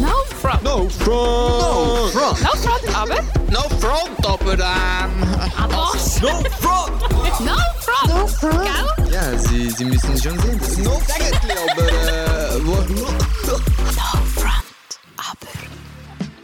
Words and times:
No 0.00 0.12
front. 0.40 0.62
No 0.62 0.88
front! 0.88 1.60
No 1.60 2.08
front! 2.12 2.42
No 2.42 2.50
front, 2.60 2.96
aber. 2.96 3.22
No 3.50 3.62
front, 3.80 4.26
aber 4.26 4.52
ähm... 4.52 5.22
Was? 5.70 6.20
No 6.20 6.42
front! 6.60 7.00
No 7.40 7.56
front. 7.80 8.08
No 8.08 8.26
front. 8.26 8.64
Gell? 8.64 9.12
Ja, 9.12 9.38
Sie, 9.38 9.70
Sie 9.70 9.84
müssen 9.84 10.16
schon 10.18 10.38
sehen, 10.40 10.58
das 10.58 10.68
ist 10.68 10.78
No 10.78 11.00
eigentlich, 11.14 11.58
aber 11.70 11.88
äh... 11.88 12.66
Wo, 12.66 12.74
No 12.74 14.18
front, 14.34 15.00
aber. 15.16 15.52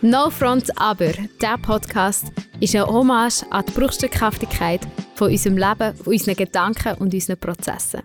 No 0.00 0.30
front, 0.30 0.80
aber. 0.80 1.12
Der 1.40 1.58
Podcast 1.58 2.26
ist 2.60 2.74
eine 2.74 2.86
Hommage 2.86 3.44
an 3.50 3.64
die 3.66 3.72
Bruchstückhaftigkeit 3.72 4.80
von 5.14 5.30
unserem 5.30 5.58
Leben, 5.58 5.94
von 5.96 6.12
unseren 6.12 6.36
Gedanken 6.36 6.94
und 6.94 7.12
unseren 7.12 7.38
Prozessen. 7.38 8.02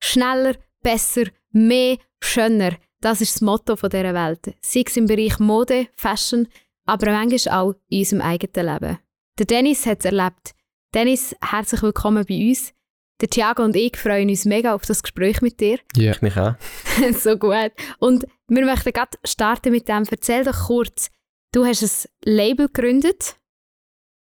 Schneller, 0.00 0.54
besser, 0.82 1.24
mehr, 1.50 1.96
schöner. 2.20 2.72
Das 3.02 3.20
ist 3.20 3.34
das 3.34 3.40
Motto 3.40 3.74
von 3.74 3.90
dieser 3.90 4.14
Welt. 4.14 4.54
Sei 4.60 4.84
es 4.86 4.96
im 4.96 5.06
Bereich 5.06 5.40
Mode, 5.40 5.88
Fashion, 5.96 6.46
aber 6.86 7.10
manchmal 7.10 7.54
auch 7.58 7.74
in 7.88 7.98
unserem 7.98 8.22
eigenen 8.22 8.72
Leben. 8.72 8.98
Der 9.40 9.46
Dennis 9.46 9.86
hat 9.86 9.98
es 9.98 10.04
erlebt. 10.04 10.54
Dennis, 10.94 11.34
herzlich 11.44 11.82
willkommen 11.82 12.24
bei 12.28 12.48
uns. 12.48 12.72
Der 13.20 13.28
Thiago 13.28 13.64
und 13.64 13.74
ich 13.74 13.96
freuen 13.96 14.28
uns 14.28 14.44
mega 14.44 14.72
auf 14.72 14.82
das 14.82 15.02
Gespräch 15.02 15.42
mit 15.42 15.58
dir. 15.58 15.80
Ja, 15.96 16.12
ich 16.12 16.22
mich 16.22 16.36
auch. 16.36 16.54
so 17.18 17.36
gut. 17.36 17.72
Und 17.98 18.24
wir 18.46 18.64
möchten 18.64 18.92
gerade 18.92 19.18
starten 19.24 19.72
mit 19.72 19.88
dem. 19.88 20.04
Erzähl 20.08 20.44
doch 20.44 20.66
kurz, 20.68 21.10
du 21.50 21.66
hast 21.66 21.82
ein 21.82 22.08
Label 22.24 22.68
gegründet. 22.68 23.36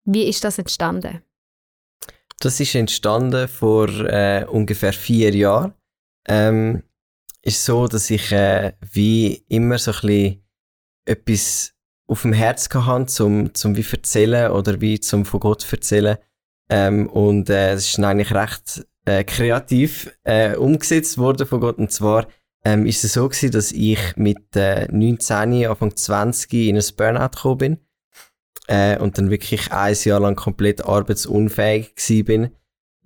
Wie 0.05 0.29
ist 0.29 0.45
das 0.45 0.59
entstanden? 0.59 1.23
Das 2.41 2.61
ist 2.61 2.75
entstanden 2.75 3.49
vor 3.49 3.89
äh, 3.89 4.45
ungefähr 4.45 4.93
vier 4.93 5.35
Jahren. 5.35 5.73
Ähm, 6.29 6.83
ist 7.47 7.65
so, 7.65 7.87
dass 7.87 8.11
ich 8.11 8.33
äh, 8.33 8.73
wie 8.93 9.45
immer 9.49 9.79
so 9.79 9.93
ein 10.03 10.43
etwas 11.05 11.73
auf 12.09 12.23
dem 12.23 12.33
Herz 12.33 12.69
hatte, 12.75 13.07
zum, 13.07 13.55
zum 13.55 13.77
wie 13.77 13.87
erzählen 13.89 14.51
oder 14.51 14.81
wie 14.81 14.99
zum 14.99 15.25
von 15.25 15.41
Gott 15.41 15.73
erzählen. 15.73 16.19
Ähm, 16.69 17.09
und 17.09 17.49
äh, 17.49 17.75
es 17.75 17.89
ist 17.89 17.99
eigentlich 18.01 18.35
recht 18.35 18.87
äh, 19.05 19.23
kreativ 19.23 20.13
äh, 20.25 20.57
umgesetzt 20.57 21.19
worden 21.19 21.47
von 21.47 21.61
Gott. 21.61 21.79
Und 21.79 21.93
zwar 21.93 22.27
ähm, 22.65 22.85
ist 22.85 23.05
es 23.05 23.13
so 23.13 23.29
gewesen, 23.29 23.53
dass 23.53 23.71
ich 23.71 24.01
mit 24.17 24.57
äh, 24.57 24.89
19, 24.91 25.67
Anfang 25.67 25.95
20 25.95 26.53
in 26.53 26.77
ein 26.77 26.85
Burnout 26.97 27.29
gekommen 27.37 27.59
bin. 27.59 27.79
Äh, 28.67 28.99
und 28.99 29.19
dann 29.19 29.31
wirklich 29.31 29.71
ein 29.71 29.97
Jahr 30.03 30.19
lang 30.19 30.35
komplett 30.35 30.85
arbeitsunfähig 30.85 31.95
gewesen 31.95 32.25
bin. 32.25 32.51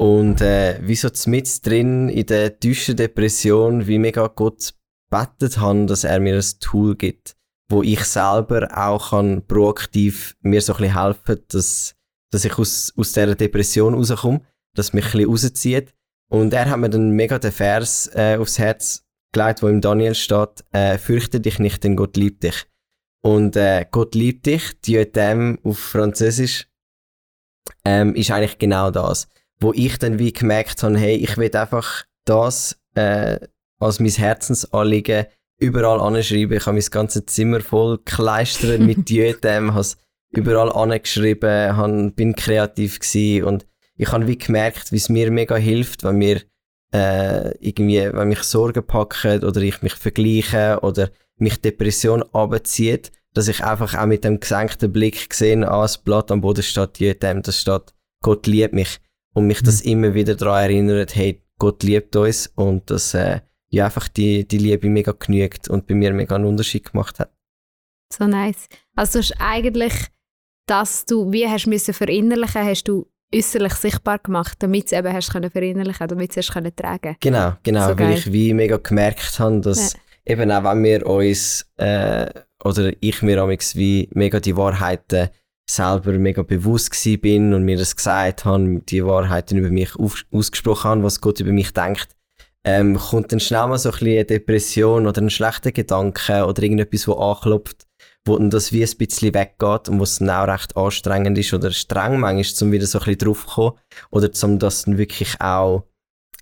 Und 0.00 0.40
äh, 0.40 0.78
wie 0.80 0.96
so 0.96 1.10
mit 1.26 1.66
drin 1.66 2.08
in 2.08 2.24
der 2.24 2.58
tiefen 2.58 2.96
Depression, 2.96 3.86
wie 3.86 3.98
mega 3.98 4.28
Gott 4.28 4.72
bettet 5.10 5.58
habe, 5.58 5.84
dass 5.84 6.04
er 6.04 6.20
mir 6.20 6.36
ein 6.36 6.58
Tool 6.58 6.96
gibt, 6.96 7.36
wo 7.70 7.82
ich 7.82 8.02
selber 8.04 8.66
auch 8.74 9.10
kann 9.10 9.46
proaktiv 9.46 10.38
mir 10.40 10.62
so 10.62 10.72
ein 10.72 10.78
bisschen 10.78 11.02
helfen, 11.02 11.44
dass, 11.48 11.96
dass 12.32 12.46
ich 12.46 12.56
aus, 12.56 12.94
aus 12.96 13.12
dieser 13.12 13.34
Depression 13.34 13.92
rauskomme, 13.92 14.40
dass 14.74 14.94
mich 14.94 15.04
ein 15.04 15.10
bisschen 15.10 15.28
rauszieht. 15.28 15.94
Und 16.30 16.54
er 16.54 16.70
hat 16.70 16.78
mir 16.78 16.88
dann 16.88 17.10
mega 17.10 17.38
den 17.38 17.52
Vers 17.52 18.10
äh, 18.14 18.38
aufs 18.40 18.58
Herz 18.58 19.04
gelegt, 19.34 19.62
wo 19.62 19.68
im 19.68 19.82
Daniel 19.82 20.14
steht, 20.14 20.64
äh, 20.72 20.96
fürchte 20.96 21.40
dich 21.40 21.58
nicht, 21.58 21.84
denn 21.84 21.96
Gott 21.96 22.16
liebt 22.16 22.42
dich. 22.42 22.64
Und 23.22 23.54
äh, 23.54 23.84
Gott 23.90 24.14
liebt 24.14 24.46
dich, 24.46 24.80
Dieu 24.80 25.02
t'aime 25.02 25.58
auf 25.62 25.78
Französisch, 25.78 26.68
ähm, 27.84 28.14
ist 28.14 28.30
eigentlich 28.30 28.56
genau 28.56 28.90
das. 28.90 29.28
Wo 29.61 29.72
ich 29.72 29.98
dann 29.98 30.19
wie 30.19 30.33
gemerkt 30.33 30.83
habe, 30.83 30.98
hey, 30.98 31.16
ich 31.16 31.36
will 31.36 31.55
einfach 31.55 32.05
das 32.25 32.78
äh, 32.94 33.39
als 33.78 34.00
mein 34.00 34.11
Herzensanliegen 34.11 35.27
überall 35.58 36.00
anschreiben. 36.00 36.56
Ich 36.56 36.67
habe 36.67 36.78
mein 36.78 36.91
ganzes 36.91 37.27
Zimmer 37.27 37.61
voll 37.61 37.98
gekleistert 37.98 38.80
mit 38.80 39.08
t'aime, 39.08 39.70
habe 39.70 39.80
es 39.80 39.98
überall 40.30 40.72
angeschrieben, 40.72 41.77
han, 41.77 42.14
bin 42.14 42.34
kreativ 42.34 42.98
gewesen 43.00 43.44
und 43.44 43.67
ich 43.97 44.11
habe 44.12 44.27
wie 44.27 44.39
gemerkt, 44.39 44.92
wie 44.92 44.96
es 44.96 45.08
mir 45.08 45.30
mega 45.30 45.57
hilft, 45.57 46.05
wenn 46.05 46.17
mir 46.17 46.40
äh, 46.92 47.51
irgendwie, 47.58 48.11
wenn 48.13 48.29
mich 48.29 48.42
Sorgen 48.42 48.86
packen 48.86 49.45
oder 49.45 49.61
ich 49.61 49.83
mich 49.83 49.95
vergleiche 49.95 50.79
oder 50.83 51.11
mich 51.36 51.61
Depression 51.61 52.23
abzieht, 52.33 53.13
dass 53.34 53.48
ich 53.48 53.63
einfach 53.63 53.95
auch 53.95 54.07
mit 54.07 54.24
dem 54.24 54.40
gesenkten 54.40 54.92
Blick 54.92 55.30
gesehen 55.30 55.64
ah, 55.64 55.83
das 55.83 55.98
Blatt 55.98 56.30
am 56.30 56.40
Boden 56.40 56.63
steht, 56.63 56.98
jedem, 56.98 57.42
das 57.42 57.61
steht, 57.61 57.92
Gott 58.23 58.46
liebt 58.46 58.74
mich. 58.74 58.98
Und 59.33 59.46
mich 59.46 59.63
das 59.63 59.80
immer 59.83 60.14
wieder 60.14 60.35
daran 60.35 60.64
erinnert, 60.64 61.14
hey, 61.14 61.42
Gott 61.58 61.83
liebt 61.83 62.17
uns 62.17 62.48
und 62.57 62.91
dass 62.91 63.14
äh, 63.14 63.41
ja 63.68 63.85
einfach 63.86 64.08
die, 64.08 64.46
die 64.46 64.58
Liebe 64.58 64.89
mega 64.89 65.13
genügt 65.13 65.68
und 65.68 65.86
bei 65.86 65.95
mir 65.95 66.13
mega 66.13 66.35
einen 66.35 66.46
Unterschied 66.46 66.91
gemacht 66.91 67.18
hat. 67.20 67.30
So 68.13 68.27
nice. 68.27 68.67
Also 68.96 69.19
du 69.20 69.23
hast 69.24 69.35
eigentlich, 69.39 69.92
dass 70.67 71.05
du, 71.07 71.30
wie 71.33 71.46
hast 71.46 71.67
du 71.67 71.70
müssen 71.70 71.95
verinnerlichen, 71.95 72.64
hast 72.64 72.85
du 72.89 73.07
äußerlich 73.33 73.74
sichtbar 73.74 74.19
gemacht, 74.19 74.57
damit 74.61 74.86
es 74.86 74.92
eben 74.92 75.13
hast 75.13 75.30
können 75.30 75.51
verinnerlichen, 75.51 76.08
damit 76.08 76.36
es 76.36 76.48
können 76.51 76.74
tragen. 76.74 77.17
Genau, 77.20 77.52
genau, 77.63 77.83
So 77.83 77.89
weil 77.90 77.96
geil. 77.96 78.14
ich 78.19 78.33
wie 78.33 78.52
mega 78.55 78.79
gemerkt 78.79 79.39
habe, 79.39 79.61
dass 79.61 79.92
Ja. 79.92 79.98
eben 80.33 80.51
auch 80.51 80.64
wenn 80.64 80.83
wir 80.83 81.07
uns 81.07 81.67
äh, 81.77 82.29
oder 82.64 82.92
ich 83.01 83.23
mir 83.23 83.40
amigs 83.40 83.77
wie 83.77 84.08
mega 84.13 84.40
die 84.40 84.57
Wahrheiten 84.57 85.29
selber 85.75 86.13
mega 86.13 86.42
bewusst 86.42 86.91
gsi 86.91 87.17
bin 87.17 87.55
und 87.55 87.64
mir 87.64 87.77
das 87.77 87.97
gesagt 87.97 88.45
habe, 88.45 88.83
die 88.89 89.05
Wahrheiten 89.05 89.58
über 89.58 89.70
mich 89.70 89.95
auf, 89.97 90.25
ausgesprochen 90.33 90.91
habe, 90.91 91.03
was 91.03 91.20
Gott 91.20 91.41
über 91.41 91.53
mich 91.53 91.73
denkt, 91.73 92.08
ähm, 92.64 92.97
kommt 92.97 93.33
dann 93.33 93.41
schnell 93.41 93.67
mal 93.69 93.79
so 93.79 93.89
ein 93.89 93.92
bisschen 93.92 94.08
eine 94.08 94.25
Depression 94.25 95.07
oder 95.07 95.23
ein 95.23 95.31
schlechter 95.31 95.73
Gedanke 95.73 96.45
oder 96.45 96.63
irgendetwas, 96.63 97.08
wo 97.08 97.14
anklopft, 97.14 97.86
wo 98.27 98.36
dann 98.36 98.51
das 98.51 98.73
wie 98.73 98.85
ein 98.85 98.97
bisschen 98.98 99.35
weggeht 99.35 99.89
und 99.89 100.01
was 100.01 100.19
dann 100.19 100.31
auch 100.31 100.48
recht 100.48 100.77
anstrengend 100.77 101.39
ist 101.39 101.55
oder 101.55 101.70
streng 101.70 102.19
manchmal, 102.19 102.67
um 102.67 102.73
wieder 102.73 102.87
so 102.87 102.98
ein 102.98 103.05
bisschen 103.05 103.19
draufzukommen 103.19 103.73
oder 104.11 104.33
zum 104.33 104.58
das 104.58 104.85
dann 104.85 104.98
wirklich 104.98 105.41
auch 105.41 105.85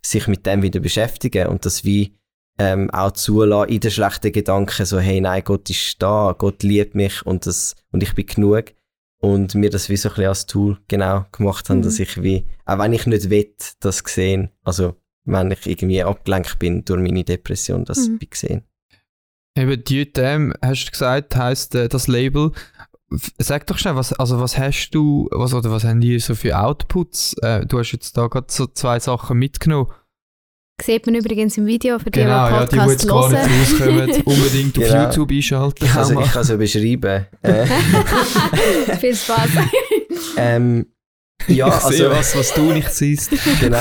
sich 0.03 0.27
mit 0.27 0.47
dem 0.47 0.63
wieder 0.63 0.81
beschäftigen 0.81 1.49
und 1.49 1.67
das 1.67 1.85
wie 1.85 2.15
ähm, 2.59 2.91
auch 2.91 3.13
zulassen 3.13 3.73
in 3.73 3.81
den 3.81 3.91
schlechten 3.91 4.33
Gedanken, 4.33 4.85
so 4.85 4.99
hey, 4.99 5.21
nein, 5.21 5.45
Gott 5.45 5.71
ist 5.71 6.03
da, 6.03 6.35
Gott 6.37 6.63
liebt 6.63 6.95
mich 6.95 7.25
und, 7.25 7.47
das, 7.47 7.77
und 7.93 8.03
ich 8.03 8.15
bin 8.15 8.27
genug. 8.27 8.73
Und 9.21 9.55
mir 9.57 9.69
das 9.71 9.89
wie 9.89 9.97
so 9.97 10.09
ein 10.11 10.15
bisschen 10.15 10.29
als 10.29 10.47
Tool 10.47 10.79
genau 10.87 11.27
gemacht 11.33 11.69
haben, 11.71 11.79
Mhm. 11.79 11.83
dass 11.83 11.99
ich 11.99 12.23
wie, 12.23 12.47
auch 12.67 12.79
wenn 12.79 12.93
ich 12.93 13.05
nicht 13.07 13.31
will, 13.31 13.53
das 13.81 14.05
gesehen, 14.05 14.51
also 14.63 14.95
wenn 15.25 15.51
ich 15.51 15.67
irgendwie 15.67 16.03
abgelenkt 16.03 16.59
bin 16.59 16.85
durch 16.85 17.01
meine 17.03 17.25
Depression, 17.25 17.85
das 17.85 18.09
Mhm. 18.09 18.19
bin 18.19 18.31
gesehen. 18.31 18.63
Eben, 19.57 19.83
DTM, 19.83 20.53
hast 20.63 20.87
du 20.87 20.91
gesagt, 20.93 21.35
heisst 21.35 21.75
äh, 21.75 21.89
das 21.89 22.07
Label. 22.07 22.53
Sag 23.39 23.67
doch 23.67 23.79
schnell, 23.79 23.97
was, 23.97 24.13
also 24.13 24.39
was 24.39 24.57
hast 24.57 24.91
du, 24.91 25.29
was, 25.33 25.53
oder 25.55 25.71
was 25.73 25.83
haben 25.83 26.01
die 26.01 26.19
so 26.21 26.35
für 26.35 26.57
Outputs? 26.59 27.35
Äh, 27.43 27.67
du 27.67 27.79
hast 27.81 27.91
jetzt 27.93 28.17
da 28.17 28.29
gerade 28.29 28.47
so 28.51 28.67
zwei 28.67 29.01
Sachen 29.01 29.39
mitgenommen. 29.39 29.91
Sieht 30.81 31.07
man 31.07 31.17
übrigens 31.17 31.57
im 31.59 31.67
Video 31.67 31.99
für 31.99 32.11
die, 32.11 32.21
Genau, 32.21 32.47
die 32.49 32.55
ja, 32.55 32.65
die, 32.67 32.71
die 32.71 32.77
Podcast 32.77 33.03
jetzt 33.03 33.09
gar 33.09 33.29
nicht 33.31 33.81
rauskommen, 33.81 34.11
unbedingt 34.25 34.79
auf 34.79 34.85
Genau. 34.85 35.03
YouTube 35.05 35.31
einschalten. 35.33 35.89
Also 35.97 36.21
ich 36.21 36.33
kann 36.33 36.43
es 36.43 36.49
ja 36.49 36.57
beschreiben. 36.57 37.27
Äh, 37.43 37.67
Viel 39.01 39.17
Spaß. 39.17 39.49
ähm, 40.37 40.87
ja, 41.49 41.69
ich 41.69 41.75
sehe 41.97 42.09
also, 42.09 42.11
was, 42.11 42.37
was 42.37 42.55
du 42.55 42.73
nicht 42.73 42.91
siehst. 42.93 43.31
genau. 43.61 43.79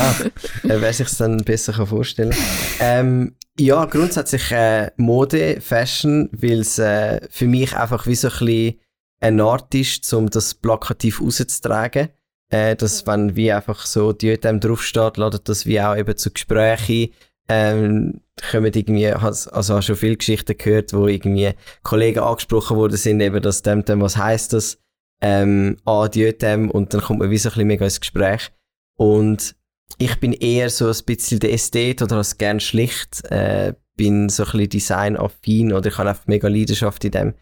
Äh, 0.63 0.81
wer 0.81 0.91
sich 0.93 1.09
dann 1.17 1.37
besser 1.37 1.73
kann 1.73 1.85
vorstellen 1.87 2.33
ähm, 2.79 3.35
Ja, 3.59 3.85
grundsätzlich 3.85 4.51
äh, 4.51 4.89
Mode, 4.97 5.59
Fashion, 5.61 6.29
weil 6.31 6.61
es 6.61 6.79
äh, 6.79 7.19
für 7.29 7.45
mich 7.47 7.75
einfach 7.75 8.07
wie 8.07 8.15
so 8.15 8.27
ein 8.29 8.37
bisschen 8.45 8.79
eine 9.19 9.43
Art 9.43 9.73
ist, 9.75 10.11
um 10.13 10.29
das 10.29 10.53
plakativ 10.55 11.21
rauszutragen. 11.21 12.09
Äh, 12.49 12.75
dass 12.75 13.05
wenn 13.05 13.35
wie 13.35 13.51
einfach 13.51 13.85
so 13.85 14.13
die 14.13 14.39
dem 14.39 14.59
draufsteht, 14.59 15.17
ladet 15.17 15.49
das 15.49 15.65
wie 15.65 15.81
auch 15.81 15.97
eben 15.97 16.15
zu 16.15 16.31
Gesprächen 16.31 17.09
ähm, 17.49 18.21
kommen 18.51 18.71
irgendwie, 18.73 19.07
also 19.07 19.75
hast 19.75 19.85
schon 19.85 19.95
viele 19.95 20.17
Geschichten 20.17 20.57
gehört, 20.57 20.93
wo 20.93 21.07
irgendwie 21.07 21.53
Kollegen 21.83 22.19
angesprochen 22.19 22.77
worden 22.77 22.97
sind, 22.97 23.21
eben, 23.21 23.41
dass 23.41 23.61
dem, 23.61 23.85
dem 23.85 24.01
was 24.01 24.17
heißt 24.17 24.53
das, 24.53 24.79
ähm, 25.21 25.77
ah, 25.85 26.07
die 26.07 26.37
dem, 26.37 26.69
und 26.69 26.93
dann 26.93 27.01
kommt 27.01 27.19
man 27.19 27.31
wie 27.31 27.37
so 27.37 27.49
ein 27.49 27.53
bisschen 27.53 27.67
mega 27.67 27.85
ins 27.85 27.99
Gespräch. 27.99 28.51
Und 28.97 29.55
ich 29.97 30.19
bin 30.19 30.33
eher 30.33 30.69
so 30.69 30.87
ein 30.87 31.05
bisschen 31.05 31.39
der 31.39 31.53
Ästhet 31.53 32.01
oder 32.01 32.17
als 32.17 32.37
gern 32.37 32.59
schlicht, 32.59 33.23
äh, 33.31 33.73
bin 33.95 34.29
so 34.29 34.43
ein 34.43 34.51
bisschen 34.51 34.69
designaffin 34.69 35.73
oder 35.73 35.87
ich 35.87 35.97
habe 35.97 36.09
einfach 36.09 36.27
mega 36.27 36.47
Leidenschaft 36.47 37.03
in 37.05 37.11
dem. 37.11 37.33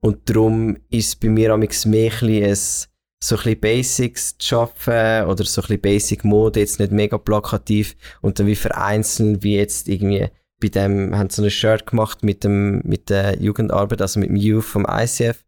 Und 0.00 0.28
darum 0.28 0.76
ist 0.90 1.20
bei 1.20 1.28
mir 1.28 1.52
amigs 1.52 1.86
mehr 1.86 2.12
ein 2.12 2.26
bisschen 2.26 2.88
so 3.22 3.36
ein 3.36 3.42
bisschen 3.42 3.60
Basics 3.60 4.36
zu 4.38 4.48
schaffen 4.48 5.26
oder 5.26 5.44
so 5.44 5.60
ein 5.60 5.66
bisschen 5.66 5.80
Basic 5.80 6.24
Mode, 6.24 6.60
jetzt 6.60 6.80
nicht 6.80 6.90
mega 6.90 7.18
plakativ 7.18 7.94
und 8.20 8.38
dann 8.38 8.48
wie 8.48 8.56
vereinzelt, 8.56 9.42
wie 9.42 9.56
jetzt 9.56 9.88
irgendwie 9.88 10.26
bei 10.60 10.68
dem, 10.68 11.16
haben 11.16 11.30
so 11.30 11.42
ein 11.42 11.50
Shirt 11.50 11.86
gemacht 11.86 12.24
mit 12.24 12.42
dem, 12.42 12.80
mit 12.84 13.10
der 13.10 13.40
Jugendarbeit, 13.40 14.00
also 14.02 14.18
mit 14.18 14.28
dem 14.28 14.36
Youth 14.36 14.64
vom 14.64 14.86
ICF, 14.88 15.44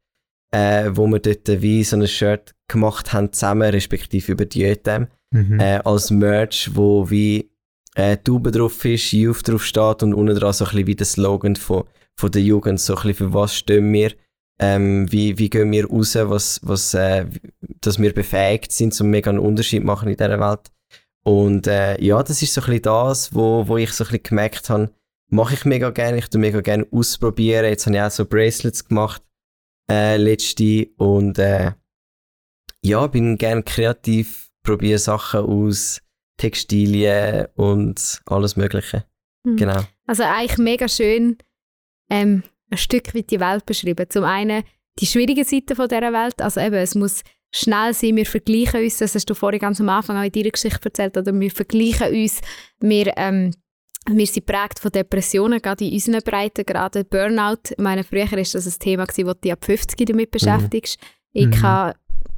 äh, 0.52 0.90
wo 0.92 1.06
wir 1.08 1.18
dort 1.18 1.48
wie 1.62 1.82
so 1.82 1.96
ein 1.96 2.06
Shirt 2.06 2.54
gemacht 2.68 3.12
haben 3.12 3.32
zusammen, 3.32 3.70
respektive 3.70 4.32
über 4.32 4.44
die 4.46 4.60
JTM, 4.62 5.06
Mhm. 5.32 5.58
äh, 5.58 5.80
als 5.84 6.12
Merch, 6.12 6.70
wo 6.74 7.10
wie 7.10 7.50
äh, 7.96 8.16
Tube 8.18 8.52
drauf 8.52 8.84
ist, 8.84 9.10
Youth 9.10 9.48
drauf 9.48 9.64
steht 9.64 10.04
und 10.04 10.14
unten 10.14 10.36
dran 10.36 10.52
so 10.52 10.64
ein 10.64 10.70
bisschen 10.70 10.86
wie 10.86 10.94
der 10.94 11.06
Slogan 11.06 11.56
von, 11.56 11.84
von 12.16 12.30
der 12.30 12.42
Jugend, 12.42 12.78
so 12.78 12.94
ein 12.94 13.02
bisschen 13.02 13.14
für 13.14 13.34
was 13.34 13.56
stehen 13.56 13.92
wir, 13.92 14.12
ähm, 14.58 15.10
wie, 15.10 15.38
wie 15.38 15.50
gehen 15.50 15.72
wir 15.72 15.88
raus, 15.88 16.14
was, 16.14 16.60
was, 16.62 16.94
äh, 16.94 17.26
dass 17.80 17.98
wir 17.98 18.12
befähigt 18.14 18.72
sind, 18.72 18.98
um 19.00 19.08
mega 19.08 19.30
einen 19.30 19.40
Unterschied 19.40 19.84
machen 19.84 20.08
in 20.08 20.16
dieser 20.16 20.40
Welt. 20.40 20.70
Und 21.24 21.66
äh, 21.66 22.00
ja, 22.02 22.22
das 22.22 22.42
ist 22.42 22.54
so 22.54 22.60
ein 22.60 22.66
bisschen 22.66 22.82
das, 22.82 23.34
wo, 23.34 23.66
wo 23.66 23.76
ich 23.76 23.92
so 23.92 24.04
ein 24.04 24.08
bisschen 24.08 24.22
gemerkt 24.22 24.70
habe, 24.70 24.90
mache 25.30 25.54
ich 25.54 25.64
mega 25.64 25.90
gerne, 25.90 26.18
ich 26.18 26.28
tue 26.28 26.40
mega 26.40 26.60
gerne 26.60 26.86
ausprobieren. 26.90 27.64
Jetzt 27.64 27.86
habe 27.86 27.96
ich 27.96 28.02
auch 28.02 28.10
so 28.10 28.26
Bracelets 28.26 28.86
gemacht, 28.86 29.22
äh, 29.90 30.16
letzte 30.16 30.88
und 30.96 31.38
äh, 31.38 31.72
ja, 32.82 33.06
bin 33.06 33.38
gerne 33.38 33.62
kreativ, 33.62 34.50
probiere 34.62 34.98
Sachen 34.98 35.40
aus, 35.40 36.00
Textilien 36.36 37.46
und 37.54 38.20
alles 38.26 38.56
Mögliche. 38.56 39.04
Mhm. 39.44 39.56
Genau. 39.56 39.80
Also 40.06 40.24
eigentlich 40.24 40.58
mega 40.58 40.88
schön 40.88 41.38
ähm, 42.10 42.42
ein 42.70 42.78
Stück 42.78 43.14
weit 43.14 43.30
die 43.30 43.40
Welt 43.40 43.66
beschrieben. 43.66 44.06
Zum 44.08 44.24
einen 44.24 44.64
die 45.00 45.06
schwierigen 45.06 45.44
Seiten 45.44 45.74
von 45.76 45.88
dieser 45.88 46.12
Welt, 46.12 46.40
also 46.40 46.60
eben, 46.60 46.76
es 46.76 46.94
muss 46.94 47.22
schnell 47.52 47.92
sein, 47.94 48.16
wir 48.16 48.26
vergleichen 48.26 48.82
uns, 48.82 48.98
das 48.98 49.14
hast 49.14 49.28
du 49.28 49.34
vorhin 49.34 49.60
ganz 49.60 49.80
am 49.80 49.88
Anfang 49.88 50.16
auch 50.16 50.22
in 50.24 50.32
deiner 50.32 50.50
Geschichte 50.50 50.84
erzählt, 50.84 51.16
oder 51.16 51.32
wir 51.32 51.50
vergleichen 51.50 52.14
uns, 52.14 52.40
wir, 52.80 53.12
ähm, 53.16 53.52
wir 54.06 54.26
sind 54.26 54.46
prägt 54.46 54.78
von 54.80 54.92
Depressionen, 54.92 55.60
gerade 55.62 55.84
in 55.84 55.92
unseren 55.94 56.22
Breiten, 56.22 56.64
gerade 56.64 57.04
Burnout. 57.04 57.70
Ich 57.70 57.78
meine, 57.78 58.04
früher 58.04 58.30
war 58.30 58.38
das 58.38 58.54
ein 58.54 58.78
Thema, 58.78 59.06
gewesen, 59.06 59.26
wo 59.26 59.32
du 59.32 59.40
dich 59.40 59.52
ab 59.52 59.64
50 59.64 60.06
damit 60.06 60.30
beschäftigst. 60.30 60.98
Ich 61.32 61.46
Mhm. 61.46 61.50
kann 61.52 61.94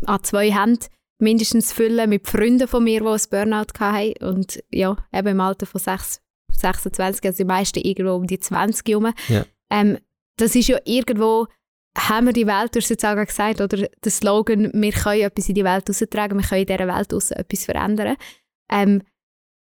an 0.06 0.22
zwei 0.22 0.52
Händen 0.52 0.87
mindestens 1.19 1.72
füllen 1.72 2.08
mit 2.08 2.26
Freunden 2.29 2.69
von 2.69 2.84
mir, 2.84 3.00
die 3.00 3.06
ein 3.06 3.20
Burnout 3.31 3.81
hatten. 3.81 4.25
Und 4.25 4.62
ja, 4.70 4.96
eben 5.12 5.29
im 5.29 5.40
Alter 5.40 5.67
von 5.67 5.81
6, 5.81 6.20
26, 6.52 7.25
also 7.25 7.37
die 7.38 7.44
meisten 7.44 7.81
irgendwo 7.81 8.14
um 8.14 8.26
die 8.26 8.38
20 8.38 8.87
herum. 8.88 9.12
Ja. 9.29 9.44
Ähm, 9.70 9.99
das 10.36 10.54
ist 10.54 10.68
ja 10.68 10.78
irgendwo, 10.84 11.46
haben 11.96 12.26
wir 12.26 12.32
die 12.32 12.46
Welt, 12.46 12.74
du 12.74 12.80
hast 12.80 12.90
jetzt 12.90 13.04
auch 13.04 13.16
gesagt, 13.16 13.60
oder 13.60 13.88
der 14.04 14.10
Slogan, 14.10 14.70
wir 14.74 14.92
können 14.92 15.22
etwas 15.22 15.48
in 15.48 15.54
die 15.54 15.64
Welt 15.64 15.88
raustragen, 15.88 16.38
wir 16.38 16.46
können 16.46 16.60
in 16.62 16.66
dieser 16.66 16.86
Welt 16.86 17.12
raus 17.12 17.30
etwas 17.30 17.64
verändern. 17.64 18.16
Ähm, 18.70 19.02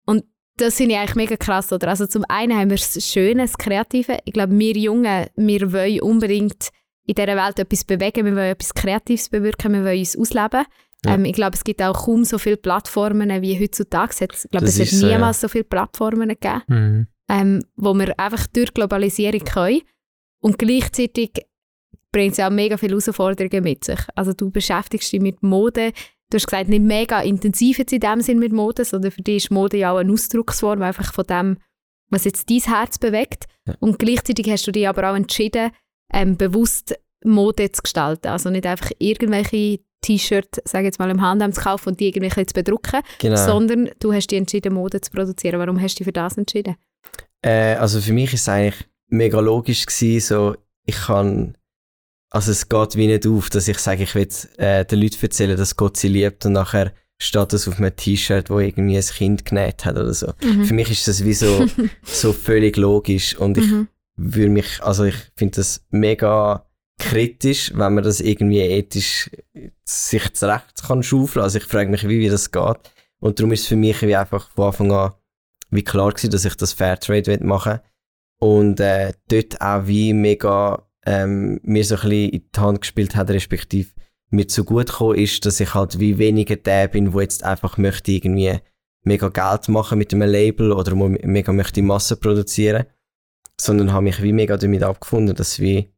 und 0.05 0.25
das 0.57 0.75
finde 0.75 0.93
ich 0.95 0.99
eigentlich 0.99 1.15
mega 1.15 1.35
krass. 1.37 1.71
Oder? 1.71 1.87
Also 1.89 2.05
zum 2.07 2.25
einen 2.27 2.57
haben 2.57 2.69
wir 2.69 2.77
das 2.77 3.05
Schöne, 3.05 3.43
das 3.43 3.57
Kreative. 3.57 4.17
Ich 4.25 4.33
glaube, 4.33 4.57
wir 4.57 4.75
Jungen, 4.75 5.27
wir 5.35 5.71
wollen 5.71 6.01
unbedingt 6.01 6.69
in 7.05 7.15
dieser 7.15 7.37
Welt 7.37 7.59
etwas 7.59 7.85
bewegen, 7.85 8.25
wir 8.25 8.35
wollen 8.35 8.51
etwas 8.51 8.73
Kreatives 8.73 9.29
bewirken, 9.29 9.71
wir 9.73 9.83
wollen 9.85 9.99
uns 9.99 10.17
ausleben. 10.17 10.65
Ja. 11.05 11.13
Ähm, 11.13 11.25
ich 11.25 11.33
glaube, 11.33 11.55
es 11.55 11.63
gibt 11.63 11.81
auch 11.81 12.05
kaum 12.05 12.25
so 12.25 12.37
viele 12.37 12.57
Plattformen 12.57 13.29
wie 13.41 13.57
heutzutage. 13.61 14.11
Ich 14.19 14.49
glaube, 14.49 14.65
Das 14.65 14.73
es 14.75 14.79
hat 14.79 14.87
ist 14.87 14.99
so, 14.99 15.07
ja. 15.07 15.13
niemals 15.15 15.39
so 15.39 15.47
viele 15.47 15.63
Plattformen 15.63 16.29
gegeben 16.29 16.63
Mhm. 16.67 17.07
ähm, 17.29 17.63
wo 17.75 17.93
wir 17.93 18.19
einfach 18.19 18.47
durch 18.47 18.73
Globalisierung 18.73 19.43
können. 19.45 19.81
Und 20.39 20.57
gleichzeitig 20.57 21.31
bringt 22.11 22.33
es 22.33 22.39
auch 22.39 22.49
mega 22.49 22.77
viele 22.77 22.91
Herausforderungen 22.91 23.63
mit 23.63 23.83
sich. 23.83 23.99
Also 24.15 24.33
du 24.33 24.49
beschäftigst 24.49 25.11
dich 25.11 25.21
mit 25.21 25.43
Mode. 25.43 25.91
Du 26.29 26.35
hast 26.35 26.47
gesagt, 26.47 26.69
nicht 26.69 26.83
mega 26.83 27.21
intensiv 27.21 27.79
jetzt 27.79 27.93
in 27.93 27.99
dem 27.99 28.21
Sinn 28.21 28.39
mit 28.39 28.51
Mode, 28.51 28.85
sondern 28.85 29.11
für 29.11 29.21
dich 29.21 29.37
ist 29.45 29.51
Mode 29.51 29.77
ja 29.77 29.93
auch 29.93 29.97
eine 29.97 30.11
Ausdrucksform 30.11 30.81
einfach 30.81 31.13
von 31.13 31.25
dem, 31.25 31.57
was 32.09 32.25
jetzt 32.25 32.49
dein 32.49 32.61
Herz 32.61 32.97
bewegt. 32.97 33.45
Ja. 33.65 33.75
Und 33.79 33.99
gleichzeitig 33.99 34.49
hast 34.49 34.67
du 34.67 34.71
dich 34.71 34.87
aber 34.87 35.11
auch 35.11 35.15
entschieden, 35.15 35.71
ähm, 36.13 36.37
bewusst 36.37 36.95
Mode 37.23 37.71
zu 37.71 37.81
gestalten. 37.81 38.27
Also 38.27 38.49
nicht 38.49 38.65
einfach 38.65 38.91
irgendwelche 38.99 39.79
T-Shirts, 40.01 40.61
sage 40.65 40.83
ich 40.83 40.87
jetzt 40.87 40.99
mal, 40.99 41.09
im 41.09 41.21
Handel 41.21 41.51
zu 41.53 41.61
kaufen 41.61 41.89
und 41.89 41.99
die 41.99 42.07
irgendwie 42.07 42.45
zu 42.45 42.53
bedrucken, 42.53 43.01
Genau. 43.19 43.35
sondern 43.35 43.89
du 43.99 44.13
hast 44.13 44.27
dich 44.27 44.37
entschieden, 44.37 44.73
Mode 44.73 45.01
zu 45.01 45.11
produzieren. 45.11 45.59
Warum 45.59 45.81
hast 45.81 45.95
du 45.95 45.97
dich 45.99 46.05
für 46.05 46.13
das 46.13 46.37
entschieden? 46.37 46.75
Äh, 47.41 47.75
also 47.75 47.99
für 47.99 48.13
mich 48.13 48.33
ist 48.33 48.41
es 48.41 48.49
eigentlich 48.49 48.85
mega 49.07 49.39
logisch 49.39 49.85
gewesen, 49.85 50.25
so 50.25 50.55
ich 50.85 50.95
kann, 50.95 51.57
also 52.29 52.51
es 52.51 52.69
geht 52.69 52.95
wie 52.95 53.07
nicht 53.07 53.27
auf, 53.27 53.49
dass 53.49 53.67
ich 53.67 53.77
sage, 53.79 54.03
ich 54.03 54.15
will 54.15 54.27
äh, 54.57 54.85
den 54.85 55.01
Leuten 55.01 55.17
erzählen, 55.21 55.57
dass 55.57 55.75
Gott 55.75 55.97
sie 55.97 56.07
liebt 56.07 56.45
und 56.45 56.53
nachher 56.53 56.93
steht 57.19 57.51
das 57.51 57.67
auf 57.67 57.77
einem 57.79 57.95
T-Shirt, 57.95 58.49
wo 58.49 58.59
irgendwie 58.59 58.97
ein 58.97 59.03
Kind 59.03 59.43
genäht 59.45 59.85
hat 59.85 59.95
oder 59.95 60.13
so. 60.13 60.33
Für 60.39 60.73
mich 60.73 60.91
ist 60.91 61.07
das 61.07 61.23
wie 61.25 61.33
so, 61.33 61.65
so 62.03 62.31
völlig 62.31 62.77
logisch 62.77 63.35
und 63.35 63.57
ich 63.57 63.65
Mhm. 63.65 63.87
würde 64.15 64.49
mich, 64.51 64.81
also 64.83 65.03
ich 65.03 65.15
finde 65.35 65.55
das 65.57 65.83
mega 65.89 66.65
kritisch, 66.99 67.71
wenn 67.75 67.93
man 67.95 68.03
das 68.03 68.19
irgendwie 68.21 68.59
ethisch 68.61 69.29
sich 69.83 70.33
zurecht 70.33 70.83
kann 70.85 71.03
schaufeln. 71.03 71.43
Also 71.43 71.57
ich 71.59 71.65
frage 71.65 71.89
mich, 71.89 72.07
wie, 72.07 72.19
wie 72.19 72.29
das 72.29 72.51
geht. 72.51 72.77
Und 73.19 73.39
darum 73.39 73.51
ist 73.51 73.61
es 73.61 73.67
für 73.67 73.75
mich 73.75 74.01
wie 74.01 74.15
einfach 74.15 74.49
von 74.51 74.65
Anfang 74.65 74.91
an 74.91 75.13
wie 75.69 75.83
klar 75.83 76.11
gewesen, 76.11 76.31
dass 76.31 76.45
ich 76.45 76.55
das 76.55 76.73
Fairtrade 76.73 77.25
will 77.27 77.39
machen 77.45 77.79
und 78.39 78.79
äh, 78.79 79.13
dort 79.29 79.61
auch 79.61 79.87
wie 79.87 80.13
mega 80.13 80.87
ähm, 81.05 81.59
mir 81.63 81.83
so 81.85 81.95
ein 81.95 82.01
bisschen 82.01 82.29
in 82.31 82.43
die 82.55 82.59
Hand 82.59 82.81
gespielt 82.81 83.15
hat, 83.15 83.29
respektive 83.29 83.89
mir 84.29 84.47
zu 84.47 84.63
gut 84.65 84.87
gekommen 84.87 85.17
ist, 85.17 85.45
dass 85.45 85.59
ich 85.59 85.73
halt 85.73 85.99
wie 85.99 86.17
weniger 86.17 86.57
der 86.57 86.87
bin, 86.89 87.13
wo 87.13 87.21
jetzt 87.21 87.43
einfach 87.43 87.77
möchte 87.77 88.11
irgendwie 88.11 88.59
mega 89.03 89.29
Geld 89.29 89.69
machen 89.69 89.97
mit 89.97 90.13
einem 90.13 90.29
Label 90.29 90.73
oder 90.73 90.93
mega 90.95 91.53
möchte 91.53 91.81
Masse 91.81 92.17
produzieren, 92.17 92.85
sondern 93.59 93.93
habe 93.93 94.03
mich 94.03 94.21
wie 94.21 94.33
mega 94.33 94.57
damit 94.57 94.83
abgefunden, 94.83 95.33
dass 95.35 95.59
wie 95.59 95.93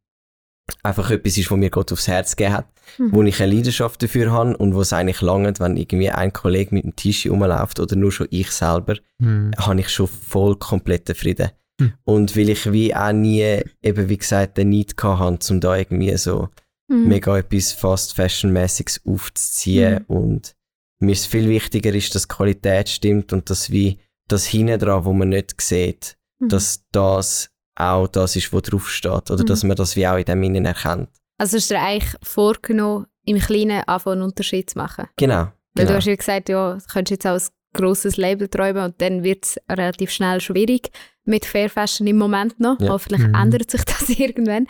einfach 0.83 1.09
etwas 1.09 1.37
ist, 1.37 1.49
was 1.49 1.57
mir 1.57 1.71
Gott 1.71 1.91
aufs 1.91 2.07
Herz 2.07 2.35
gegeben 2.35 2.55
hat, 2.57 2.67
Mhm. 2.99 3.11
wo 3.13 3.23
ich 3.23 3.41
eine 3.41 3.53
Leidenschaft 3.53 4.01
dafür 4.03 4.31
habe 4.31 4.55
und 4.57 4.75
wo 4.75 4.81
es 4.81 4.93
eigentlich 4.93 5.21
langt, 5.21 5.59
wenn 5.59 5.77
irgendwie 5.77 6.11
ein 6.11 6.31
Kollege 6.33 6.73
mit 6.75 6.83
einem 6.83 6.95
T-Shirt 6.95 7.31
rumläuft 7.31 7.79
oder 7.79 7.95
nur 7.95 8.11
schon 8.11 8.27
ich 8.29 8.51
selber, 8.51 8.95
Mhm. 9.17 9.51
habe 9.57 9.79
ich 9.79 9.89
schon 9.89 10.07
voll 10.07 10.55
kompletten 10.57 11.15
Frieden. 11.15 11.49
Hm. 11.79 11.93
Und 12.03 12.37
weil 12.37 12.49
ich 12.49 12.71
wie 12.71 12.93
auch 12.95 13.11
nie, 13.11 13.61
eben 13.81 14.09
wie 14.09 14.17
gesagt, 14.17 14.57
den 14.57 14.69
Need 14.69 14.95
habe, 15.01 15.39
um 15.49 15.59
da 15.59 15.75
irgendwie 15.77 16.15
so 16.17 16.49
Mhm. 16.91 17.07
mega 17.07 17.37
etwas 17.37 17.71
Fast 17.71 18.15
Fashion-mäßiges 18.15 19.01
aufzuziehen. 19.05 20.05
Mhm. 20.07 20.15
Und 20.15 20.55
mir 20.99 21.11
ist 21.11 21.27
viel 21.27 21.47
wichtiger 21.47 21.93
ist, 21.93 22.13
dass 22.15 22.23
die 22.23 22.33
Qualität 22.33 22.89
stimmt 22.89 23.31
und 23.31 23.49
dass 23.49 23.69
wie 23.71 23.99
das 24.27 24.45
hinten 24.45 24.79
dran, 24.79 25.05
wo 25.05 25.13
man 25.13 25.29
nicht 25.29 25.59
sieht, 25.61 26.17
Mhm. 26.39 26.49
dass 26.49 26.83
das 26.91 27.49
auch 27.75 28.07
das 28.07 28.35
ist, 28.35 28.51
was 28.51 28.63
draufsteht. 28.63 29.29
Oder 29.31 29.43
Mhm. 29.43 29.47
dass 29.47 29.63
man 29.63 29.77
das 29.77 29.95
wie 29.95 30.07
auch 30.07 30.17
in 30.17 30.25
dem 30.25 30.41
Innen 30.43 30.65
erkennt. 30.65 31.09
Also 31.37 31.57
hast 31.57 31.69
du 31.69 31.75
dir 31.75 31.81
eigentlich 31.81 32.15
vorgenommen, 32.23 33.05
im 33.25 33.37
Kleinen 33.39 33.83
anfangen 33.87 34.21
einen 34.21 34.29
Unterschied 34.29 34.69
zu 34.71 34.77
machen? 34.79 35.05
Genau. 35.15 35.35
Weil 35.75 35.85
genau. 35.85 35.89
du 35.91 35.95
hast 35.97 36.05
ja 36.07 36.15
gesagt, 36.15 36.49
ja, 36.49 36.73
du 36.73 36.81
könntest 36.91 37.11
jetzt 37.23 37.27
auch 37.27 37.39
ein 37.39 37.47
grosses 37.73 38.17
Label 38.17 38.47
träumen 38.47 38.83
und 38.85 39.01
dann 39.01 39.23
wird 39.23 39.45
es 39.45 39.59
relativ 39.69 40.11
schnell 40.11 40.41
schwierig 40.41 40.89
mit 41.25 41.45
Fair 41.45 41.69
Fashion 41.69 42.07
im 42.07 42.17
Moment 42.17 42.59
noch. 42.59 42.79
Ja. 42.79 42.89
Hoffentlich 42.89 43.27
Mhm. 43.27 43.35
ändert 43.35 43.69
sich 43.71 43.83
das 43.85 44.09
irgendwann. 44.19 44.67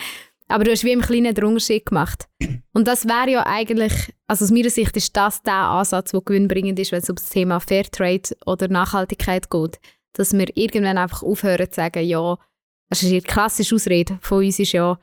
Aber 0.47 0.63
du 0.63 0.71
hast 0.71 0.83
wie 0.83 0.91
im 0.91 1.01
Kleinen 1.01 1.33
den 1.35 1.43
Unterschied 1.43 1.85
gemacht. 1.85 2.27
Und 2.73 2.87
das 2.87 3.07
wäre 3.07 3.29
ja 3.29 3.45
eigentlich, 3.45 3.93
also 4.27 4.45
aus 4.45 4.51
meiner 4.51 4.71
Sicht 4.71 4.97
ist 4.97 5.15
das 5.15 5.43
der 5.43 5.53
Ansatz, 5.53 6.09
der 6.11 6.21
gewinnbringend 6.21 6.79
ist, 6.79 6.91
wenn 6.91 7.01
es 7.03 7.09
um 7.09 7.15
das 7.17 7.29
Thema 7.29 7.59
Fairtrade 7.59 8.35
oder 8.47 8.67
Nachhaltigkeit 8.67 9.49
geht. 9.51 9.79
Dass 10.13 10.33
wir 10.33 10.47
irgendwann 10.57 10.97
einfach 10.97 11.21
aufhören 11.21 11.69
zu 11.69 11.75
sagen, 11.75 12.03
ja, 12.03 12.35
das 12.89 13.03
ist 13.03 13.11
die 13.11 13.21
klassische 13.21 13.75
Ausrede 13.75 14.17
von 14.21 14.43
uns 14.43 14.57
ist 14.57 14.71
ja, 14.71 14.97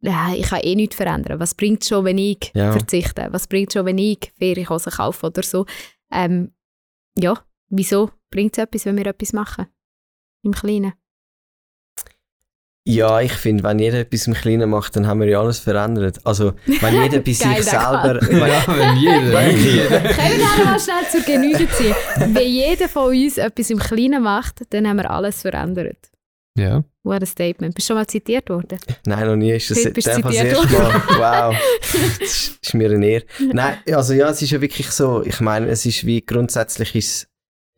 ja, 0.00 0.32
ich 0.34 0.46
kann 0.48 0.60
eh 0.62 0.74
nichts 0.74 0.96
verändern. 0.96 1.40
Was 1.40 1.54
bringt 1.54 1.82
es 1.82 1.88
schon, 1.90 2.06
wenn 2.06 2.16
ich 2.16 2.50
Ja. 2.54 2.72
verzichte? 2.72 3.28
Was 3.32 3.46
bringt 3.46 3.68
es 3.68 3.74
schon, 3.74 3.84
wenn 3.84 3.98
ich 3.98 4.32
Ferienhosen 4.38 4.92
kaufe 4.92 5.26
oder 5.26 5.42
so? 5.42 5.66
Ähm, 6.10 6.52
ja, 7.18 7.38
wieso 7.68 8.10
bringt 8.30 8.56
es 8.56 8.62
etwas, 8.62 8.84
wenn 8.84 8.96
wir 8.96 9.06
etwas 9.06 9.32
machen? 9.32 9.66
Im 10.42 10.52
Kleinen. 10.52 10.92
Ja, 12.88 13.20
ich 13.20 13.32
finde, 13.32 13.64
wenn 13.64 13.80
jeder 13.80 13.98
etwas 13.98 14.28
im 14.28 14.34
Kleinen 14.34 14.70
macht, 14.70 14.94
dann 14.94 15.08
haben 15.08 15.18
wir 15.18 15.26
ja 15.26 15.40
alles 15.40 15.58
verändert. 15.58 16.20
Also, 16.24 16.52
wenn 16.66 17.02
jeder 17.02 17.18
bei 17.26 17.32
sich 17.32 17.64
selber. 17.64 18.20
Ja, 18.30 18.64
wenn 18.68 18.96
jeder. 18.96 19.32
wenn 19.32 19.56
jeder 19.58 20.00
Können 20.14 20.38
wir 20.38 20.52
alle 20.54 20.64
mal 20.66 20.78
schnell 20.78 21.04
zur 21.10 21.22
Genüge 21.22 21.68
ziehen? 21.68 21.94
Wenn 22.32 22.46
jeder 22.48 22.88
von 22.88 23.08
uns 23.08 23.38
etwas 23.38 23.70
im 23.70 23.80
Kleinen 23.80 24.22
macht, 24.22 24.72
dann 24.72 24.86
haben 24.86 24.98
wir 24.98 25.10
alles 25.10 25.42
verändert. 25.42 25.98
Ja. 26.56 26.84
What 27.04 27.22
a 27.22 27.26
Statement. 27.26 27.74
Bist 27.74 27.88
du 27.88 27.92
schon 27.92 27.96
mal 28.00 28.06
zitiert 28.06 28.48
worden? 28.48 28.78
Nein, 29.06 29.26
noch 29.26 29.36
nie. 29.36 29.52
Ist 29.52 29.70
das 29.70 29.78
Heute 29.78 29.90
bist 29.92 30.06
das 30.08 30.16
zitiert 30.16 30.34
erste 30.44 30.72
Mal? 30.72 31.02
Wow. 31.52 31.56
Das 31.92 32.58
ist- 32.60 32.74
mir 32.74 32.90
eine 32.90 33.06
Ehre. 33.06 33.24
Nein, 33.52 33.78
also 33.92 34.12
ja, 34.14 34.28
es 34.30 34.42
ist 34.42 34.50
ja 34.50 34.60
wirklich 34.60 34.90
so. 34.90 35.22
Ich 35.24 35.40
meine, 35.40 35.68
es 35.68 35.86
ist 35.86 36.04
wie 36.06 36.20
grundsätzlich 36.24 36.94
ist 36.94 37.28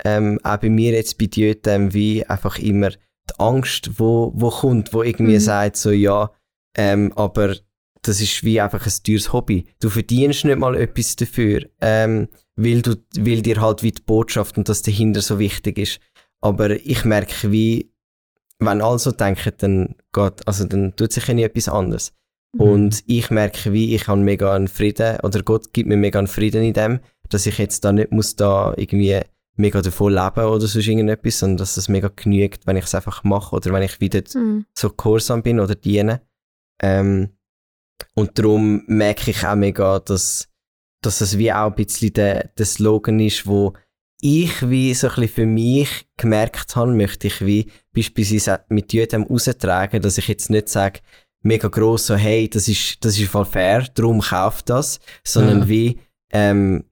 ähm, 0.04 0.38
auch 0.44 0.56
bei 0.58 0.70
mir 0.70 0.92
jetzt 0.92 1.18
bei 1.18 1.26
Diötem 1.26 1.92
wie 1.92 2.24
einfach 2.24 2.58
immer 2.58 2.90
die 2.90 3.34
Angst, 3.38 3.98
wo, 3.98 4.32
wo 4.34 4.48
kommt, 4.50 4.94
wo 4.94 5.02
irgendwie 5.02 5.34
Mhm. 5.34 5.40
sagt 5.40 5.76
so, 5.76 5.90
ja, 5.90 6.30
ähm, 6.76 7.12
aber 7.16 7.56
das 8.02 8.20
ist 8.20 8.44
wie 8.44 8.60
einfach 8.60 8.86
ein 8.86 8.92
teures 9.04 9.32
Hobby. 9.32 9.66
Du 9.80 9.90
verdienst 9.90 10.44
nicht 10.44 10.58
mal 10.58 10.76
etwas 10.76 11.16
dafür, 11.16 11.66
ähm, 11.80 12.28
weil, 12.56 12.80
du, 12.82 12.94
weil 13.18 13.42
dir 13.42 13.60
halt 13.60 13.82
wie 13.82 13.90
die 13.92 14.02
Botschaft 14.02 14.56
und 14.56 14.68
das 14.68 14.82
dahinter 14.82 15.20
so 15.20 15.38
wichtig 15.38 15.78
ist. 15.78 16.00
Aber 16.40 16.70
ich 16.70 17.04
merke 17.04 17.50
wie, 17.52 17.90
wenn 18.58 18.82
alle 18.82 18.98
so 18.98 19.12
denken, 19.12 19.52
dann 19.58 19.94
geht, 20.12 20.46
also 20.46 20.64
dann 20.64 20.94
tut 20.96 21.12
sich 21.12 21.26
ja 21.26 21.34
nie 21.34 21.44
etwas 21.44 21.68
anderes. 21.68 22.12
Und 22.56 23.04
ich 23.06 23.30
merke, 23.30 23.72
wie 23.72 23.94
ich 23.94 24.08
habe 24.08 24.20
mega 24.20 24.54
einen 24.54 24.68
Frieden, 24.68 25.20
oder 25.20 25.42
Gott 25.42 25.72
gibt 25.72 25.88
mir 25.88 25.96
mega 25.96 26.18
einen 26.18 26.28
Frieden 26.28 26.62
in 26.64 26.72
dem, 26.72 27.00
dass 27.28 27.46
ich 27.46 27.58
jetzt 27.58 27.84
da 27.84 27.92
nicht 27.92 28.10
muss 28.10 28.36
da 28.36 28.72
irgendwie 28.76 29.20
mega 29.56 29.82
davon 29.82 30.14
leben 30.14 30.46
oder 30.46 30.66
sonst 30.66 30.86
irgendetwas, 30.86 31.40
sondern 31.40 31.58
dass 31.58 31.76
es 31.76 31.88
mega 31.88 32.10
genügt, 32.14 32.66
wenn 32.66 32.76
ich 32.76 32.84
es 32.84 32.94
einfach 32.94 33.22
mache 33.22 33.54
oder 33.54 33.72
wenn 33.72 33.82
ich 33.82 34.00
wieder 34.00 34.22
Mhm. 34.34 34.64
so 34.72 34.90
gehorsam 34.90 35.42
bin 35.42 35.60
oder 35.60 35.74
diene. 35.74 36.22
Ähm, 36.80 37.30
und 38.14 38.38
darum 38.38 38.82
merke 38.86 39.30
ich 39.30 39.44
auch 39.46 39.56
mega, 39.56 39.98
dass, 39.98 40.48
dass 41.02 41.20
es 41.20 41.36
wie 41.36 41.52
auch 41.52 41.66
ein 41.66 41.74
bisschen 41.74 42.12
der, 42.14 42.48
der 42.56 42.66
Slogan 42.66 43.20
ist, 43.20 43.46
wo 43.46 43.74
ich 44.20 44.68
wie 44.68 44.92
so 44.94 45.08
ein 45.08 45.14
bisschen 45.14 45.28
für 45.34 45.46
mich 45.46 46.06
gemerkt 46.16 46.74
habe, 46.76 46.92
möchte 46.92 47.28
ich 47.28 47.44
wie 47.44 47.70
beispielsweise 47.94 48.64
mit 48.68 48.92
jedem 48.92 49.22
raustragen, 49.24 50.02
dass 50.02 50.18
ich 50.18 50.28
jetzt 50.28 50.50
nicht 50.50 50.68
sage, 50.68 51.00
mega 51.42 51.68
gross 51.68 52.06
so, 52.06 52.16
hey, 52.16 52.48
das 52.48 52.68
ist, 52.68 53.04
das 53.04 53.18
ist 53.18 53.30
voll 53.30 53.44
fair, 53.44 53.86
darum 53.94 54.20
kauft 54.20 54.70
das, 54.70 54.98
sondern 55.24 55.60
Ja. 55.60 55.68
wie, 55.68 55.98
ähm, 56.32 56.84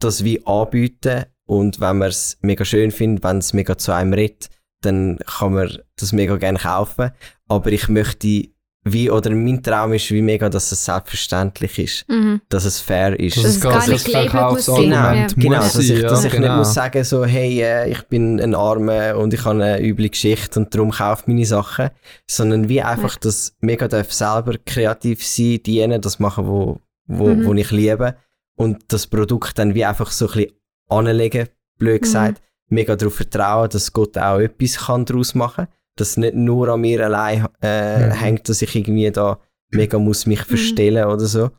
das 0.00 0.24
wie 0.24 0.44
anbieten 0.46 1.24
und 1.46 1.80
wenn 1.80 1.98
man 1.98 2.08
es 2.08 2.38
mega 2.40 2.64
schön 2.64 2.90
findet, 2.90 3.22
wenn 3.24 3.38
es 3.38 3.52
mega 3.52 3.76
zu 3.78 3.92
einem 3.92 4.12
redet, 4.14 4.48
dann 4.82 5.18
kann 5.26 5.54
man 5.54 5.78
das 5.96 6.12
mega 6.12 6.36
gerne 6.36 6.58
kaufen. 6.58 7.10
Aber 7.48 7.70
ich 7.72 7.88
möchte 7.88 8.48
wie, 8.88 9.10
oder 9.10 9.30
mein 9.30 9.60
Traum 9.62 9.92
ist 9.94 10.10
wie 10.12 10.22
mega, 10.22 10.48
dass 10.48 10.70
es 10.70 10.84
selbstverständlich 10.84 11.78
ist, 11.78 12.08
Mhm. 12.08 12.40
dass 12.48 12.64
es 12.64 12.78
fair 12.80 13.18
ist. 13.18 13.36
Dass 13.36 13.42
Dass 13.44 13.54
es 13.56 13.60
gar 13.60 13.72
gar 13.72 13.80
nicht 13.88 14.06
nicht. 14.06 14.10
Verkaufsargument 14.16 14.92
Ja. 14.92 15.26
Genau, 15.36 15.56
muss 15.56 15.72
dass 15.72 15.88
ich, 15.88 16.02
dass 16.02 16.22
ja, 16.22 16.28
ich 16.28 16.32
nicht 16.34 16.42
genau. 16.42 16.56
muss 16.58 16.74
sagen 16.74 17.02
so, 17.04 17.24
hey, 17.24 17.60
äh, 17.62 17.90
ich 17.90 18.02
bin 18.04 18.40
ein 18.40 18.54
Armer 18.54 19.16
und 19.16 19.34
ich 19.34 19.44
habe 19.44 19.62
eine 19.62 19.82
üble 19.84 20.08
Geschichte 20.08 20.60
und 20.60 20.74
darum 20.74 20.90
kaufe 20.92 21.24
meine 21.26 21.44
Sachen, 21.44 21.90
sondern 22.30 22.68
wie 22.68 22.80
einfach 22.80 23.16
das 23.16 23.54
mega 23.60 23.88
darf 23.88 24.12
selber 24.12 24.54
kreativ 24.64 25.26
sein, 25.26 25.60
dienen, 25.66 26.00
das 26.00 26.18
machen, 26.18 26.46
wo, 26.46 26.78
wo, 27.06 27.26
Mhm. 27.28 27.44
wo 27.46 27.54
ich 27.54 27.70
liebe 27.72 28.16
und 28.56 28.84
das 28.88 29.06
Produkt 29.08 29.58
dann 29.58 29.74
wie 29.74 29.84
einfach 29.84 30.10
so 30.12 30.26
ein 30.28 30.32
bisschen 30.34 30.52
anlegen, 30.88 31.48
blöd 31.78 32.02
gesagt, 32.02 32.40
mega 32.68 32.94
darauf 32.96 33.14
vertrauen, 33.16 33.68
dass 33.70 33.92
Gott 33.92 34.16
auch 34.16 34.38
etwas 34.38 34.76
kann 34.86 35.04
daraus 35.04 35.34
machen, 35.34 35.66
dass 35.66 35.72
es 36.00 36.16
nicht 36.16 36.34
nur 36.34 36.68
an 36.68 36.80
mir 36.80 37.04
allein 37.04 37.46
äh, 37.62 38.06
Mhm. 38.08 38.12
hängt, 38.12 38.48
dass 38.48 38.62
ich 38.62 38.74
irgendwie 38.74 39.10
da 39.10 39.38
mega 39.70 39.98
muss 39.98 40.26
mich 40.26 40.42
verstellen 40.42 41.06
oder 41.06 41.26
so, 41.26 41.50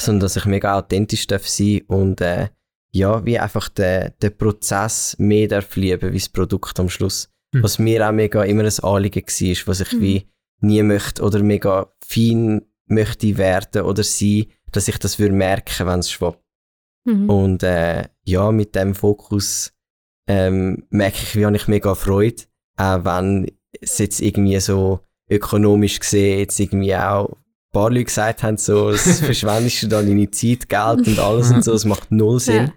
sondern 0.00 0.20
dass 0.20 0.36
ich 0.36 0.44
mega 0.44 0.76
authentisch 0.78 1.26
darf 1.26 1.46
sein 1.48 1.82
und 1.88 2.20
äh, 2.20 2.48
ja, 2.90 3.24
wie 3.24 3.38
einfach 3.38 3.68
den, 3.68 4.12
den 4.22 4.36
Prozess 4.36 5.14
mehr 5.18 5.48
darf 5.48 5.76
lieben, 5.76 6.12
wie 6.12 6.18
das 6.18 6.28
Produkt 6.28 6.78
am 6.80 6.88
Schluss. 6.88 7.28
Mhm. 7.52 7.62
Was 7.62 7.78
mir 7.78 8.06
auch 8.08 8.12
mega 8.12 8.42
immer 8.44 8.64
ein 8.64 8.78
Anliegen 8.84 9.24
war, 9.26 9.66
was 9.66 9.80
ich 9.80 9.92
Mhm. 9.92 10.00
wie 10.00 10.28
nie 10.60 10.82
möchte 10.82 11.22
oder 11.22 11.42
mega 11.42 11.92
fein 12.04 12.62
möchte 12.86 13.36
werden 13.36 13.82
oder 13.82 14.02
sein, 14.02 14.46
dass 14.72 14.88
ich 14.88 14.98
das 14.98 15.18
würde 15.18 15.34
merken, 15.34 15.86
wenn 15.86 16.00
es 16.00 16.10
schwappt. 16.10 16.42
Mhm. 17.04 17.30
Und 17.30 17.62
äh, 17.62 18.04
ja, 18.24 18.50
mit 18.52 18.74
dem 18.74 18.94
Fokus 18.94 19.72
ähm, 20.26 20.86
merke 20.90 21.18
ich, 21.22 21.36
wie 21.36 21.46
habe 21.46 21.56
ich 21.56 21.68
mega 21.68 21.94
Freude, 21.94 22.42
auch 22.78 23.04
wenn 23.04 23.50
es 23.80 23.98
jetzt 23.98 24.20
irgendwie 24.20 24.58
so 24.60 25.00
ökonomisch 25.30 26.00
gesehen 26.00 26.38
jetzt 26.38 26.58
irgendwie 26.58 26.96
auch 26.96 27.28
ein 27.28 27.36
paar 27.72 27.90
Leute 27.90 28.04
gesagt 28.04 28.42
haben, 28.42 28.56
so, 28.56 28.88
es 28.90 29.20
verschwendest 29.20 29.82
du 29.82 29.88
da 29.88 30.00
deine 30.02 30.30
Zeit, 30.30 30.68
Geld 30.68 31.06
und 31.06 31.18
alles 31.18 31.50
und 31.50 31.62
so, 31.62 31.72
es 31.74 31.84
macht 31.84 32.10
null 32.10 32.40
Sinn. 32.40 32.72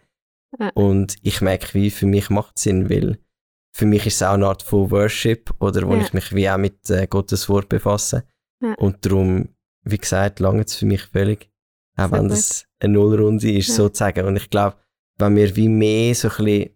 Ja. 0.59 0.65
Ja. 0.65 0.69
Und 0.73 1.15
ich 1.21 1.39
merke, 1.39 1.73
wie 1.75 1.89
für 1.89 2.05
mich 2.05 2.29
macht 2.29 2.57
es 2.57 2.63
Sinn, 2.63 2.89
weil 2.89 3.17
für 3.73 3.85
mich 3.85 4.05
ist 4.05 4.15
es 4.15 4.23
auch 4.23 4.33
eine 4.33 4.47
Art 4.47 4.63
von 4.63 4.91
Worship 4.91 5.49
oder 5.59 5.87
wo 5.87 5.93
Ja. 5.95 6.01
ich 6.01 6.11
mich 6.13 6.35
wie 6.35 6.49
auch 6.49 6.57
mit 6.57 6.89
äh, 6.89 7.07
Gottes 7.07 7.47
Wort 7.47 7.69
befasse. 7.69 8.25
Und 8.77 9.05
darum, 9.05 9.47
wie 9.83 9.97
gesagt, 9.97 10.39
lange 10.41 10.63
es 10.63 10.75
für 10.75 10.85
mich 10.85 11.01
völlig. 11.03 11.49
Auch 11.97 12.11
wenn 12.11 12.27
das 12.27 12.65
eine 12.79 12.93
Nullrunde 12.93 13.51
ist, 13.51 13.73
sozusagen. 13.73 14.27
Und 14.27 14.35
ich 14.35 14.49
glaube, 14.49 14.75
wenn 15.17 15.35
wir 15.35 15.55
wie 15.55 15.69
mehr 15.69 16.13
so 16.13 16.27
ein 16.27 16.35
bisschen 16.45 16.69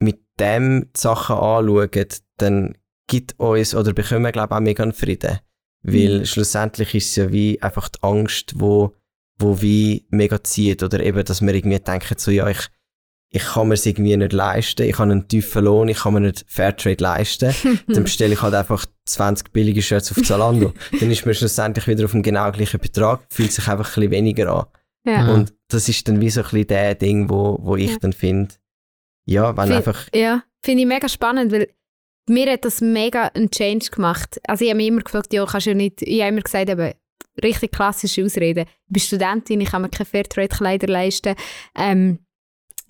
mit 0.00 0.20
dem 0.38 0.90
Sachen 0.96 1.36
anschauen, 1.36 2.00
dann 2.42 2.76
gibt 3.06 3.38
uns 3.38 3.74
oder 3.74 3.92
bekommen 3.92 4.24
wir, 4.24 4.32
glaube 4.32 4.54
ich, 4.54 4.56
auch 4.56 4.60
mega 4.62 4.82
einen 4.82 4.92
Frieden. 4.92 5.38
Weil 5.82 6.20
Mhm. 6.20 6.24
schlussendlich 6.26 6.94
ist 6.94 7.08
es 7.10 7.16
ja 7.16 7.32
wie 7.32 7.60
einfach 7.62 7.88
die 7.88 8.02
Angst, 8.02 8.52
wo, 8.56 8.94
wo 9.38 9.60
wie 9.62 10.06
mega 10.10 10.42
zieht. 10.44 10.82
Oder 10.82 11.00
eben, 11.00 11.24
dass 11.24 11.40
wir 11.40 11.54
irgendwie 11.54 11.78
denken, 11.80 12.14
so, 12.18 12.30
ja, 12.30 12.48
ich, 12.48 12.58
ich 13.32 13.42
kann 13.44 13.68
mir 13.68 13.74
es 13.74 13.86
irgendwie 13.86 14.16
nicht 14.16 14.32
leisten, 14.32 14.82
ich 14.82 14.98
habe 14.98 15.10
einen 15.12 15.26
tiefen 15.28 15.64
Lohn, 15.64 15.88
ich 15.88 15.98
kann 16.00 16.14
mir 16.14 16.20
nicht 16.20 16.44
Fairtrade 16.48 17.02
leisten, 17.02 17.54
dann 17.88 18.02
bestelle 18.04 18.34
ich 18.34 18.42
halt 18.42 18.54
einfach 18.54 18.84
20 19.06 19.52
billige 19.52 19.80
Shirts 19.82 20.10
auf 20.16 20.22
Zalando. 20.24 20.72
dann 21.00 21.10
ist 21.10 21.24
man 21.24 21.34
schlussendlich 21.34 21.86
wieder 21.86 22.04
auf 22.04 22.10
dem 22.12 22.22
genau 22.22 22.50
gleichen 22.52 22.80
Betrag, 22.80 23.20
fühlt 23.30 23.52
sich 23.52 23.66
einfach 23.68 23.88
ein 23.88 23.94
bisschen 23.94 24.10
weniger 24.10 24.52
an. 24.52 24.66
ja. 25.06 25.32
Und 25.32 25.54
das 25.68 25.88
ist 25.88 26.06
dann 26.08 26.20
wie 26.20 26.28
so 26.30 26.40
ein 26.40 26.44
bisschen 26.44 26.66
der 26.66 26.94
Ding, 26.96 27.30
wo, 27.30 27.58
wo 27.62 27.76
ich 27.76 27.92
Ja. 27.92 27.98
dann 28.00 28.12
finde, 28.12 28.54
ja, 29.24 29.56
wenn 29.56 29.68
Fin- 29.68 29.76
einfach, 29.76 30.08
Ja, 30.14 30.42
finde 30.62 30.82
ich 30.82 30.88
mega 30.88 31.08
spannend, 31.08 31.52
weil 31.52 31.68
mir 32.30 32.50
hat 32.52 32.64
das 32.64 32.80
mega 32.80 33.26
einen 33.34 33.50
Change 33.50 33.90
gemacht. 33.90 34.40
Also 34.46 34.64
ich 34.64 34.70
habe 34.70 34.78
mich 34.78 34.88
immer 34.88 35.02
gefragt, 35.02 35.32
ja, 35.32 35.44
kannst 35.44 35.66
du 35.66 35.70
ja 35.70 35.76
nicht, 35.76 36.02
ich 36.02 36.20
habe 36.20 36.30
immer 36.32 36.42
gesagt, 36.42 36.68
eben, 36.70 36.92
richtig 37.42 37.72
klassische 37.72 38.24
Ausreden. 38.24 38.66
Ich 38.86 38.92
bin 38.92 39.00
Studentin, 39.02 39.60
ich 39.60 39.70
kann 39.70 39.82
mir 39.82 39.88
keine 39.88 40.06
Fairtrade-Kleider 40.06 40.86
leisten. 40.88 41.34
Ähm, 41.76 42.18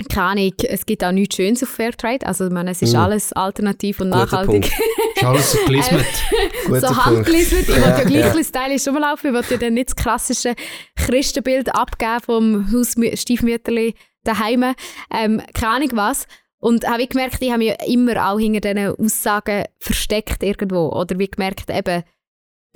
keine 0.08 0.26
Ahnung, 0.28 0.52
es 0.66 0.86
gibt 0.86 1.04
auch 1.04 1.12
nichts 1.12 1.36
Schönes 1.36 1.62
auf 1.62 1.68
Fairtrade. 1.68 2.26
Also 2.26 2.46
ich 2.46 2.52
meine, 2.52 2.70
es 2.70 2.80
ist 2.80 2.94
Mm. 2.94 3.00
alles 3.00 3.32
alternativ 3.34 4.00
und 4.00 4.10
Guter 4.10 4.24
nachhaltig. 4.24 4.70
Ist 5.14 5.24
alles 5.24 5.58
gelismet. 5.66 6.06
guter 6.66 6.80
so 6.80 6.86
Punkt. 6.86 7.04
handgelistet. 7.04 7.68
Ich 7.68 7.68
wollte 7.68 7.88
ja 7.88 8.04
gleich 8.04 8.24
ja. 8.26 8.32
ein 8.32 8.44
stylisch 8.44 8.88
rumlaufen. 8.88 9.28
Ich 9.30 9.34
wollte 9.36 9.54
ja 9.54 9.60
dann 9.60 9.74
nicht 9.74 9.90
das 9.90 9.96
klassische 9.96 10.54
Christenbild 10.96 11.74
abgeben 11.74 12.20
vom 12.24 12.72
Hausstiefmütterli 12.72 13.94
daheim. 14.24 14.74
Ähm, 15.12 15.42
keine 15.52 15.72
Ahnung 15.74 15.90
was. 15.92 16.26
Und 16.62 16.86
habe 16.86 17.02
ich 17.02 17.08
gemerkt, 17.08 17.38
ich 17.40 17.50
habe 17.50 17.58
mich 17.58 17.74
immer 17.86 18.30
auch 18.30 18.38
hinter 18.38 18.60
diesen 18.60 18.94
Aussagen 18.96 19.64
versteckt 19.78 20.42
irgendwo. 20.42 20.88
Oder 20.90 21.18
wie 21.18 21.28
gemerkt, 21.28 21.70
eben, 21.70 22.02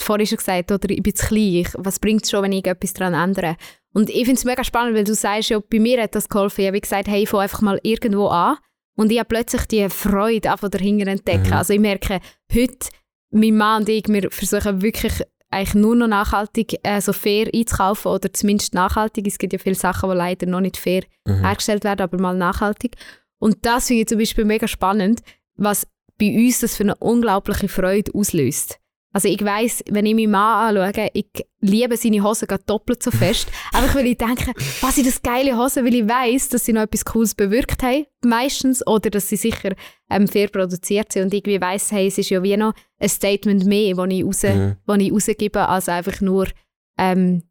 vorhin 0.00 0.26
schon 0.26 0.38
gesagt, 0.38 0.72
oder 0.72 0.90
ich 0.90 1.02
bin 1.02 1.14
zu 1.14 1.26
klein. 1.26 1.66
Was 1.76 1.98
bringt 2.00 2.24
es 2.24 2.30
schon, 2.30 2.42
wenn 2.42 2.52
ich 2.52 2.66
etwas 2.66 2.94
daran 2.94 3.14
ändere? 3.14 3.56
Und 3.92 4.10
ich 4.10 4.24
finde 4.24 4.34
es 4.34 4.44
mega 4.44 4.64
spannend, 4.64 4.96
weil 4.96 5.04
du 5.04 5.14
sagst 5.14 5.50
ja, 5.50 5.60
bei 5.60 5.78
mir 5.78 6.02
hat 6.02 6.14
das 6.14 6.28
geholfen. 6.28 6.62
Ich 6.62 6.66
habe 6.68 6.80
gesagt, 6.80 7.08
hey, 7.08 7.22
ich 7.22 7.28
fange 7.28 7.44
einfach 7.44 7.60
mal 7.60 7.78
irgendwo 7.82 8.26
an. 8.28 8.56
Und 8.96 9.12
ich 9.12 9.18
habe 9.18 9.28
plötzlich 9.28 9.66
die 9.66 9.88
Freude 9.90 10.50
einfach 10.50 10.68
dahinter 10.70 11.06
entdecken. 11.08 11.48
Mhm. 11.48 11.52
Also 11.52 11.74
ich 11.74 11.80
merke, 11.80 12.20
heute, 12.52 12.88
mein 13.30 13.56
Mann 13.56 13.82
und 13.82 13.88
ich, 13.88 14.08
wir 14.08 14.30
versuchen 14.30 14.82
wirklich 14.82 15.12
eigentlich 15.50 15.74
nur 15.74 15.94
noch 15.94 16.08
nachhaltig 16.08 16.78
äh, 16.82 17.00
so 17.00 17.12
fair 17.12 17.48
einzukaufen 17.54 18.10
oder 18.10 18.32
zumindest 18.32 18.74
nachhaltig. 18.74 19.26
Es 19.26 19.38
gibt 19.38 19.52
ja 19.52 19.58
viele 19.58 19.74
Sachen, 19.76 20.10
die 20.10 20.16
leider 20.16 20.46
noch 20.46 20.60
nicht 20.60 20.76
fair 20.76 21.02
Mhm. 21.26 21.40
hergestellt 21.44 21.84
werden, 21.84 22.02
aber 22.02 22.18
mal 22.20 22.36
nachhaltig. 22.36 22.96
Und 23.44 23.58
das 23.66 23.88
finde 23.88 24.00
ich 24.00 24.08
zum 24.08 24.18
Beispiel 24.18 24.46
mega 24.46 24.66
spannend, 24.66 25.20
was 25.56 25.86
bei 26.18 26.34
uns 26.34 26.60
das 26.60 26.76
für 26.76 26.84
eine 26.84 26.94
unglaubliche 26.94 27.68
Freude 27.68 28.10
auslöst. 28.14 28.78
Also 29.12 29.28
ich 29.28 29.44
weiß, 29.44 29.84
wenn 29.90 30.06
ich 30.06 30.14
meinen 30.14 30.30
Mann 30.30 30.74
anschaue, 30.78 31.10
ich 31.12 31.26
liebe 31.60 31.98
seine 31.98 32.22
Hosen 32.24 32.48
doppelt 32.64 33.02
so 33.02 33.10
fest. 33.10 33.48
Einfach 33.74 33.96
weil 33.96 34.06
ich 34.06 34.16
denke, 34.16 34.50
was 34.80 34.94
sind 34.94 35.06
das 35.06 35.20
geile 35.20 35.58
Hosen, 35.58 35.84
weil 35.84 35.94
ich 35.94 36.08
weiß, 36.08 36.48
dass 36.48 36.64
sie 36.64 36.72
noch 36.72 36.80
etwas 36.84 37.04
Cooles 37.04 37.34
bewirkt 37.34 37.82
haben, 37.82 38.06
meistens, 38.24 38.84
oder 38.86 39.10
dass 39.10 39.28
sie 39.28 39.36
sicher 39.36 39.74
ähm, 40.08 40.26
fair 40.26 40.48
produziert 40.48 41.12
sind. 41.12 41.24
Und 41.24 41.34
irgendwie 41.34 41.60
weiss, 41.60 41.92
hey, 41.92 42.06
es 42.06 42.16
ist 42.16 42.30
ja 42.30 42.42
wie 42.42 42.56
noch 42.56 42.72
ein 42.98 43.10
Statement 43.10 43.66
mehr, 43.66 43.94
das 43.94 44.06
ich, 44.08 44.24
raus, 44.24 44.42
Mhm. 44.42 45.00
ich 45.00 45.12
rausgebe, 45.12 45.68
als 45.68 45.90
einfach 45.90 46.22
nur, 46.22 46.48
ähm, 46.96 47.42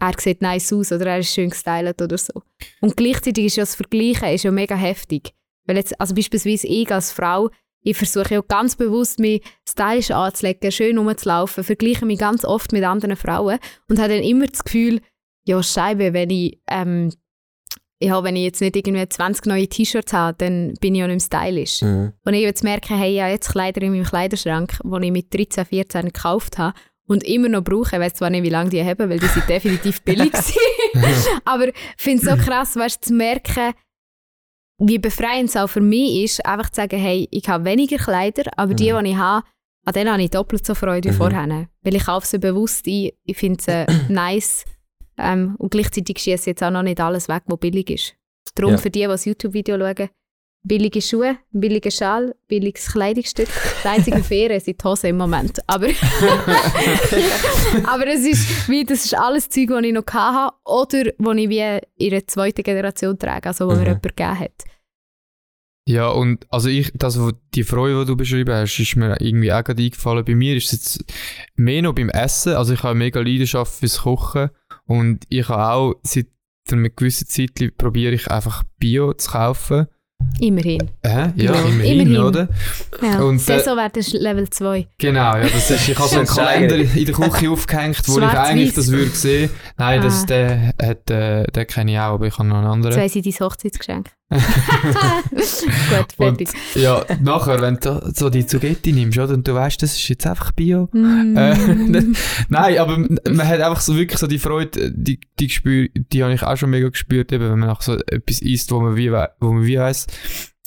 er 0.00 0.12
sieht 0.18 0.42
nice 0.42 0.72
aus 0.72 0.92
oder 0.92 1.06
er 1.06 1.18
ist 1.18 1.32
schön 1.32 1.50
gestylt 1.50 2.00
oder 2.00 2.18
so. 2.18 2.42
Und 2.80 2.96
gleichzeitig 2.96 3.46
ist 3.46 3.56
ja 3.56 3.62
das 3.62 3.74
Vergleichen 3.74 4.28
ist 4.28 4.44
ja 4.44 4.50
mega 4.50 4.76
heftig. 4.76 5.34
Weil 5.66 5.76
jetzt, 5.76 6.00
also 6.00 6.14
beispielsweise 6.14 6.66
ich 6.66 6.90
als 6.90 7.12
Frau, 7.12 7.50
ich 7.82 7.96
versuche 7.96 8.34
ja 8.34 8.40
ganz 8.40 8.76
bewusst, 8.76 9.18
mich 9.18 9.42
stylisch 9.68 10.10
anzulegen, 10.10 10.72
schön 10.72 10.98
rumzulaufen, 10.98 11.64
vergleiche 11.64 12.06
mich 12.06 12.18
ganz 12.18 12.44
oft 12.44 12.72
mit 12.72 12.84
anderen 12.84 13.16
Frauen 13.16 13.58
und 13.88 13.98
habe 13.98 14.14
dann 14.14 14.22
immer 14.22 14.46
das 14.46 14.64
Gefühl, 14.64 15.00
ja, 15.44 15.62
Scheibe, 15.62 16.12
wenn 16.12 16.30
ich, 16.30 16.60
ähm, 16.68 17.12
ja, 18.00 18.22
wenn 18.22 18.36
ich 18.36 18.44
jetzt 18.44 18.60
nicht 18.60 18.76
irgendwie 18.76 19.08
20 19.08 19.46
neue 19.46 19.68
T-Shirts 19.68 20.12
habe, 20.12 20.36
dann 20.38 20.74
bin 20.80 20.94
ich 20.94 21.00
ja 21.00 21.08
nicht 21.08 21.30
mehr 21.30 21.42
stylisch. 21.42 21.82
Mhm. 21.82 22.12
Und 22.24 22.34
ich 22.34 22.42
jetzt 22.42 22.62
merke, 22.62 22.96
hey, 22.96 23.14
ich 23.14 23.20
habe 23.20 23.32
jetzt 23.32 23.50
Kleider 23.50 23.82
in 23.82 23.92
meinem 23.92 24.04
Kleiderschrank, 24.04 24.78
die 24.84 25.06
ich 25.06 25.12
mit 25.12 25.34
13, 25.34 25.64
14 25.64 26.06
gekauft 26.06 26.58
habe 26.58 26.74
und 27.08 27.24
immer 27.24 27.48
noch 27.48 27.64
brauche. 27.64 27.96
Ich 27.96 28.00
weiß 28.00 28.14
zwar 28.14 28.30
nicht, 28.30 28.42
wie 28.44 28.50
lange 28.50 28.70
die 28.70 28.82
haben, 28.84 29.10
weil 29.10 29.18
die 29.18 29.26
sind 29.26 29.48
definitiv 29.48 30.02
billig 30.02 30.32
waren. 30.94 31.04
Aber 31.44 31.68
ich 31.68 31.74
finde 31.96 32.22
es 32.22 32.30
so 32.30 32.36
krass, 32.36 32.76
weißt, 32.76 33.04
zu 33.04 33.12
merken, 33.14 33.72
wie 34.80 34.98
befreiend 34.98 35.48
es 35.48 35.56
auch 35.56 35.66
für 35.68 35.80
mich 35.80 36.22
ist, 36.24 36.46
einfach 36.46 36.70
zu 36.70 36.76
sagen, 36.82 36.98
hey, 37.00 37.26
ich 37.32 37.48
habe 37.48 37.64
weniger 37.64 37.96
Kleider, 37.96 38.44
aber 38.56 38.74
die, 38.74 38.92
die 38.92 39.08
ich 39.10 39.16
habe, 39.16 39.44
an 39.84 39.92
denen 39.92 40.12
habe 40.12 40.22
ich 40.22 40.30
doppelt 40.30 40.64
so 40.64 40.74
Freude 40.76 41.08
wie 41.08 41.12
Mhm. 41.12 41.16
vorher. 41.16 41.68
Weil 41.82 41.96
ich 41.96 42.04
kaufe 42.04 42.26
sie 42.26 42.38
bewusst 42.38 42.86
ein, 42.86 43.10
ich 43.24 43.36
finde 43.36 43.60
sie 43.62 43.86
nice 44.12 44.64
ähm, 45.18 45.56
und 45.58 45.70
gleichzeitig 45.72 46.18
schieße 46.18 46.50
jetzt 46.50 46.62
auch 46.62 46.70
noch 46.70 46.82
nicht 46.84 47.00
alles 47.00 47.28
weg, 47.28 47.42
was 47.46 47.58
billig 47.58 47.90
ist. 47.90 48.14
Darum 48.54 48.72
Ja. 48.72 48.78
für 48.78 48.90
die, 48.90 49.00
die 49.00 49.06
das 49.06 49.24
YouTube-Video 49.24 49.76
schauen, 49.78 50.08
billige 50.68 51.00
Schuhe, 51.02 51.38
billiger 51.50 51.90
Schal, 51.90 52.34
billiges 52.46 52.92
Kleidungsstück. 52.92 53.48
Das 53.82 53.92
einzige 53.92 54.22
Faire 54.22 54.60
sind 54.60 54.80
die 54.80 54.84
Hosen 54.84 55.10
im 55.10 55.16
Moment. 55.16 55.58
Aber, 55.66 55.88
aber 57.84 58.06
es 58.06 58.24
ist, 58.24 58.68
wie, 58.68 58.84
das 58.84 59.04
ist 59.04 59.14
alles 59.16 59.48
Zeug, 59.48 59.68
das 59.68 59.82
ich 59.82 59.92
noch 59.92 60.06
hatte 60.06 60.54
oder 60.64 61.04
das 61.18 61.36
ich 61.36 61.48
wie 61.48 61.80
in 61.96 62.12
einer 62.12 62.26
zweiten 62.26 62.62
Generation 62.62 63.18
trage, 63.18 63.48
also 63.48 63.66
wo 63.66 63.72
mir 63.72 63.78
Mhm. 63.78 63.84
jemand 63.86 64.02
gegeben 64.02 64.38
hat. 64.38 64.64
Ja, 65.88 66.08
und 66.08 66.46
also 66.50 66.68
ich, 66.68 66.92
das, 66.94 67.18
wo, 67.18 67.30
die 67.54 67.64
Freude, 67.64 68.00
die 68.00 68.06
du 68.06 68.16
beschrieben 68.16 68.52
hast, 68.54 68.78
ist 68.78 68.94
mir 68.96 69.16
irgendwie 69.20 69.50
auch 69.52 69.64
gerade 69.64 69.82
eingefallen. 69.82 70.22
Bei 70.24 70.34
mir 70.34 70.54
ist 70.54 70.66
es 70.66 70.72
jetzt 70.72 71.04
mehr 71.56 71.80
noch 71.80 71.94
beim 71.94 72.10
Essen. 72.10 72.54
Also 72.54 72.74
ich 72.74 72.80
habe 72.80 72.90
eine 72.90 72.98
mega 72.98 73.20
Leidenschaft 73.20 73.72
fürs 73.72 74.02
Kochen 74.02 74.50
und 74.84 75.24
ich 75.30 75.48
habe 75.48 75.72
auch 75.72 75.94
seit 76.02 76.26
einer 76.70 76.90
gewissen 76.90 77.26
Zeit 77.26 77.78
probiere 77.78 78.12
ich 78.12 78.30
einfach 78.30 78.64
Bio 78.78 79.14
zu 79.14 79.30
kaufen. 79.30 79.86
Immerhin. 80.40 80.88
Hä? 81.04 81.10
Ja, 81.10 81.32
Ja, 81.36 81.52
immerhin, 81.54 82.00
immerhin. 82.00 82.20
oder? 82.22 82.48
Ja. 83.02 83.20
Und, 83.20 83.36
äh, 83.36 83.38
Saisonwert 83.38 83.96
ist 83.96 84.12
Level 84.12 84.48
2. 84.48 84.86
Genau, 84.98 85.36
ja, 85.36 85.40
das 85.48 85.70
ist, 85.70 85.88
ich 85.88 85.98
habe 85.98 86.08
so 86.08 86.16
einen 86.18 86.26
Kalender 86.28 86.76
in 86.76 87.04
der 87.06 87.14
Küche 87.14 87.50
aufgehängt, 87.50 88.02
wo 88.08 88.18
ich 88.18 88.24
eigentlich 88.24 88.74
das 88.74 88.90
würde 88.90 89.10
sehen. 89.10 89.50
Nein, 89.76 90.00
das, 90.02 90.22
Ah. 90.22 90.26
der, 90.26 90.72
hat, 90.80 91.10
äh, 91.10 91.44
den 91.44 91.66
kenne 91.66 91.92
ich 91.92 91.98
auch, 91.98 92.14
aber 92.14 92.26
ich 92.26 92.38
habe 92.38 92.48
noch 92.48 92.56
einen 92.58 92.66
anderen. 92.66 92.94
Zwei 92.94 93.08
sind 93.08 93.26
dein 93.26 93.32
Hochzeitsgeschenk. 93.46 94.10
Gut, 95.30 96.12
fertig. 96.16 96.50
Ja, 96.74 97.04
nachher, 97.22 97.62
wenn 97.62 97.76
du 97.76 98.12
so 98.14 98.28
die 98.28 98.44
Zugetti 98.44 98.92
nimmst, 98.92 99.18
oder, 99.18 99.32
und 99.32 99.48
du 99.48 99.54
weißt, 99.54 99.82
das 99.82 99.94
ist 99.94 100.08
jetzt 100.08 100.26
einfach 100.26 100.52
Bio. 100.52 100.90
Mm. 100.92 101.34
Äh, 101.34 101.56
Nein, 102.48 102.78
aber 102.78 102.98
man 102.98 103.48
hat 103.48 103.60
einfach 103.60 103.80
so 103.80 103.96
wirklich 103.96 104.18
so 104.18 104.26
die 104.26 104.38
Freude, 104.38 104.92
die, 104.92 105.18
die, 105.40 105.46
gespür, 105.46 105.88
die 105.94 106.22
habe 106.22 106.34
ich 106.34 106.42
auch 106.42 106.56
schon 106.56 106.70
mega 106.70 106.90
gespürt, 106.90 107.32
eben, 107.32 107.44
wenn 107.44 107.58
man 107.58 107.68
nach 107.68 107.80
so 107.80 107.94
etwas 107.94 108.40
isst, 108.40 108.70
wo 108.70 108.80
man 108.80 108.96
wie, 108.96 109.10
wo 109.10 109.52
man 109.52 109.64
wie 109.64 109.78
weiss, 109.78 110.06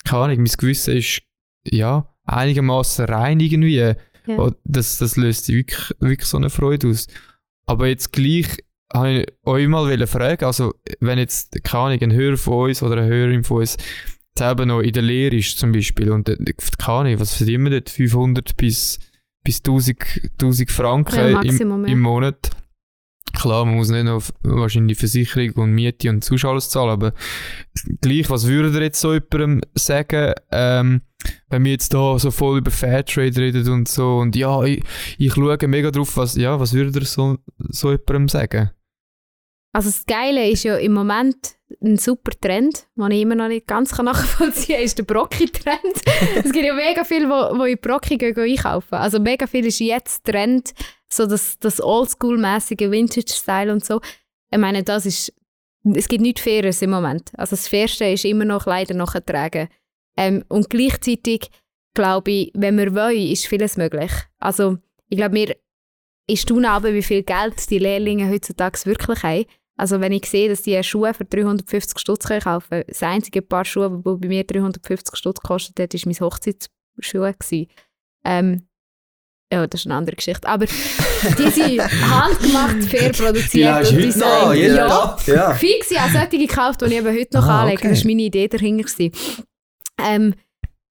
keine 0.06 0.24
Ahnung, 0.24 0.38
mein 0.38 0.52
Gewissen 0.58 0.98
ist, 0.98 1.22
ja, 1.64 2.08
einigermaßen 2.26 3.06
rein 3.06 3.40
irgendwie. 3.40 3.94
Ja. 4.28 4.52
Das, 4.64 4.98
das 4.98 5.18
löst 5.18 5.50
wirklich, 5.50 5.94
wirklich 6.00 6.28
so 6.28 6.38
eine 6.38 6.50
Freude 6.50 6.90
aus. 6.90 7.08
Aber 7.68 7.88
jetzt 7.88 8.12
gleich 8.12 8.64
habe 8.94 9.12
ich 9.12 9.28
euch 9.44 9.68
mal 9.68 10.08
fragen, 10.08 10.46
also 10.46 10.74
wenn 11.00 11.20
jetzt, 11.20 11.64
keine 11.64 11.84
Ahnung, 11.84 12.00
ein 12.02 12.14
Hörer 12.14 12.38
von 12.38 12.70
uns 12.70 12.84
oder 12.84 12.98
eine 12.98 13.08
Hörerin 13.08 13.44
von 13.44 13.60
uns 13.60 13.78
selber 14.38 14.66
noch 14.66 14.82
in 14.82 14.94
der 14.94 15.04
Lehre 15.04 15.36
ist 15.36 15.58
zum 15.58 15.72
Beispiel 15.72 16.12
und 16.12 16.30
äh, 16.30 16.38
keine 16.78 17.00
Ahnung, 17.00 17.20
was 17.20 17.36
verdient 17.36 17.64
man 17.64 17.72
dort? 17.74 17.90
500 17.90 18.58
bis, 18.58 19.00
bis 19.44 19.58
1000, 19.60 19.98
1000 20.34 20.72
Franken 20.72 21.16
Ja, 21.16 21.42
im, 21.42 21.86
im 21.86 22.00
Monat. 22.00 22.52
Klar, 23.34 23.66
man 23.66 23.76
muss 23.76 23.90
nicht 23.90 24.04
noch 24.04 24.24
wahrscheinlich 24.44 24.98
Versicherung 24.98 25.52
und 25.54 25.72
Miete 25.72 26.10
und 26.10 26.24
sonst 26.24 26.44
alles 26.44 26.70
zahlen, 26.70 26.90
aber 26.90 27.14
gleich, 28.02 28.30
was 28.30 28.48
würdet 28.48 28.76
ihr 28.76 28.82
jetzt 28.82 29.00
so 29.00 29.14
jemandem 29.14 29.62
sagen, 29.74 30.34
ähm, 30.52 31.02
wenn 31.50 31.64
wir 31.64 31.72
jetzt 31.72 31.94
da 31.94 32.20
so 32.20 32.30
voll 32.32 32.58
über 32.58 32.72
Fairtrade 32.72 33.40
reden 33.40 33.70
und 33.70 33.88
so 33.88 34.18
und 34.18 34.36
ja, 34.36 34.64
ich, 34.64 34.84
ich 35.18 35.34
schaue 35.34 35.58
mega 35.68 35.92
drauf, 35.92 36.18
was, 36.18 36.36
ja, 36.36 36.60
was 36.60 36.74
würdet 36.74 36.96
ihr 36.96 37.06
so, 37.06 37.38
so 37.58 37.92
jemandem 37.92 38.28
sagen? 38.28 38.72
Also 39.74 39.90
das 39.90 40.06
Geile 40.06 40.50
ist 40.50 40.64
ja 40.64 40.76
im 40.78 40.94
Moment 40.94 41.56
ein 41.82 41.98
super 41.98 42.32
Trend, 42.40 42.88
den 42.96 43.12
ich 43.12 43.22
immer 43.22 43.36
noch 43.36 43.48
nicht 43.48 43.68
ganz 43.68 43.98
nachvollziehen 43.98 44.76
kann, 44.76 44.86
ist 44.86 44.98
der 44.98 45.04
Brocki-Trend. 45.04 45.96
es 46.44 46.52
gibt 46.52 46.66
ja 46.66 46.74
mega 46.74 47.04
viele, 47.04 47.30
wo, 47.30 47.58
wo 47.58 47.64
in 47.64 47.78
Brocki 47.80 48.18
gehen, 48.18 48.34
gehen 48.34 48.58
einkaufen. 48.58 48.96
Also 48.96 49.20
mega 49.20 49.48
viel 49.48 49.66
ist 49.66 49.80
jetzt 49.80 50.26
Trend, 50.26 50.74
so 51.10 51.26
das, 51.26 51.58
das 51.60 51.82
Oldschool-mäßige 51.82 52.92
Vintage-Style 52.92 53.72
und 53.72 53.86
so. 53.86 54.02
Ich 54.52 54.60
meine, 54.60 54.84
das 54.84 55.06
ist, 55.06 55.34
es 55.96 56.08
gibt 56.08 56.22
nichts 56.22 56.42
Faires 56.42 56.82
im 56.82 56.90
Moment. 56.90 57.32
Also 57.38 57.52
das 57.56 57.68
Fairste 57.68 58.06
ist 58.06 58.26
immer 58.26 58.46
noch 58.46 58.64
Kleider 58.64 58.94
nachtragen. 58.94 59.70
Ähm, 60.18 60.44
und 60.50 60.70
gleichzeitig 60.70 61.50
glaube 61.94 62.32
ich, 62.32 62.52
wenn 62.54 62.78
wir 62.78 62.94
wollen, 62.94 63.18
ist 63.18 63.48
vieles 63.48 63.78
möglich. 63.78 64.12
Also 64.40 64.78
ich 65.08 65.18
glaube, 65.18 65.34
mir 65.34 65.56
ist 66.28 66.52
aber, 66.52 66.94
wie 66.94 67.02
viel 67.02 67.24
Geld 67.24 67.70
die 67.70 67.80
Lehrlinge 67.80 68.30
heutzutage 68.30 68.86
wirklich 68.86 69.24
haben. 69.24 69.46
Also 69.82 70.00
wenn 70.00 70.12
ich 70.12 70.28
sehe, 70.28 70.48
dass 70.48 70.62
die 70.62 70.82
Schuhe 70.84 71.12
für 71.16 71.26
350 71.26 71.98
Stutz 71.98 72.28
kaufen 72.28 72.70
können, 72.70 72.84
das 72.88 73.02
einzige 73.02 73.42
Paar 73.42 73.66
Schuhe, 73.66 73.90
das 74.06 74.20
bei 74.20 74.28
mir 74.28 74.44
350 74.44 75.16
Stutz 75.18 75.40
gekostet 75.40 75.80
hat, 75.80 75.92
war 75.96 76.02
mein 76.06 76.20
Hochzeitsschuhe. 76.20 77.36
Ähm, 78.24 78.68
ja, 79.52 79.66
das 79.66 79.82
ist 79.82 79.88
eine 79.88 79.96
andere 79.96 80.16
Geschichte. 80.18 80.48
Aber 80.48 80.66
die 81.40 81.50
sind 81.50 81.82
handgemacht, 81.82 82.84
fair 82.84 83.12
produziert 83.12 83.74
hast 83.74 83.92
und 83.92 83.98
designt. 84.04 84.44
noch, 84.44 84.54
jeden 84.54 84.76
ja, 84.76 84.88
Tag, 84.88 85.28
ja. 85.28 85.54
fix, 85.56 85.90
ich 85.90 86.00
habe 86.00 86.14
solche 86.14 86.38
gekauft, 86.48 86.82
die 86.82 86.86
ich 86.86 86.92
eben 86.98 87.08
heute 87.08 87.38
noch 87.38 87.48
Ah, 87.48 87.62
anlege. 87.64 87.80
okay. 87.80 87.90
Das 87.90 88.04
war 88.04 88.08
meine 88.08 88.22
Idee 88.22 88.48
dahinter. 88.50 89.10
Ähm, 90.00 90.36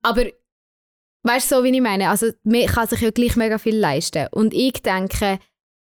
aber 0.03 0.25
weißt 1.23 1.49
du, 1.53 1.55
so 1.59 1.63
wie 1.63 1.71
ich 1.71 1.81
meine? 1.81 2.11
Also, 2.11 2.33
man 2.43 2.67
kann 2.67 2.89
sich 2.89 3.01
ja 3.03 3.13
gleich 3.13 3.37
mega 3.37 3.59
viel 3.59 3.77
leisten. 3.77 4.27
Und 4.33 4.53
ich 4.53 4.83
denke, 4.83 5.39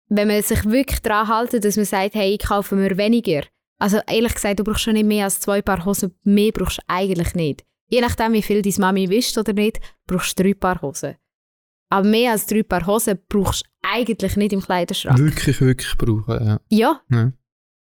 wenn 0.09 0.29
man 0.29 0.43
sich 0.43 0.65
wirklich 0.65 1.01
daran 1.01 1.27
hält, 1.27 1.65
dass 1.65 1.77
man 1.77 1.85
sagt, 1.85 2.15
hey, 2.15 2.35
ich 2.35 2.47
kaufe 2.47 2.75
mir 2.75 2.97
weniger. 2.97 3.43
Also, 3.79 4.01
ehrlich 4.07 4.35
gesagt, 4.35 4.59
du 4.59 4.65
brauchst 4.65 4.83
schon 4.83 4.95
nicht 4.95 5.07
mehr 5.07 5.25
als 5.25 5.41
zwei 5.41 5.63
Paar 5.63 5.85
Hosen. 5.85 6.15
Mehr 6.25 6.53
brauchst 6.53 6.79
du 6.79 6.83
eigentlich 6.89 7.35
nicht. 7.35 7.65
Je 7.89 8.01
nachdem, 8.01 8.33
wie 8.33 8.43
viel 8.43 8.61
deine 8.61 8.75
Mami 8.79 9.09
wischt 9.09 9.39
oder 9.39 9.53
nicht, 9.53 9.81
brauchst 10.07 10.39
du 10.39 10.43
drei 10.43 10.55
Paar 10.55 10.83
Hosen. 10.83 11.17
Aber 11.91 12.07
mehr 12.07 12.33
als 12.33 12.47
drei 12.47 12.63
Paar 12.63 12.87
Hosen 12.87 13.19
brauchst 13.29 13.65
du 13.65 13.69
eigentlich 13.83 14.37
nicht 14.37 14.53
im 14.53 14.61
Kleiderschrank. 14.61 15.19
Wirklich, 15.19 15.61
wirklich 15.61 15.97
brauchen, 15.97 16.47
ja. 16.47 16.61
Ja. 16.69 17.01
Ja. 17.11 17.33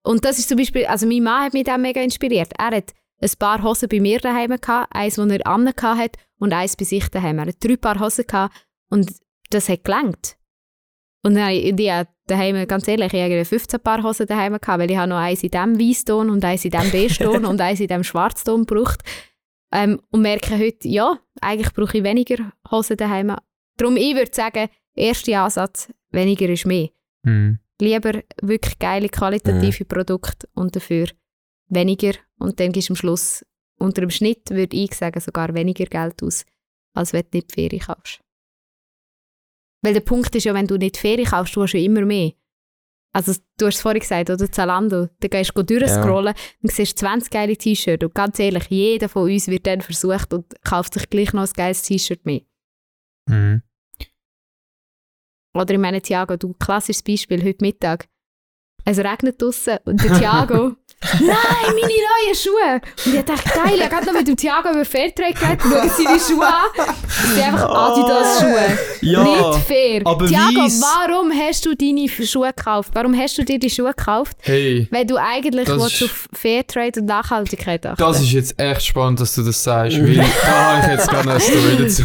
Und 0.03 0.25
das 0.25 0.39
ist 0.39 0.49
zum 0.49 0.57
Beispiel, 0.57 0.85
also 0.85 1.07
mein 1.07 1.23
Mann 1.23 1.45
hat 1.45 1.53
mich 1.53 1.63
da 1.63 1.77
mega 1.77 2.01
inspiriert. 2.01 2.51
Er 2.57 2.77
hat 2.77 2.93
ein 3.21 3.31
paar 3.39 3.63
Hosen 3.63 3.89
bei 3.89 3.99
mir 3.99 4.19
daheim 4.19 4.55
gehabt, 4.59 4.93
eins, 4.93 5.15
das 5.15 5.29
er 5.29 5.47
an 5.47 5.67
hat 5.67 6.17
und 6.37 6.53
eins 6.53 6.75
bei 6.75 6.85
sich 6.85 7.07
daheim. 7.09 7.39
Er 7.39 7.47
hat 7.47 7.63
drei 7.63 7.77
Paar 7.77 7.99
Hosen 7.99 8.25
gehabt 8.27 8.55
und 8.89 9.11
das 9.49 9.69
hat 9.69 9.83
gelangt. 9.83 10.37
Und 11.25 11.35
dann, 11.35 11.43
habe 11.45 11.53
ich- 11.55 11.75
die 11.75 11.91
daheim, 12.27 12.67
ganz 12.67 12.87
ehrlich, 12.87 13.13
ich 13.13 13.21
habe 13.21 13.45
15 13.45 13.79
Paar 13.79 14.03
Hosen 14.03 14.27
daheim 14.27 14.53
gehabt, 14.59 14.79
weil 14.79 14.91
ich 14.91 14.97
habe 14.97 15.09
noch 15.09 15.17
eins 15.17 15.43
in 15.43 15.49
diesem 15.49 15.79
Weisston 15.79 16.29
und 16.29 16.43
eins 16.45 16.65
in 16.65 16.71
diesem 16.71 16.91
Beige-Ton 16.91 17.45
und 17.49 17.59
eins 17.61 17.79
in 17.79 17.87
diesem 17.87 18.03
Schwarzton 18.03 18.65
gebraucht. 18.65 19.01
Ähm, 19.71 19.99
und 20.11 20.21
merke 20.21 20.57
heute, 20.57 20.87
ja, 20.87 21.17
eigentlich 21.41 21.73
brauche 21.73 21.97
ich 21.97 22.03
weniger 22.03 22.51
Hosen 22.71 22.97
daheim. 22.97 23.35
Darum, 23.77 23.97
ich 23.97 24.15
würde 24.15 24.31
sagen, 24.33 24.69
erster 24.95 25.41
Ansatz, 25.43 25.91
weniger 26.11 26.47
ist 26.49 26.65
mehr 26.65 26.89
Hm. 27.25 27.57
lieber 27.81 28.21
wirklich 28.41 28.77
geile, 28.79 29.09
qualitative 29.09 29.83
Produkte 29.85 30.47
und 30.53 30.75
dafür 30.75 31.07
weniger. 31.69 32.13
Und 32.37 32.59
dann 32.59 32.71
gibst 32.71 32.89
du 32.89 32.93
am 32.93 32.97
Schluss 32.97 33.43
unter 33.79 34.01
dem 34.01 34.11
Schnitt, 34.11 34.49
würde 34.51 34.77
ich 34.77 34.93
sagen, 34.93 35.19
sogar 35.19 35.53
weniger 35.55 35.85
Geld 35.85 36.21
aus, 36.23 36.45
als 36.93 37.11
wenn 37.13 37.23
du 37.23 37.37
nicht 37.37 37.49
die 37.51 37.61
Ferien 37.61 37.81
kaufst. 37.81 38.19
Weil 39.85 39.93
der 39.93 40.01
Punkt 40.01 40.33
ist 40.35 40.45
ja, 40.45 40.53
wenn 40.55 40.65
du 40.65 40.77
nicht 40.77 40.97
Ferien 40.97 41.27
kaufst, 41.27 41.55
du 41.55 41.61
hast 41.61 41.73
ja 41.73 41.79
immer 41.79 42.01
mehr. 42.01 42.31
Also 43.13 43.33
du 43.57 43.67
hast 43.67 43.75
es 43.75 43.81
vorhin 43.81 43.99
gesagt, 43.99 44.31
oder 44.31 44.51
Zalando, 44.51 45.09
da 45.19 45.27
gehst 45.27 45.51
du 45.55 45.61
durchscrollen, 45.61 46.33
dann 46.33 46.71
siehst 46.71 46.93
du 46.93 47.05
20 47.05 47.29
geile 47.31 47.55
T-Shirts 47.55 48.03
und 48.03 48.15
ganz 48.15 48.39
ehrlich, 48.39 48.65
jeder 48.69 49.07
von 49.09 49.31
uns 49.31 49.47
wird 49.47 49.67
dann 49.67 49.81
versucht 49.81 50.33
und 50.33 50.55
kauft 50.63 50.95
sich 50.95 51.07
gleich 51.07 51.33
noch 51.33 51.43
ein 51.43 51.53
geiles 51.53 51.83
T-Shirt 51.83 52.25
mehr. 52.25 52.41
Hm. 53.29 53.61
Oder 55.55 55.75
ich 55.75 55.79
meine, 55.79 56.01
Thiago, 56.01 56.35
du 56.35 56.53
klassisches 56.55 57.03
Beispiel, 57.03 57.43
heute 57.43 57.63
Mittag. 57.63 58.09
Es 58.85 58.97
regnet 58.97 59.39
draußen 59.39 59.77
und 59.85 60.03
der 60.03 60.13
Thiago, 60.19 60.77
nein, 61.19 61.27
meine 61.65 61.77
neuen 61.77 62.35
Schuhe! 62.35 62.81
Und 63.05 63.13
ich 63.15 63.25
dachte, 63.25 63.49
geil, 63.49 63.79
ich 63.79 63.91
habe 63.91 64.05
noch 64.05 64.13
mit 64.13 64.27
dem 64.27 64.35
Thiago 64.35 64.69
über 64.71 64.85
Fairtrade 64.85 65.33
geredet, 65.33 65.61
schaue 65.61 65.89
seine 65.89 66.19
Schuhe 66.19 66.47
an. 66.47 66.53
Das 66.75 67.33
sind 67.33 67.43
einfach 67.43 67.69
Adidas-Schuhe. 67.69 68.77
Ja, 69.01 69.23
Nicht 69.23 69.65
fair. 69.67 70.01
aber 70.05 70.25
Thiago, 70.27 70.61
weiss- 70.65 70.81
warum 70.81 71.31
hast 71.31 71.65
du 71.65 71.75
deine 71.75 72.07
Schuhe 72.09 72.51
gekauft? 72.55 72.89
Warum 72.93 73.15
hast 73.17 73.37
du 73.37 73.43
dir 73.45 73.59
die 73.59 73.69
Schuhe 73.69 73.93
gekauft? 73.95 74.35
Hey, 74.41 74.87
Weil 74.91 75.05
du 75.05 75.17
eigentlich 75.17 75.67
willst 75.67 76.03
auf 76.03 76.27
Fairtrade 76.33 76.99
und 77.01 77.05
Nachhaltigkeit 77.05 77.85
achten 77.85 78.01
das 78.01 78.21
ist 78.21 78.31
jetzt 78.31 78.59
echt 78.59 78.85
spannend, 78.85 79.19
dass 79.19 79.35
du 79.35 79.43
das 79.43 79.63
sagst, 79.63 79.97
weil 80.01 80.15
da 80.15 80.23
habe 80.23 80.81
ich 80.81 80.91
jetzt 80.97 81.09
gerade 81.09 81.29
eine 81.29 81.39
Story 81.39 81.77
dazu. 81.79 82.03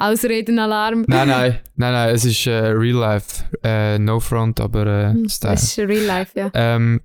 Ausredenalarm. 0.00 1.04
nein, 1.08 1.28
nein, 1.28 1.60
nein, 1.76 1.92
nein, 1.92 2.14
es 2.14 2.24
ist 2.24 2.46
äh, 2.46 2.52
Real 2.68 2.96
Life, 2.98 3.44
äh, 3.64 3.98
No 3.98 4.20
Front, 4.20 4.60
aber 4.60 4.86
äh, 4.86 5.28
Style. 5.28 5.54
Das 5.54 5.62
ist 5.64 5.78
real 5.78 6.04
life, 6.04 6.30
ja. 6.38 6.50
Ähm, 6.54 7.00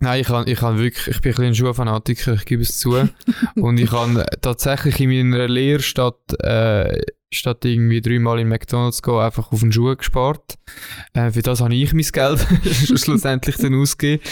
nein, 0.00 0.20
ich, 0.20 0.26
kann, 0.26 0.48
ich, 0.48 0.58
kann 0.58 0.78
wirklich, 0.78 1.06
ich 1.08 1.20
bin 1.20 1.30
ein 1.30 1.36
bisschen 1.36 1.46
ein 1.46 1.54
Schuhfanatiker, 1.54 2.34
ich 2.34 2.44
gebe 2.44 2.62
es 2.62 2.78
zu. 2.78 3.08
und 3.56 3.78
ich 3.78 3.92
habe 3.92 4.26
tatsächlich 4.40 5.00
in 5.00 5.30
meiner 5.30 5.48
Lehre 5.48 5.80
statt, 5.80 6.18
äh, 6.42 7.00
statt 7.32 7.64
irgendwie 7.64 8.00
dreimal 8.00 8.40
in 8.40 8.48
McDonalds 8.48 8.98
zu 8.98 9.02
gehen, 9.02 9.20
einfach 9.20 9.52
auf 9.52 9.60
den 9.60 9.72
Schuh 9.72 9.94
gespart. 9.96 10.58
Äh, 11.12 11.30
für 11.30 11.42
das 11.42 11.60
habe 11.60 11.74
ich 11.74 11.92
mein 11.92 12.02
Geld 12.02 12.46
schlussendlich 12.96 13.56
dann 13.56 13.74
ausgegeben. 13.74 14.22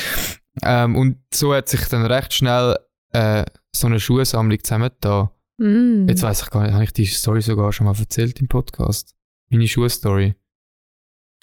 Ähm, 0.62 0.96
und 0.96 1.18
so 1.32 1.54
hat 1.54 1.68
sich 1.68 1.84
dann 1.86 2.04
recht 2.06 2.34
schnell 2.34 2.76
äh, 3.12 3.44
so 3.72 3.86
eine 3.86 4.00
Schuhsammlung 4.00 4.62
zusammengetan. 4.62 5.28
Mm. 5.58 6.08
Jetzt 6.08 6.22
weiß 6.22 6.42
ich 6.42 6.50
gar 6.50 6.62
nicht, 6.62 6.72
habe 6.72 6.84
ich 6.84 6.92
die 6.92 7.06
Story 7.06 7.42
sogar 7.42 7.72
schon 7.72 7.86
mal 7.86 7.96
erzählt 7.98 8.40
im 8.40 8.48
Podcast? 8.48 9.14
Meine 9.50 9.68
Schuhstory. 9.68 10.34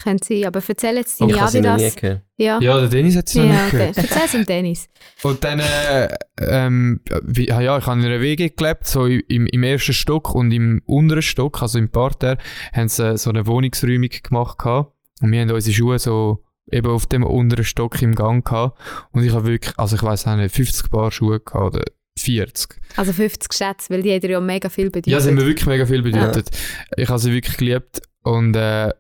Könnte 0.03 0.25
sein, 0.27 0.45
aber 0.45 0.61
erzähl 0.67 0.95
jetzt 0.97 1.21
ich 1.21 1.27
deine 1.27 1.41
habe 1.41 1.51
sie 1.51 1.61
noch 1.61 1.77
nie 1.77 1.83
Adidas. 1.85 1.95
gehört. 1.95 2.21
Ja, 2.37 2.59
Ja, 2.59 2.79
der 2.79 2.89
Dennis 2.89 3.15
hat 3.15 3.27
es 3.27 3.35
noch 3.35 3.45
ja 3.45 3.51
nicht 3.51 3.61
okay. 3.67 3.77
gehört. 3.77 3.97
Erzähl 3.97 4.21
es 4.25 4.31
dem 4.31 4.45
Dennis. 4.45 4.89
Und 5.23 5.43
dann, 5.43 5.59
äh, 5.59 6.09
ähm, 6.41 6.99
wie, 7.23 7.47
ja, 7.47 7.61
ja, 7.61 7.77
ich 7.77 7.85
habe 7.85 7.99
in 7.99 8.05
einer 8.05 8.19
WG 8.19 8.49
gelebt, 8.49 8.87
so 8.87 9.05
im, 9.05 9.47
im 9.47 9.63
ersten 9.63 9.93
Stock 9.93 10.35
und 10.35 10.51
im 10.51 10.81
unteren 10.85 11.21
Stock, 11.21 11.61
also 11.61 11.79
im 11.79 11.89
Parterre, 11.89 12.37
haben 12.73 12.89
sie 12.89 13.11
äh, 13.11 13.17
so 13.17 13.29
eine 13.29 13.47
Wohnungsräumung 13.47 14.09
gemacht 14.21 14.57
gehabt. 14.57 14.91
Und 15.21 15.31
wir 15.31 15.39
haben 15.41 15.49
unsere 15.51 15.73
Schuhe 15.73 15.97
so 15.97 16.43
eben 16.71 16.87
auf 16.89 17.05
dem 17.05 17.23
unteren 17.23 17.63
Stock 17.63 18.01
im 18.01 18.15
Gang 18.15 18.45
gehabt. 18.45 18.77
Und 19.11 19.23
ich 19.23 19.33
habe 19.33 19.47
wirklich, 19.47 19.73
also 19.77 19.95
ich 19.95 20.03
weiß 20.03 20.25
nicht, 20.25 20.53
50 20.53 20.91
Paar 20.91 21.11
Schuhe 21.11 21.39
gehabt 21.39 21.75
oder 21.75 21.85
40. 22.19 22.81
Also 22.95 23.13
50 23.13 23.53
Schätze, 23.53 23.93
weil 23.93 24.01
die 24.01 24.13
hat 24.13 24.23
ja 24.23 24.39
mega 24.39 24.69
viel 24.69 24.85
bedeutet. 24.85 25.07
Ja, 25.07 25.19
sie 25.19 25.29
haben 25.29 25.35
mir 25.35 25.45
wirklich 25.45 25.67
mega 25.67 25.85
viel 25.85 26.01
bedeutet. 26.01 26.49
Ich 26.97 27.09
habe 27.09 27.19
sie 27.19 27.31
wirklich 27.31 27.57
geliebt 27.57 28.01
und, 28.23 28.55
äh, 28.55 28.91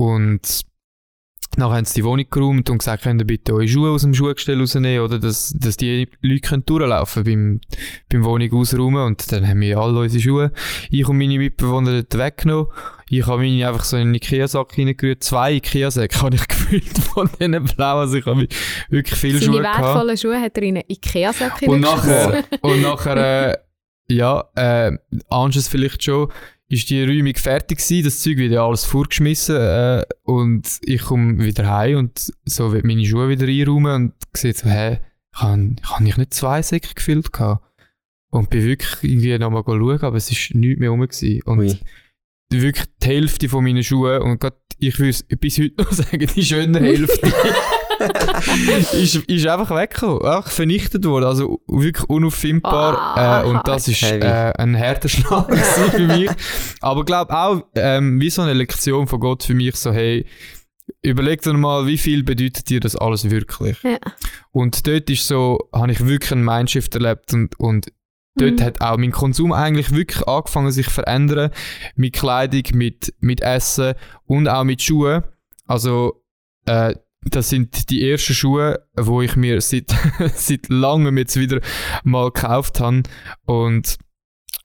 und 0.00 0.62
nachher 1.58 1.76
haben 1.76 1.84
sie 1.84 1.96
die 1.96 2.04
Wohnung 2.04 2.24
geräumt 2.30 2.70
und 2.70 2.78
gesagt, 2.78 3.02
könnt 3.02 3.20
ihr 3.20 3.26
bitte 3.26 3.52
eure 3.52 3.68
Schuhe 3.68 3.90
aus 3.90 4.00
dem 4.00 4.14
Schuhgestell 4.14 4.58
rausnehmen 4.58 5.04
oder 5.04 5.18
dass, 5.18 5.52
dass 5.58 5.76
die 5.76 6.08
Leute 6.22 6.40
können 6.40 6.64
durchlaufen 6.64 7.22
beim, 7.24 7.60
beim 8.08 8.24
Wohnung 8.24 8.50
ausräumen 8.54 9.04
und 9.04 9.30
dann 9.30 9.46
haben 9.46 9.60
wir 9.60 9.76
alle 9.76 9.98
unsere 9.98 10.22
Schuhe, 10.22 10.52
ich 10.88 11.06
und 11.06 11.18
meine 11.18 11.36
Mitbewohner 11.36 12.02
dort 12.02 12.16
weggenommen. 12.16 12.68
Ich 13.10 13.26
habe 13.26 13.42
meine 13.42 13.68
einfach 13.68 13.84
so 13.84 13.98
in 13.98 14.02
einen 14.04 14.14
Ikea-Sack 14.14 14.78
reingerührt. 14.78 15.22
Zwei 15.22 15.54
Ikea-Säcke 15.54 16.22
habe 16.22 16.36
ich 16.36 16.48
gefüllt 16.48 16.98
von 16.98 17.28
diesen 17.38 17.62
blauen. 17.64 18.00
Also 18.00 18.16
ich 18.16 18.24
habe 18.24 18.48
wirklich 18.88 19.20
viele 19.20 19.38
Seine 19.38 19.52
Schuhe 19.52 19.62
gehabt. 19.62 19.82
wertvollen 19.82 20.16
Schuhe 20.16 20.40
hat 20.40 20.56
er 20.56 20.62
in 20.62 20.76
einen 20.76 20.84
Ikea-Sack 20.88 21.60
Und 21.66 21.80
nachher, 21.80 22.44
und 22.62 22.80
nachher 22.80 23.50
äh, 23.50 23.56
ja, 24.08 24.44
äh, 24.54 24.92
es 25.28 25.68
vielleicht 25.68 26.04
schon, 26.04 26.30
ist 26.70 26.88
die 26.88 27.02
Räumung 27.02 27.34
fertig 27.34 27.78
gewesen, 27.78 28.04
das 28.04 28.20
Zeug 28.20 28.36
wird 28.36 28.52
ja 28.52 28.64
alles 28.64 28.84
vorgeschmissen 28.84 29.56
äh, 29.56 30.04
und 30.22 30.78
ich 30.82 31.02
komme 31.02 31.44
wieder 31.44 31.68
heim 31.68 31.98
und 31.98 32.32
so 32.44 32.72
will 32.72 32.82
meine 32.84 33.04
Schuhe 33.04 33.28
wieder 33.28 33.46
einräumen 33.46 33.94
und 33.94 34.12
sehe 34.36 34.54
so, 34.54 34.70
hä, 34.70 34.98
kann, 35.36 35.76
kann 35.82 36.06
ich 36.06 36.16
nicht 36.16 36.32
zwei 36.32 36.62
Säcke 36.62 36.94
gefüllt 36.94 37.32
gehabt? 37.32 37.64
Und 38.30 38.50
bin 38.50 38.64
wirklich 38.64 39.02
irgendwie 39.02 39.36
nochmal 39.36 39.64
schauen, 39.66 40.00
aber 40.02 40.16
es 40.16 40.30
ist 40.30 40.54
nichts 40.54 40.78
mehr 40.78 40.90
rum 40.90 41.00
gewesen. 41.00 41.42
Und 41.42 41.58
Ui. 41.58 41.78
wirklich 42.52 42.86
die 43.02 43.06
Hälfte 43.08 43.48
von 43.48 43.64
meinen 43.64 43.82
Schuhen 43.82 44.22
und 44.22 44.40
grad, 44.40 44.56
ich 44.78 44.96
will 45.00 45.12
bis 45.40 45.58
heute 45.58 45.82
noch 45.82 45.90
sagen, 45.92 46.30
die 46.36 46.44
schöne 46.44 46.78
Hälfte 46.78 47.32
ist, 48.92 49.16
ist 49.16 49.46
einfach 49.46 49.74
weggekommen, 49.74 50.22
einfach 50.24 50.50
vernichtet 50.50 51.04
worden, 51.04 51.24
also 51.24 51.60
wirklich 51.66 52.08
unauffindbar 52.08 52.98
Ah, 52.98 53.42
äh, 53.42 53.46
und 53.46 53.60
das 53.66 53.88
ist 53.88 54.02
äh, 54.02 54.52
ein 54.56 54.78
harter 54.78 55.08
Schlag 55.08 55.54
für 55.90 56.06
mich. 56.06 56.30
Aber 56.80 57.00
ich 57.00 57.06
glaube 57.06 57.36
auch, 57.36 57.62
ähm, 57.74 58.20
wie 58.20 58.30
so 58.30 58.42
eine 58.42 58.54
Lektion 58.54 59.06
von 59.06 59.20
Gott 59.20 59.42
für 59.42 59.54
mich, 59.54 59.76
so 59.76 59.92
hey, 59.92 60.26
überleg 61.02 61.42
dir 61.42 61.52
mal, 61.54 61.86
wie 61.86 61.98
viel 61.98 62.22
bedeutet 62.22 62.68
dir 62.68 62.80
das 62.80 62.96
alles 62.96 63.30
wirklich? 63.30 63.82
Ja. 63.82 63.98
Und 64.52 64.86
dort 64.86 65.08
ist 65.10 65.26
so, 65.26 65.68
habe 65.72 65.92
ich 65.92 66.04
wirklich 66.06 66.32
einen 66.32 66.44
Mindshift 66.44 66.94
erlebt 66.94 67.32
und, 67.32 67.58
und 67.58 67.92
dort 68.36 68.60
Mhm. 68.60 68.64
hat 68.64 68.80
auch 68.80 68.96
mein 68.96 69.12
Konsum 69.12 69.52
eigentlich 69.52 69.92
wirklich 69.92 70.26
angefangen 70.26 70.72
sich 70.72 70.86
zu 70.86 70.92
verändern. 70.92 71.50
Mit 71.96 72.14
Kleidung, 72.14 72.62
mit, 72.74 73.12
mit 73.20 73.40
Essen 73.40 73.94
und 74.24 74.48
auch 74.48 74.64
mit 74.64 74.82
Schuhen. 74.82 75.24
Also, 75.66 76.22
äh, 76.66 76.94
das 77.22 77.50
sind 77.50 77.90
die 77.90 78.10
ersten 78.10 78.34
Schuhe, 78.34 78.86
wo 78.96 79.20
ich 79.22 79.36
mir 79.36 79.60
seit, 79.60 79.94
seit 80.34 80.68
langem 80.68 81.18
jetzt 81.18 81.36
wieder 81.36 81.60
mal 82.02 82.30
gekauft 82.30 82.80
habe. 82.80 83.02
Und 83.44 83.98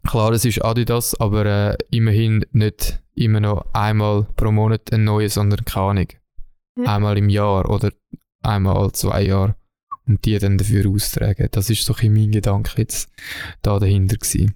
klar, 0.08 0.32
es 0.32 0.46
ist 0.46 0.64
Adidas, 0.64 1.20
aber 1.20 1.46
äh, 1.46 1.78
immerhin 1.92 2.46
nicht 2.52 3.02
immer 3.14 3.40
noch 3.40 3.66
einmal 3.74 4.28
pro 4.36 4.52
Monat 4.52 4.92
ein 4.94 5.04
neues, 5.04 5.34
sondern 5.36 5.66
keine 5.66 5.86
Ahnung. 5.86 6.08
Ja. 6.78 6.96
Einmal 6.96 7.18
im 7.18 7.30
Jahr 7.30 7.70
oder 7.70 7.92
einmal 8.42 8.78
alle 8.78 8.92
zwei 8.92 9.24
Jahre. 9.24 9.56
Und 10.08 10.24
die 10.26 10.38
dann 10.38 10.58
dafür 10.58 10.88
austragen. 10.88 11.48
Das 11.52 11.70
ist 11.70 11.84
so 11.84 11.94
ein 11.94 11.96
bisschen 11.96 12.14
mein 12.14 12.32
Gedanke 12.32 12.74
jetzt 12.78 13.10
da 13.64 13.80
dahinter 13.80 14.18
gewesen. 14.18 14.56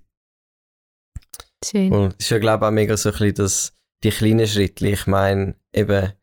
Schön. 1.65 1.91
Und 1.91 2.15
es 2.19 2.25
ist 2.25 2.29
ja, 2.29 2.37
glaube 2.37 2.65
ich, 2.65 2.67
auch 2.67 2.71
mega 2.71 2.95
so 2.95 3.09
ein 3.09 3.13
bisschen 3.13 3.33
das, 3.33 3.73
die 4.03 4.11
kleinen 4.11 4.47
Schritte. 4.47 4.87
Ich 4.87 5.07
meine, 5.07 5.55
eben, 5.73 6.13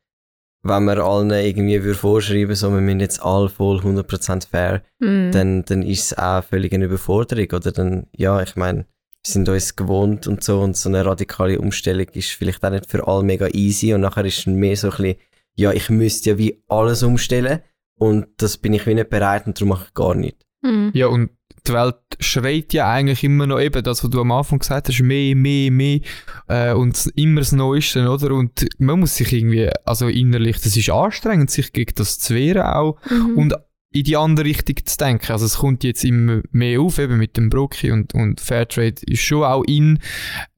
wenn 0.68 0.84
man 0.84 0.98
allen 0.98 1.30
irgendwie 1.30 1.82
würde 1.82 1.98
vorschreiben 1.98 2.54
so, 2.54 2.70
wir 2.72 2.80
müssen 2.80 3.00
jetzt 3.00 3.22
alle 3.22 3.48
voll 3.48 3.78
100% 3.80 4.48
fair, 4.48 4.82
Mhm. 4.98 5.30
dann, 5.32 5.64
dann 5.64 5.82
ist 5.82 6.12
es 6.12 6.18
auch 6.18 6.42
völlig 6.44 6.72
eine 6.72 6.86
Überforderung. 6.86 7.46
Oder 7.52 7.72
dann, 7.72 8.06
ja, 8.12 8.40
ich 8.42 8.56
meine, 8.56 8.78
wir 8.80 8.86
sind 9.32 9.48
uns 9.48 9.76
gewohnt 9.76 10.26
und 10.26 10.42
so 10.44 10.60
und 10.60 10.76
so 10.76 10.88
eine 10.88 11.04
radikale 11.04 11.58
Umstellung 11.58 12.06
ist 12.12 12.30
vielleicht 12.30 12.64
auch 12.64 12.70
nicht 12.70 12.86
für 12.86 13.06
alle 13.06 13.24
mega 13.24 13.48
easy 13.48 13.92
und 13.92 14.00
nachher 14.02 14.24
ist 14.24 14.38
es 14.38 14.46
mehr 14.46 14.76
so 14.76 14.88
ein 14.88 14.96
bisschen, 14.96 15.16
ja, 15.56 15.72
ich 15.72 15.90
müsste 15.90 16.30
ja 16.30 16.38
wie 16.38 16.62
alles 16.68 17.02
umstellen 17.02 17.60
und 17.98 18.26
das 18.36 18.56
bin 18.58 18.72
ich 18.72 18.86
wie 18.86 18.94
nicht 18.94 19.10
bereit 19.10 19.46
und 19.46 19.58
darum 19.58 19.70
mache 19.70 19.86
ich 19.88 19.94
gar 19.94 20.14
nicht. 20.14 20.46
Mhm. 20.62 20.90
Ja, 20.94 21.08
und 21.08 21.30
die 21.68 21.72
Welt 21.72 21.96
schreit 22.20 22.72
ja 22.72 22.90
eigentlich 22.90 23.24
immer 23.24 23.46
noch 23.46 23.60
eben 23.60 23.82
das, 23.82 24.02
was 24.02 24.10
du 24.10 24.20
am 24.20 24.32
Anfang 24.32 24.58
gesagt 24.58 24.88
hast, 24.88 25.00
mehr, 25.00 25.34
mehr, 25.36 25.70
mehr 25.70 26.00
äh, 26.48 26.72
und 26.72 27.10
immer 27.14 27.40
das 27.40 27.52
Neueste, 27.52 28.08
oder? 28.08 28.34
Und 28.34 28.66
man 28.78 29.00
muss 29.00 29.16
sich 29.16 29.32
irgendwie, 29.32 29.70
also 29.84 30.08
innerlich, 30.08 30.60
das 30.60 30.76
ist 30.76 30.90
anstrengend, 30.90 31.50
sich 31.50 31.72
gegen 31.72 31.94
das 31.96 32.18
zu 32.18 32.34
wehren 32.34 32.62
auch 32.62 32.98
Mhm. 33.10 33.36
und 33.36 33.54
in 33.92 34.04
die 34.04 34.16
andere 34.16 34.46
Richtung 34.46 34.76
zu 34.84 34.96
denken. 34.98 35.32
Also 35.32 35.46
es 35.46 35.58
kommt 35.58 35.82
jetzt 35.84 36.04
immer 36.04 36.42
mehr 36.50 36.80
auf, 36.80 36.98
eben 36.98 37.16
mit 37.16 37.36
dem 37.36 37.48
Brocki 37.48 37.90
und, 37.90 38.14
und 38.14 38.40
Fairtrade 38.40 39.00
ist 39.06 39.22
schon 39.22 39.44
auch 39.44 39.64
in, 39.64 40.00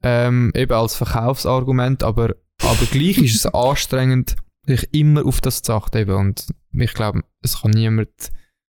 ähm, 0.03 0.51
eben 0.55 0.73
als 0.73 0.95
Verkaufsargument, 0.95 2.03
aber, 2.03 2.35
aber 2.61 2.85
gleich 2.91 3.17
ist 3.19 3.35
es 3.35 3.45
anstrengend, 3.53 4.35
sich 4.65 4.87
immer 4.93 5.25
auf 5.25 5.39
das 5.41 5.61
zu 5.61 5.73
achten 5.73 5.99
eben. 5.99 6.15
und 6.15 6.47
ich 6.73 6.93
glaube, 6.93 7.23
es 7.41 7.61
kann 7.61 7.71
niemand 7.71 8.09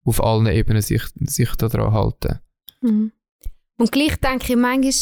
auf 0.04 0.22
allen 0.22 0.46
Ebenen 0.46 0.82
sich, 0.82 1.02
sich 1.20 1.54
daran 1.56 1.92
halten. 1.92 2.40
Mhm. 2.80 3.12
Und 3.76 3.92
gleich 3.92 4.16
denke 4.16 4.52
ich 4.52 4.58
manchmal, 4.58 4.92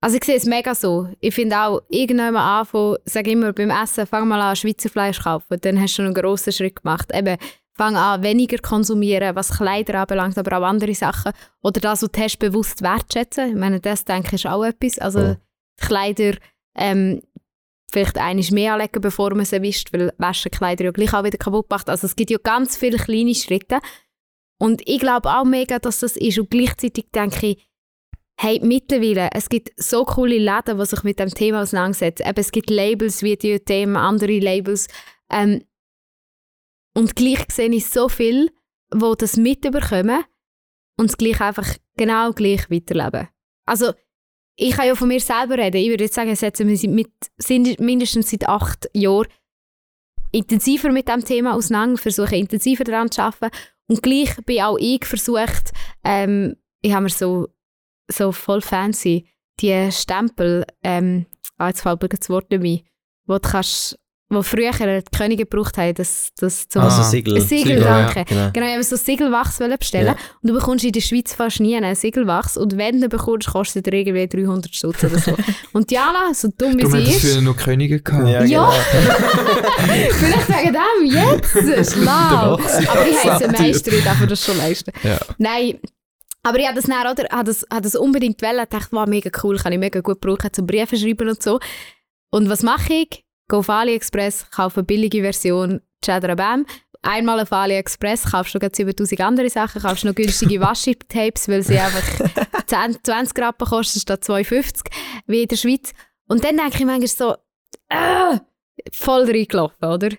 also 0.00 0.16
ich 0.16 0.24
sehe 0.24 0.36
es 0.36 0.46
mega 0.46 0.74
so. 0.74 1.08
Ich 1.20 1.34
finde 1.34 1.58
auch, 1.58 1.82
irgendwann 1.88 2.34
mal 2.34 2.60
anfangen, 2.60 2.96
sage 3.04 3.32
immer 3.32 3.52
beim 3.52 3.70
Essen, 3.70 4.06
fang 4.06 4.28
mal 4.28 4.40
an, 4.40 4.54
Schweizer 4.56 4.88
Fleisch 4.88 5.20
kaufen, 5.20 5.58
dann 5.60 5.80
hast 5.80 5.92
du 5.92 5.96
schon 5.96 6.04
einen 6.06 6.14
grossen 6.14 6.52
Schritt 6.52 6.82
gemacht. 6.82 7.10
Eben, 7.12 7.36
fang 7.74 7.96
an, 7.96 8.22
weniger 8.22 8.58
konsumieren, 8.58 9.34
was 9.34 9.56
Kleider 9.56 10.00
anbelangt, 10.00 10.38
aber 10.38 10.58
auch 10.58 10.62
andere 10.64 10.94
Sachen. 10.94 11.32
Oder 11.62 11.80
das, 11.80 12.02
was 12.02 12.10
du 12.10 12.20
hast, 12.20 12.38
bewusst 12.38 12.82
wertschätzen. 12.82 13.50
Ich 13.50 13.56
meine, 13.56 13.80
das 13.80 14.04
denke 14.04 14.28
ich 14.36 14.44
ist 14.44 14.46
auch 14.46 14.64
etwas. 14.64 14.98
Also 14.98 15.20
Ja. 15.20 15.36
Kleider 15.78 16.36
ähm, 16.74 17.22
vielleicht 17.90 18.18
einiges 18.18 18.50
mehr 18.50 18.74
anlegen, 18.74 19.00
bevor 19.00 19.34
man 19.34 19.44
sie 19.44 19.62
wischt, 19.62 19.92
weil 19.92 20.12
waschen 20.18 20.50
Kleider 20.50 20.86
ja 20.86 20.90
gleich 20.90 21.14
auch 21.14 21.24
wieder 21.24 21.38
kaputt 21.38 21.70
macht. 21.70 21.88
Also 21.88 22.06
es 22.06 22.16
gibt 22.16 22.30
ja 22.30 22.38
ganz 22.42 22.76
viele 22.76 22.98
kleine 22.98 23.34
Schritte. 23.34 23.80
Und 24.60 24.82
ich 24.86 24.98
glaube 24.98 25.30
auch 25.30 25.44
mega, 25.44 25.78
dass 25.78 26.00
das 26.00 26.16
ist. 26.16 26.38
Und 26.38 26.50
gleichzeitig 26.50 27.06
denke 27.14 27.46
ich, 27.46 27.68
hey, 28.40 28.60
mittlerweile, 28.62 29.30
es 29.32 29.48
gibt 29.48 29.70
so 29.76 30.04
coole 30.04 30.38
Läden, 30.38 30.78
die 30.78 30.86
sich 30.86 31.02
mit 31.02 31.18
dem 31.18 31.30
Thema 31.30 31.62
auseinandersetzen. 31.62 32.26
Eben, 32.26 32.40
es 32.40 32.52
gibt 32.52 32.70
Labels 32.70 33.22
wie 33.22 33.36
die 33.36 33.58
Themen, 33.60 33.96
andere 33.96 34.38
Labels. 34.38 34.88
Ähm, 35.30 35.64
und 36.94 37.16
gleich 37.16 37.44
sehe 37.50 37.70
ich 37.70 37.86
so 37.86 38.08
viel, 38.08 38.50
wo 38.92 39.14
das 39.14 39.36
mitbekommen 39.36 40.24
und 40.98 41.10
es 41.10 41.16
gleich 41.16 41.40
einfach 41.40 41.76
genau 41.96 42.32
gleich 42.32 42.70
weiterleben. 42.70 43.28
Also, 43.66 43.92
ich 44.60 44.72
kann 44.72 44.88
ja 44.88 44.94
von 44.96 45.08
mir 45.08 45.20
selber 45.20 45.56
reden. 45.56 45.76
Ich 45.76 45.88
würde 45.88 46.04
jetzt 46.04 46.14
sagen, 46.14 46.32
ich 46.32 46.40
setze 46.40 46.64
mich 46.64 46.82
mit, 46.88 47.12
sind 47.38 47.78
mindestens 47.78 48.30
seit 48.30 48.48
acht 48.48 48.90
Jahren 48.92 49.28
intensiver 50.32 50.90
mit 50.90 51.08
dem 51.08 51.24
Thema 51.24 51.54
auseinander, 51.54 51.96
versuche 51.96 52.36
intensiver 52.36 52.82
daran 52.82 53.10
zu 53.10 53.22
arbeiten. 53.22 53.56
Und 53.86 54.02
gleich 54.02 54.36
bin 54.44 54.60
auch 54.62 54.76
ich 54.76 55.04
versucht, 55.04 55.72
ähm, 56.04 56.56
ich 56.82 56.92
habe 56.92 57.04
mir 57.04 57.10
so, 57.10 57.48
so 58.10 58.32
voll 58.32 58.60
fancy 58.60 59.28
die 59.60 59.90
Stempel, 59.92 60.64
ähm, 60.82 61.26
ah, 61.56 61.68
jetzt 61.68 61.82
fällt 61.82 62.02
mir 62.02 62.08
das 62.08 62.28
Wort 62.28 62.50
nicht 62.50 62.62
mehr, 62.62 62.80
wo 63.26 63.38
du 63.38 63.48
kannst, 63.48 63.98
wo 64.30 64.42
früher 64.42 64.72
die 64.72 65.16
Könige 65.16 65.46
gebraucht 65.46 65.78
haben, 65.78 65.94
das, 65.94 66.28
das 66.38 66.68
zum 66.68 66.82
Also. 66.82 67.02
Siegel. 67.02 67.36
ein 67.36 67.40
Siegel, 67.42 67.76
Siegel, 67.76 67.82
ja. 67.82 68.02
danke. 68.04 68.24
Genau. 68.26 68.50
Genau, 68.52 68.66
ich 68.66 68.72
wollte 68.74 68.84
so 68.84 68.96
Siegelwachs 68.96 69.58
wollen 69.60 69.78
bestellen 69.78 70.06
Ja. 70.08 70.12
und 70.42 70.50
du 70.50 70.52
bekommst 70.54 70.84
in 70.84 70.92
der 70.92 71.00
Schweiz 71.00 71.32
fast 71.34 71.60
nie 71.60 71.74
einen 71.76 71.94
Siegelwachs 71.94 72.56
und 72.58 72.76
wenn 72.76 73.00
du 73.00 73.08
bekommst, 73.08 73.48
kostet 73.48 73.86
er 73.86 73.92
irgendwie 73.94 74.28
300 74.28 74.74
Stutz 74.74 75.02
oder 75.04 75.18
so. 75.18 75.34
und 75.72 75.90
Jana, 75.90 76.34
so 76.34 76.48
dumm 76.56 76.76
wie 76.78 76.86
sie 76.86 77.10
ist, 77.10 77.20
früher 77.20 77.40
noch 77.40 77.56
Könige 77.56 78.00
gehabt. 78.02 78.28
Ja, 78.28 78.44
Ja. 78.44 78.70
genau. 78.92 79.14
vielleicht 80.12 80.48
wegen 80.48 80.74
dem 80.74 81.06
jetzt, 81.06 81.92
schlau. 81.94 82.58
Ja, 82.58 82.90
Aber 82.90 83.06
ich 83.08 83.24
heiße 83.24 83.44
satt. 83.46 83.58
Meister, 83.58 83.92
ich 83.92 84.04
darf 84.04 84.20
mir 84.20 84.26
das 84.26 84.44
schon 84.44 84.58
leisten. 84.58 84.92
Ja. 85.02 85.18
Nein, 85.38 85.78
aber 86.42 86.58
ich 86.58 86.66
habe 86.66 86.76
das, 86.76 86.84
dann, 86.84 87.00
oder, 87.10 87.24
habe 87.30 87.44
das, 87.44 87.64
habe 87.72 87.82
das 87.82 87.94
unbedingt 87.96 88.40
wollen, 88.42 88.60
ich 88.62 88.68
dachte, 88.68 88.88
wow, 88.92 89.06
mega 89.06 89.30
cool, 89.42 89.56
kann 89.58 89.72
ich 89.72 89.78
mega 89.78 90.00
gut 90.00 90.20
brauchen 90.20 90.52
zum 90.52 90.66
Briefe 90.66 90.96
schreiben 90.96 91.28
und 91.28 91.42
so. 91.42 91.60
Und 92.30 92.48
was 92.48 92.62
mache 92.62 92.92
ich? 92.92 93.24
Gehe 93.48 93.58
auf 93.58 93.70
AliExpress, 93.70 94.50
kaufe 94.50 94.80
eine 94.80 94.84
billige 94.84 95.22
Version, 95.22 95.80
Cheddar 96.04 96.36
Bam. 96.36 96.66
Einmal 97.02 97.40
auf 97.40 97.52
AliExpress 97.52 98.30
kaufst 98.30 98.54
du 98.54 98.58
noch 98.58 98.70
7000 98.72 99.20
andere 99.20 99.48
Sachen, 99.48 99.80
kaufst 99.80 100.04
noch 100.04 100.14
günstige 100.14 100.60
Washi-Tapes, 100.60 101.48
weil 101.48 101.62
sie 101.62 101.78
einfach 101.78 102.66
10, 102.66 102.98
20 103.02 103.38
Rappen 103.38 103.66
kosten 103.66 104.00
statt 104.00 104.22
2,50 104.22 104.84
wie 105.26 105.42
in 105.42 105.48
der 105.48 105.56
Schweiz. 105.56 105.92
Und 106.26 106.44
dann 106.44 106.56
denke 106.56 106.78
ich 106.78 106.84
manchmal 106.84 107.06
so, 107.06 107.34
äh, 107.88 108.38
voll 108.92 109.24
reingelaufen, 109.24 109.88
oder? 109.88 110.10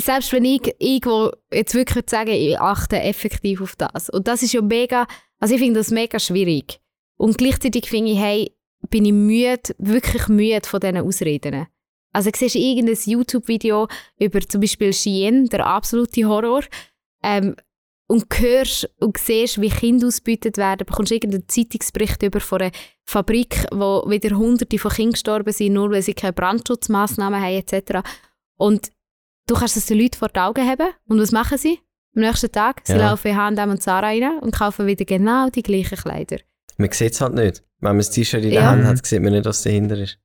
Selbst 0.00 0.32
wenn 0.32 0.44
ich 0.44 0.74
irgendwo 0.78 1.30
jetzt 1.52 1.74
wirklich 1.74 2.04
sagen, 2.08 2.30
ich 2.30 2.58
achte 2.58 3.00
effektiv 3.00 3.60
auf 3.60 3.76
das. 3.76 4.10
Und 4.10 4.26
das 4.26 4.42
ist 4.42 4.54
ja 4.54 4.62
mega, 4.62 5.06
also 5.38 5.54
ich 5.54 5.60
finde 5.60 5.80
das 5.80 5.90
mega 5.90 6.18
schwierig. 6.18 6.80
Und 7.16 7.38
gleichzeitig 7.38 7.88
finde 7.88 8.12
ich, 8.12 8.18
hey, 8.18 8.56
bin 8.88 9.04
ich 9.04 9.12
müde, 9.12 9.74
wirklich 9.78 10.28
müde 10.28 10.66
von 10.66 10.80
diesen 10.80 10.98
Ausreden. 10.98 11.66
Also 12.12 12.30
du 12.30 12.38
siehst 12.38 12.56
irgendein 12.56 12.98
YouTube-Video 13.04 13.88
über 14.18 14.40
zum 14.40 14.60
Beispiel 14.60 14.92
Shein, 14.92 15.46
der 15.46 15.66
absolute 15.66 16.24
Horror. 16.26 16.62
Ähm, 17.22 17.56
und 18.08 18.26
hörst 18.38 18.90
und 19.00 19.16
siehst, 19.16 19.58
wie 19.60 19.70
Kinder 19.70 20.06
ausgebeutet 20.08 20.58
werden, 20.58 20.84
bekommst 20.86 21.10
du 21.10 21.14
irgendeinen 21.14 21.48
Zeitungsbericht 21.48 22.22
über 22.22 22.40
von 22.40 22.60
einer 22.60 22.70
Fabrik, 23.06 23.64
wo 23.72 24.04
wieder 24.06 24.36
hunderte 24.36 24.78
von 24.78 24.90
Kindern 24.90 25.12
gestorben 25.12 25.52
sind, 25.52 25.72
nur 25.72 25.90
weil 25.90 26.02
sie 26.02 26.12
keine 26.12 26.34
Brandschutzmaßnahmen 26.34 27.40
haben 27.40 27.54
etc. 27.54 28.00
Und 28.58 28.90
du 29.46 29.54
kannst 29.54 29.78
es 29.78 29.86
den 29.86 29.98
Leuten 29.98 30.16
vor 30.18 30.28
die 30.28 30.40
Augen 30.40 30.68
haben 30.68 30.88
und 31.08 31.20
was 31.20 31.32
machen 31.32 31.56
sie? 31.56 31.78
Am 32.14 32.20
nächsten 32.22 32.52
Tag, 32.52 32.82
sie 32.84 32.92
Ja. 32.92 33.10
laufen 33.10 33.28
in 33.28 33.36
H&M 33.38 33.70
und 33.70 33.82
Zara 33.82 34.08
rein 34.08 34.38
und 34.40 34.54
kaufen 34.54 34.86
wieder 34.86 35.06
genau 35.06 35.48
die 35.48 35.62
gleichen 35.62 35.96
Kleider. 35.96 36.36
Man 36.76 36.90
sieht 36.92 37.12
es 37.14 37.20
halt 37.22 37.32
nicht. 37.34 37.62
Wenn 37.80 37.90
man 37.92 37.98
das 37.98 38.10
T-Shirt 38.10 38.42
in 38.44 38.50
der 38.50 38.60
Ja. 38.62 38.70
Hand 38.72 38.84
hat, 38.84 39.06
sieht 39.06 39.22
man 39.22 39.32
nicht, 39.32 39.46
was 39.46 39.62
dahinter 39.62 39.96
ist. 39.96 40.18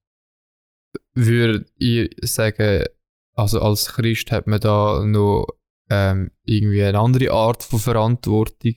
Würdet 1.14 1.72
ihr 1.78 2.10
sagen, 2.22 2.84
also 3.34 3.62
als 3.62 3.94
Christ 3.94 4.32
hat 4.32 4.48
man 4.48 4.60
da 4.60 5.04
noch 5.06 5.48
ähm, 5.90 6.32
irgendwie 6.44 6.84
eine 6.84 7.00
andere 7.00 7.32
Art 7.32 7.64
von 7.64 7.80
Verantwortung 7.80 8.76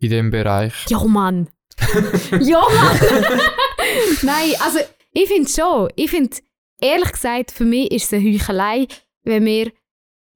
in 0.00 0.10
dem 0.10 0.30
Bereich? 0.30 0.74
Ja, 0.88 1.02
Mann! 1.04 1.48
ja, 2.40 2.60
Mann! 2.60 3.00
Nein, 4.22 4.52
also 4.60 4.78
ich 5.12 5.28
finde 5.28 5.50
schon. 5.50 5.88
Ich 5.96 6.10
finde, 6.10 6.36
ehrlich 6.80 7.12
gesagt, 7.12 7.50
für 7.50 7.64
mich 7.64 7.90
ist 7.90 8.04
es 8.04 8.12
eine 8.12 8.32
Heuchelei, 8.32 8.86
wenn 9.22 9.44
wir 9.44 9.72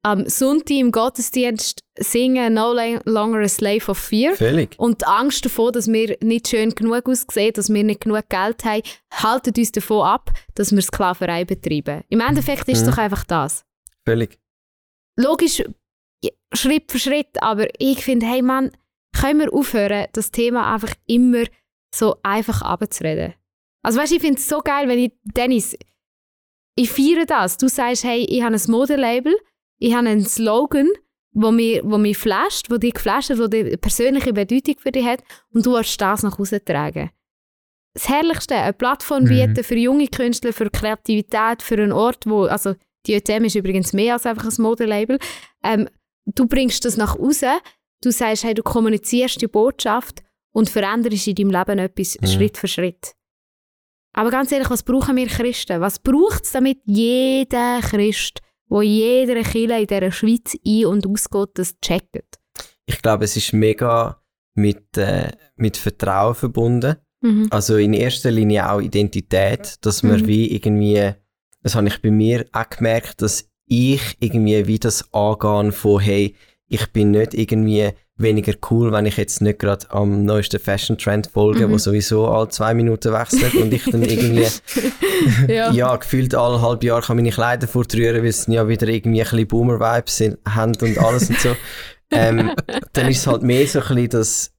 am 0.02 0.28
Sonntag 0.28 0.70
im 0.76 0.92
Gottesdienst 0.92 1.82
singen 1.98 2.54
No 2.54 2.72
Longer 3.04 3.40
a 3.40 3.48
Slave 3.48 3.90
of 3.90 3.98
Fear. 3.98 4.34
Völlig. 4.37 4.78
Und 4.78 5.00
die 5.02 5.06
Angst 5.06 5.44
davor, 5.44 5.72
dass 5.72 5.88
wir 5.88 6.16
nicht 6.22 6.48
schön 6.48 6.70
genug 6.74 7.08
aussehen, 7.08 7.52
dass 7.52 7.68
wir 7.72 7.82
nicht 7.84 8.02
genug 8.02 8.28
Geld 8.28 8.64
haben, 8.64 8.82
haltet 9.12 9.58
uns 9.58 9.72
davon 9.72 10.06
ab, 10.06 10.30
dass 10.54 10.72
wir 10.72 10.80
Sklaverei 10.82 11.44
betreiben. 11.44 12.04
Im 12.08 12.20
Endeffekt 12.20 12.68
ist 12.68 12.78
es 12.82 12.87
Mhm. 12.87 12.90
doch 12.90 12.98
einfach 12.98 13.24
das. 13.24 13.64
Völlig. 14.06 14.38
Logisch, 15.16 15.62
Schritt 16.54 16.90
für 16.90 16.98
Schritt, 16.98 17.42
aber 17.42 17.66
ich 17.78 18.04
finde, 18.04 18.26
hey 18.26 18.40
Mann, 18.40 18.70
können 19.18 19.40
wir 19.40 19.52
aufhören, 19.52 20.06
das 20.12 20.30
Thema 20.30 20.72
einfach 20.72 20.94
immer 21.06 21.44
so 21.94 22.16
einfach 22.22 22.62
abzureden. 22.62 23.34
Also 23.82 23.98
weißt 23.98 24.12
du, 24.12 24.16
ich 24.16 24.22
finde 24.22 24.38
es 24.38 24.48
so 24.48 24.61
geil, 24.61 24.88
wenn 24.88 24.98
ich, 24.98 25.12
Dennis, 25.24 25.76
ich 26.76 26.90
feiere 26.90 27.26
das. 27.26 27.56
Du 27.56 27.68
sagst, 27.68 28.04
hey, 28.04 28.24
ich 28.28 28.42
habe 28.42 28.54
ein 28.54 28.70
Modelabel, 28.70 29.34
ich 29.78 29.94
habe 29.94 30.08
einen 30.08 30.24
Slogan, 30.24 30.88
wo 31.32 31.50
mich, 31.52 31.80
wo 31.84 31.98
mich 31.98 32.18
flasht, 32.18 32.70
wo 32.70 32.78
dich 32.78 32.94
geflasht 32.94 33.30
hat, 33.30 33.38
wo 33.38 33.46
die 33.46 33.76
persönliche 33.76 34.32
Bedeutung 34.32 34.76
für 34.78 34.90
dich 34.92 35.04
hat 35.06 35.22
und 35.52 35.64
du 35.64 35.72
willst 35.74 36.00
das 36.00 36.22
nach 36.22 36.38
Hause 36.38 36.64
tragen. 36.64 37.10
Das 37.94 38.08
Herrlichste, 38.08 38.54
eine 38.56 38.72
Plattform 38.72 39.24
Mhm. 39.24 39.28
bieten 39.28 39.64
für 39.64 39.76
junge 39.76 40.08
Künstler, 40.08 40.52
für 40.52 40.70
Kreativität, 40.70 41.62
für 41.62 41.74
einen 41.76 41.92
Ort, 41.92 42.26
wo, 42.26 42.44
also 42.44 42.74
die 43.06 43.12
JTM 43.12 43.44
ist 43.44 43.54
übrigens 43.56 43.92
mehr 43.92 44.14
als 44.14 44.26
einfach 44.26 44.44
ein 44.44 44.62
Modelabel. 44.62 45.18
Ähm, 45.64 45.88
du 46.26 46.46
bringst 46.46 46.84
das 46.84 46.96
nach 46.96 47.16
außen, 47.18 47.58
du 48.02 48.10
sagst, 48.10 48.44
hey, 48.44 48.54
du 48.54 48.62
kommunizierst 48.62 49.40
die 49.40 49.46
Botschaft 49.48 50.22
und 50.52 50.68
veränderst 50.68 51.26
in 51.28 51.34
deinem 51.34 51.50
Leben 51.50 51.78
etwas 51.78 52.18
Mhm. 52.20 52.26
Schritt 52.26 52.56
für 52.58 52.68
Schritt. 52.68 53.14
Aber 54.12 54.30
ganz 54.30 54.50
ehrlich, 54.52 54.70
was 54.70 54.82
brauchen 54.82 55.16
wir 55.16 55.26
Christen? 55.26 55.80
Was 55.80 55.98
braucht 55.98 56.44
es, 56.44 56.52
damit 56.52 56.78
jeder 56.84 57.80
Christ, 57.82 58.40
wo 58.68 58.83
jeder 58.83 59.42
Kirche 59.42 59.81
in 59.81 59.87
dieser 59.87 60.11
Schweiz 60.12 60.57
ein- 60.66 60.87
und 60.87 61.07
ausgeht, 61.07 61.50
das 61.54 61.78
checkt? 61.81 62.38
Ich 62.87 63.02
glaube, 63.02 63.24
es 63.24 63.37
ist 63.37 63.52
mega 63.52 64.22
mit, 64.54 64.96
äh, 64.96 65.31
mit 65.57 65.76
Vertrauen 65.76 66.35
verbunden. 66.35 66.96
Mhm. 67.20 67.48
Also 67.50 67.76
in 67.76 67.94
erster 67.94 68.31
Linie 68.31 68.70
auch 68.70 68.81
Identität, 68.81 69.76
dass 69.83 70.02
man 70.02 70.20
Mhm. 70.20 70.26
wie 70.26 70.52
irgendwie, 70.54 71.12
das 71.62 71.74
habe 71.74 71.88
ich 71.88 72.00
bei 72.00 72.11
mir 72.11 72.46
auch 72.52 72.68
gemerkt, 72.68 73.22
dass 73.22 73.48
ich 73.66 74.16
irgendwie 74.20 74.66
wie 74.66 74.78
das 74.78 75.12
angehen 75.12 75.72
von, 75.72 76.00
hey, 76.00 76.35
ich 76.68 76.87
bin 76.92 77.11
nicht 77.12 77.35
irgendwie 77.35 77.90
weniger 78.18 78.52
cool, 78.70 78.90
wenn 78.92 79.07
ich 79.07 79.16
jetzt 79.16 79.40
nicht 79.40 79.59
gerade 79.61 79.87
am 79.90 80.24
neuesten 80.24 80.59
Fashion-Trend 80.61 81.28
folge, 81.33 81.66
Mhm. 81.68 81.72
wo 81.72 81.78
sowieso 81.78 82.26
alle 82.28 82.48
zwei 82.48 82.74
Minuten 82.74 83.12
wechselt 83.12 83.54
und 83.54 83.72
ich 83.72 83.85
dann 83.85 84.02
irgendwie 84.02 84.46
ja. 85.48 85.70
ja, 85.72 85.96
gefühlt 85.96 86.35
alle 86.35 86.61
halb 86.61 86.83
Jahr 86.85 87.00
kann 87.02 87.16
meine 87.16 87.31
Kleider 87.31 87.68
fortrühren, 87.68 88.22
weil 88.22 88.28
es 88.31 88.46
ja 88.46 88.66
wieder 88.68 88.88
irgendwie 88.88 89.20
ein 89.22 89.28
bisschen 89.31 89.46
Boomer-Vibes 89.48 90.16
sind, 90.16 90.38
haben 90.48 90.72
und 90.81 90.98
alles 90.98 91.31
und 91.31 91.38
so. 91.38 91.54
ähm, 92.11 92.52
dann 92.92 93.09
ist 93.09 93.18
es 93.18 93.26
halt 93.26 93.42
mehr 93.42 93.66
so 93.66 93.81
ein 93.81 93.87
bisschen 93.94 94.09
das, 94.11 94.52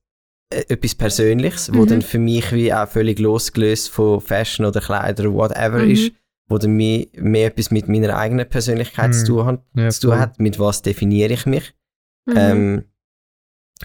äh, 0.54 0.63
etwas 0.69 0.95
Persönliches, 0.95 1.72
wo 1.74 1.82
Mhm. 1.82 1.88
dann 1.88 2.02
für 2.02 2.19
mich 2.19 2.52
wie 2.54 2.74
auch 2.74 2.88
völlig 2.88 3.19
losgelöst 3.19 3.89
von 3.89 4.22
Fashion 4.22 4.65
oder 4.65 4.80
Kleider 4.82 5.24
oder 5.26 5.34
whatever 5.34 5.80
Mhm. 5.80 5.91
ist, 5.91 6.12
wo 6.48 6.58
dann 6.58 6.72
mehr, 6.72 7.06
mehr 7.17 7.48
etwas 7.48 7.72
mit 7.72 7.88
meiner 7.89 8.17
eigenen 8.17 8.48
Persönlichkeit 8.48 9.13
zu 9.13 9.22
Mhm. 9.22 9.26
tun 9.28 9.45
hat, 9.48 9.60
Ja, 9.76 9.89
zu 9.89 10.02
tun 10.08 10.19
hat, 10.19 10.39
mit 10.39 10.58
was 10.60 10.82
definiere 10.82 11.34
ich 11.34 11.45
mich. 11.45 11.74
Mhm. 12.26 12.34
Ähm, 12.38 12.84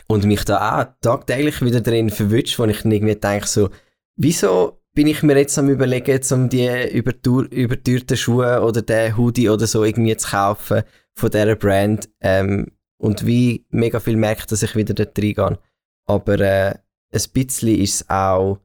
und 0.06 0.24
mich 0.24 0.44
da 0.44 0.80
auch 0.80 0.86
tagtäglich 1.00 1.62
wieder 1.62 1.80
drin 1.80 2.10
verwünscht, 2.10 2.58
wo 2.58 2.64
ich 2.64 2.84
irgendwie 2.84 3.14
denke 3.14 3.46
so, 3.46 3.70
wieso 4.16 4.80
bin 4.94 5.06
ich 5.08 5.22
mir 5.22 5.36
jetzt 5.36 5.58
am 5.58 5.68
überlegen, 5.68 6.20
um 6.32 6.48
die 6.48 6.68
übertür- 6.68 7.50
übertürten 7.50 8.16
Schuhe 8.16 8.62
oder 8.62 8.82
den 8.82 9.16
Hoodie 9.16 9.48
oder 9.48 9.66
so 9.66 9.84
irgendwie 9.84 10.16
zu 10.16 10.30
kaufen 10.30 10.82
von 11.14 11.30
dieser 11.30 11.56
Brand 11.56 12.08
ähm, 12.20 12.72
und 12.98 13.26
wie 13.26 13.66
mega 13.70 14.00
viel 14.00 14.16
merke, 14.16 14.46
dass 14.46 14.62
ich 14.62 14.76
wieder 14.76 14.94
dort 14.94 15.18
reingehe. 15.18 15.58
Aber 16.06 16.40
äh, 16.40 16.74
ein 17.12 17.22
bisschen 17.32 17.80
ist 17.80 17.94
es 17.94 18.10
auch, 18.10 18.60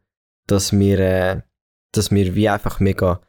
dass 0.48 0.72
wir, 0.72 1.00
äh, 1.00 1.42
dass 1.94 2.12
wir 2.12 2.36
wie 2.36 2.50
einfach 2.50 2.80
mega 2.80 3.22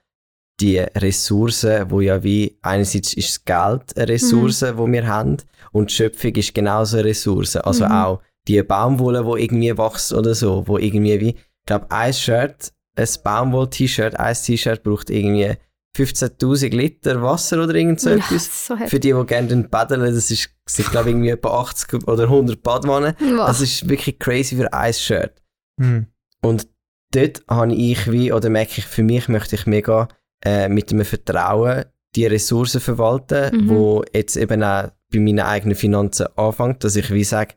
die 0.60 0.78
Ressourcen, 0.78 1.90
wo 1.90 2.00
ja 2.00 2.22
wie 2.22 2.58
einerseits 2.60 3.14
ist 3.14 3.28
das 3.30 3.44
Geld 3.44 3.96
eine 3.96 4.08
Ressource, 4.08 4.62
wo 4.76 4.86
wir 4.86 5.06
haben 5.06 5.38
und 5.72 5.90
die 5.90 5.94
Schöpfung 5.94 6.34
ist 6.34 6.54
genauso 6.54 6.96
eine 6.98 7.06
Ressource. 7.06 7.56
Also 7.56 7.84
Mhm. 7.86 7.92
auch 7.92 8.22
die 8.48 8.62
Baumwolle, 8.62 9.24
wo 9.24 9.36
irgendwie 9.36 9.76
wächst 9.76 10.12
oder 10.12 10.34
so, 10.34 10.66
wo 10.66 10.78
irgendwie 10.78 11.20
wie, 11.20 11.28
ich 11.30 11.66
glaube, 11.66 11.86
ein 11.90 12.12
Shirt, 12.12 12.72
ein 12.96 13.08
Baumwoll-T-Shirt, 13.22 14.18
ein 14.18 14.34
T-Shirt 14.34 14.82
braucht 14.82 15.10
irgendwie 15.10 15.54
15.000 15.96 16.70
Liter 16.74 17.20
Wasser 17.22 17.62
oder 17.62 17.74
irgend 17.74 18.00
so 18.00 18.10
Ja, 18.10 18.16
etwas. 18.16 18.66
so. 18.66 18.76
Für 18.76 19.00
die, 19.00 19.12
die 19.12 19.26
gerne 19.26 19.48
dann 19.48 19.68
paddeln, 19.70 20.00
das 20.14 20.30
ist, 20.30 20.50
sind 20.66 20.90
glaube 20.90 21.08
ich 21.10 21.14
irgendwie 21.14 21.30
etwa 21.30 21.60
80 21.60 22.06
oder 22.06 22.24
100 22.24 22.62
Badwannen. 22.62 23.14
Wow. 23.20 23.46
Das 23.46 23.60
ist 23.60 23.88
wirklich 23.88 24.18
crazy 24.18 24.56
für 24.56 24.72
ein 24.72 24.94
Shirt. 24.94 25.42
Hm. 25.80 26.06
Und 26.42 26.68
dort 27.12 27.42
habe 27.48 27.74
ich 27.74 28.10
wie, 28.10 28.32
oder 28.32 28.50
merke 28.50 28.74
ich, 28.78 28.86
für 28.86 29.02
mich 29.02 29.28
möchte 29.28 29.56
ich 29.56 29.66
mega 29.66 30.08
äh, 30.44 30.68
mit 30.68 30.90
einem 30.92 31.04
Vertrauen 31.04 31.84
die 32.16 32.26
Ressourcen 32.26 32.80
verwalten, 32.80 33.54
Mhm. 33.64 33.68
wo 33.68 34.04
jetzt 34.12 34.36
eben 34.36 34.62
auch 34.64 34.90
bei 35.12 35.18
meinen 35.18 35.40
eigenen 35.40 35.76
Finanzen 35.76 36.26
anfängt, 36.36 36.84
dass 36.84 36.96
ich 36.96 37.10
wie 37.10 37.24
sage, 37.24 37.54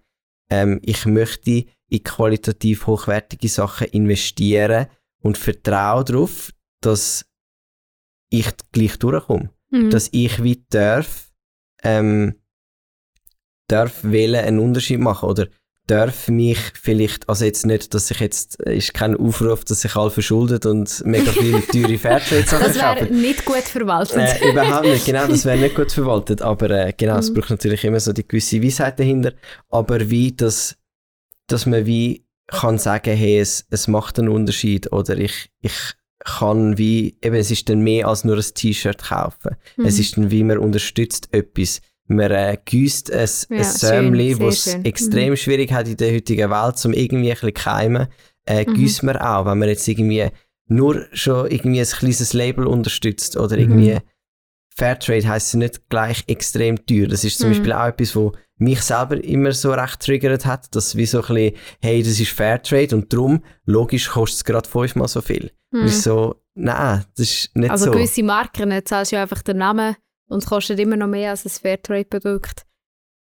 ähm, 0.50 0.80
ich 0.84 1.06
möchte 1.06 1.66
in 1.90 2.04
qualitativ 2.04 2.88
hochwertige 2.88 3.48
Sachen 3.48 3.88
investieren 3.88 4.88
und 5.22 5.38
vertraue 5.38 6.04
darauf, 6.04 6.52
dass 6.82 7.26
ich 8.30 8.48
gleich 8.72 8.98
durchkomme 8.98 9.52
Mhm. 9.74 9.90
dass 9.90 10.10
ich 10.12 10.44
wie 10.44 10.64
darf, 10.70 11.34
ähm, 11.82 12.40
darf 13.68 14.04
wählen 14.04 14.46
einen 14.46 14.60
Unterschied 14.60 15.00
machen 15.00 15.28
oder 15.30 15.48
darf 15.88 16.30
mich 16.30 16.58
vielleicht, 16.82 17.28
also 17.28 17.44
jetzt 17.44 17.66
nicht, 17.66 17.94
dass 17.94 18.10
ich 18.10 18.20
jetzt, 18.20 18.66
äh, 18.66 18.78
ist 18.78 18.94
kein 18.94 19.18
Aufruf, 19.18 19.66
dass 19.66 19.82
sich 19.82 19.96
alle 19.96 20.12
verschuldet 20.12 20.66
und 20.66 21.04
mega 21.06 21.32
viele 21.32 21.66
teure 21.68 21.98
Fairtrade-Sachen 21.98 22.64
das 22.66 22.76
wäre 22.76 23.06
nicht 23.08 23.46
gut 23.46 23.64
verwaltet. 23.64 24.18
Äh, 24.18 24.50
überhaupt 24.52 24.86
nicht, 24.86 25.06
genau, 25.06 25.28
das 25.28 25.44
wäre 25.46 25.58
nicht 25.58 25.76
gut 25.76 25.92
verwaltet, 25.92 26.42
aber 26.42 26.70
äh, 26.70 26.94
genau, 26.96 27.18
es 27.18 27.30
Mhm. 27.30 27.34
braucht 27.36 27.50
natürlich 27.50 27.84
immer 27.84 28.00
so 28.00 28.14
die 28.14 28.28
gewisse 28.28 28.64
Weisheit 28.64 28.98
dahinter, 29.00 29.34
aber 29.70 30.10
wie, 30.10 30.32
dass, 30.32 30.78
dass 31.48 31.66
man 31.66 31.86
wie 31.86 32.26
kann 32.48 32.78
sagen, 32.78 33.16
hey, 33.16 33.40
es, 33.40 33.66
es 33.70 33.88
macht 33.88 34.20
einen 34.20 34.30
Unterschied 34.30 34.92
oder 34.92 35.18
ich, 35.18 35.50
ich 35.62 35.74
kann 36.20 36.78
wie, 36.78 37.18
eben, 37.22 37.36
es 37.36 37.52
ist 37.52 37.68
dann 37.68 37.82
mehr 37.82 38.08
als 38.08 38.24
nur 38.24 38.38
ein 38.38 38.44
T-Shirt 38.54 39.04
kaufen. 39.04 39.58
Mhm. 39.76 39.86
Es 39.86 40.00
ist 40.00 40.16
dann 40.16 40.32
wie, 40.32 40.44
man 40.44 40.58
unterstützt 40.58 41.28
etwas. 41.34 41.82
Man 42.08 42.32
äh, 42.32 42.58
gießt 42.64 43.12
ein, 43.12 43.30
Ja, 43.50 43.58
ein 43.58 43.64
Sämli, 43.64 44.40
was 44.40 44.68
es 44.68 44.74
extrem 44.84 45.36
schwierig 45.38 45.72
hat 45.72 45.88
in 45.88 45.98
der 45.98 46.14
heutigen 46.14 46.50
Welt, 46.50 46.86
um 46.86 46.94
irgendwie 46.94 47.30
ein 47.30 47.36
bisschen 47.36 47.54
keimen. 47.54 48.08
Äh, 48.46 48.66
Mhm. 48.66 48.74
gießt 48.74 49.04
man 49.04 49.18
auch, 49.18 49.46
wenn 49.46 49.58
man 49.60 49.70
jetzt 49.70 49.88
irgendwie 49.88 50.28
nur 50.68 51.06
schon 51.14 51.50
irgendwie 51.50 51.80
ein 51.80 51.86
kleines 51.88 52.34
Label 52.34 52.68
unterstützt 52.68 53.38
oder 53.38 53.56
Mhm. 53.56 53.62
irgendwie 53.62 53.98
Fairtrade 54.76 55.28
heisst 55.28 55.54
ja 55.54 55.60
nicht 55.60 55.88
gleich 55.90 56.24
extrem 56.28 56.84
teuer. 56.86 57.08
Das 57.08 57.24
ist 57.24 57.38
zum 57.40 57.50
Mhm. 57.50 57.54
Beispiel 57.54 57.74
auch 57.74 57.88
etwas, 57.88 58.16
wo 58.16 58.32
mich 58.58 58.82
selber 58.82 59.24
immer 59.24 59.52
so 59.52 59.72
recht 59.72 60.00
triggert 60.00 60.46
hat, 60.46 60.76
dass 60.76 60.96
wie 60.96 61.06
so 61.06 61.22
ein 61.22 61.28
bisschen, 61.28 61.56
hey, 61.82 62.02
das 62.02 62.20
ist 62.20 62.32
Fairtrade 62.32 62.96
und 62.96 63.14
darum, 63.14 63.44
logisch 63.66 64.10
kostet 64.10 64.38
es 64.38 64.44
gerade 64.46 64.68
fünfmal 64.68 65.08
so 65.08 65.22
viel. 65.22 65.52
Mhm. 65.72 65.82
Und 65.82 65.88
ich 65.88 65.98
so, 65.98 66.42
nein, 66.56 67.04
das 67.16 67.30
ist 67.30 67.56
nicht 67.56 67.70
Also 67.70 67.86
so. 67.86 67.92
gewisse 67.92 68.24
Marken 68.24 68.70
ne, 68.70 68.84
zahlst 68.84 69.12
du 69.12 69.16
ja 69.18 69.22
einfach 69.24 69.42
den 69.44 69.58
Namen 69.58 69.96
und 70.28 70.40
es 70.44 70.46
kostet 70.50 70.80
immer 70.80 70.96
noch 70.98 71.08
mehr 71.08 71.32
als 71.32 71.46
ein 71.46 71.50
Fairtrade-Produkt. 71.50 72.66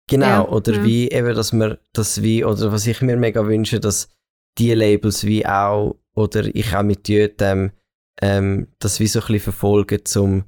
Genau, 0.08 0.26
Ja, 0.26 0.48
oder 0.48 0.74
ja. 0.74 0.84
wie 0.84 1.08
eben, 1.10 1.34
dass 1.34 1.52
man 1.52 1.78
das 1.92 2.22
wie, 2.22 2.44
oder 2.44 2.70
was 2.72 2.86
ich 2.86 3.00
mir 3.02 3.16
mega 3.16 3.46
wünsche, 3.46 3.80
dass 3.80 4.08
die 4.58 4.72
Labels 4.72 5.24
wie 5.24 5.44
auch, 5.46 5.96
oder 6.14 6.44
ich 6.54 6.74
auch 6.74 6.82
mit 6.82 7.08
Jötem, 7.08 7.72
ähm, 8.22 8.68
das 8.78 9.00
wie 9.00 9.06
so 9.08 9.18
ein 9.20 9.26
bisschen 9.26 9.40
verfolgen, 9.40 10.04
zum 10.04 10.44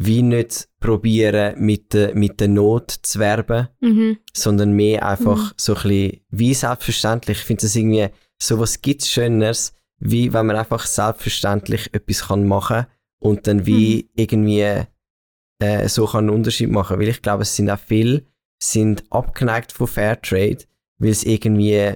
wie 0.00 0.22
nicht 0.22 0.68
probieren, 0.78 1.58
mit 1.58 1.92
der, 1.92 2.14
mit 2.14 2.38
der 2.38 2.46
Not 2.48 2.90
zu 3.02 3.18
werben, 3.18 3.68
Mhm. 3.80 4.18
sondern 4.32 4.72
mehr 4.72 5.04
einfach 5.04 5.52
so 5.56 5.74
ein 5.74 5.82
bisschen 5.82 6.20
wie 6.30 6.54
selbstverständlich. 6.54 7.38
Ich 7.38 7.44
finde 7.44 7.62
das 7.62 7.74
irgendwie, 7.74 8.06
sowas 8.40 8.80
gibt's 8.80 9.10
Schöneres, 9.10 9.74
wie 9.98 10.32
wenn 10.32 10.46
man 10.46 10.54
einfach 10.54 10.86
selbstverständlich 10.86 11.92
etwas 11.92 12.28
kann 12.28 12.46
machen 12.46 12.86
und 13.18 13.48
dann 13.48 13.66
wie 13.66 14.08
irgendwie 14.14 14.82
äh, 15.58 15.88
so 15.88 16.06
kann 16.06 16.24
einen 16.24 16.36
Unterschied 16.36 16.70
machen. 16.70 16.98
Weil 16.98 17.08
ich 17.08 17.22
glaube, 17.22 17.42
es 17.42 17.54
sind 17.54 17.70
auch 17.70 17.78
viele, 17.78 18.24
sind 18.62 19.04
abgeneigt 19.10 19.72
von 19.72 19.86
Fairtrade, 19.86 20.64
weil 20.98 21.14
sie 21.14 21.34
irgendwie, 21.34 21.94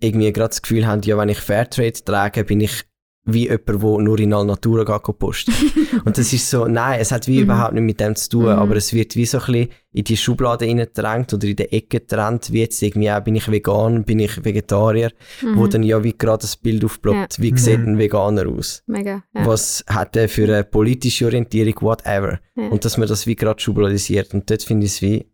irgendwie 0.00 0.32
gerade 0.32 0.48
das 0.48 0.62
Gefühl 0.62 0.86
haben, 0.86 1.02
ja, 1.02 1.16
wenn 1.16 1.28
ich 1.28 1.38
Fairtrade 1.38 2.04
trage, 2.04 2.44
bin 2.44 2.60
ich 2.60 2.84
wie 3.24 3.44
jemand, 3.44 3.68
der 3.68 3.76
nur 3.78 4.18
in 4.18 4.32
Alnatura 4.34 4.82
geht 4.98 5.18
posten. 5.18 5.52
und 6.04 6.18
das 6.18 6.32
ist 6.32 6.50
so, 6.50 6.66
nein, 6.66 6.98
es 7.00 7.12
hat 7.12 7.28
wie 7.28 7.36
Mhm. 7.36 7.42
überhaupt 7.44 7.72
nicht 7.74 7.82
mit 7.84 8.00
dem 8.00 8.16
zu 8.16 8.28
tun, 8.30 8.42
Mhm. 8.44 8.48
aber 8.48 8.74
es 8.76 8.92
wird 8.92 9.14
wie 9.14 9.26
so 9.26 9.38
ein 9.38 9.44
bisschen 9.46 9.68
in 9.92 10.04
die 10.04 10.16
Schublade 10.16 10.64
reingedrängt 10.66 11.32
oder 11.32 11.46
in 11.46 11.54
die 11.54 11.70
Ecke 11.70 12.00
getrennt, 12.00 12.52
wie 12.52 12.60
jetzt 12.60 12.82
irgendwie 12.82 13.12
auch, 13.12 13.20
bin 13.20 13.36
ich 13.36 13.48
vegan, 13.48 14.02
bin 14.04 14.18
ich 14.18 14.44
Vegetarier, 14.44 15.12
wo 15.54 15.64
Mhm. 15.66 15.70
dann 15.70 15.82
ja 15.84 16.02
wie 16.02 16.16
gerade 16.18 16.40
das 16.40 16.56
Bild 16.56 16.84
aufploppt, 16.84 17.40
wie 17.40 17.56
sieht 17.56 17.78
ein 17.78 17.96
Veganer 17.98 18.48
aus? 18.48 18.82
Mega. 18.86 19.22
Ja. 19.34 19.46
Was 19.46 19.84
hat 19.86 20.16
er 20.16 20.28
für 20.28 20.44
eine 20.44 20.64
politische 20.64 21.26
Orientierung, 21.26 21.74
whatever. 21.82 22.40
Ja. 22.56 22.68
Und 22.70 22.84
dass 22.84 22.96
man 22.98 23.06
das 23.06 23.26
wie 23.28 23.36
gerade 23.36 23.60
schubladisiert. 23.60 24.34
Und 24.34 24.50
dort 24.50 24.62
finde 24.64 24.86
ich 24.86 24.92
es 24.94 25.02
wie, 25.02 25.26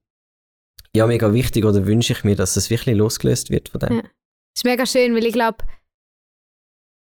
ja, 0.95 1.07
mega 1.07 1.33
wichtig 1.33 1.65
oder 1.65 1.87
wünsche 1.87 2.13
ich 2.13 2.23
mir, 2.25 2.37
dass 2.37 2.53
das 2.55 2.69
wirklich 2.69 2.97
losgelöst 2.97 3.49
wird 3.51 3.71
von 3.71 3.81
dem. 3.81 3.93
Ja. 3.97 4.03
ist 4.55 4.65
mega 4.65 4.85
schön, 4.87 5.15
weil 5.15 5.25
ich 5.25 5.33
glaube, 5.33 5.59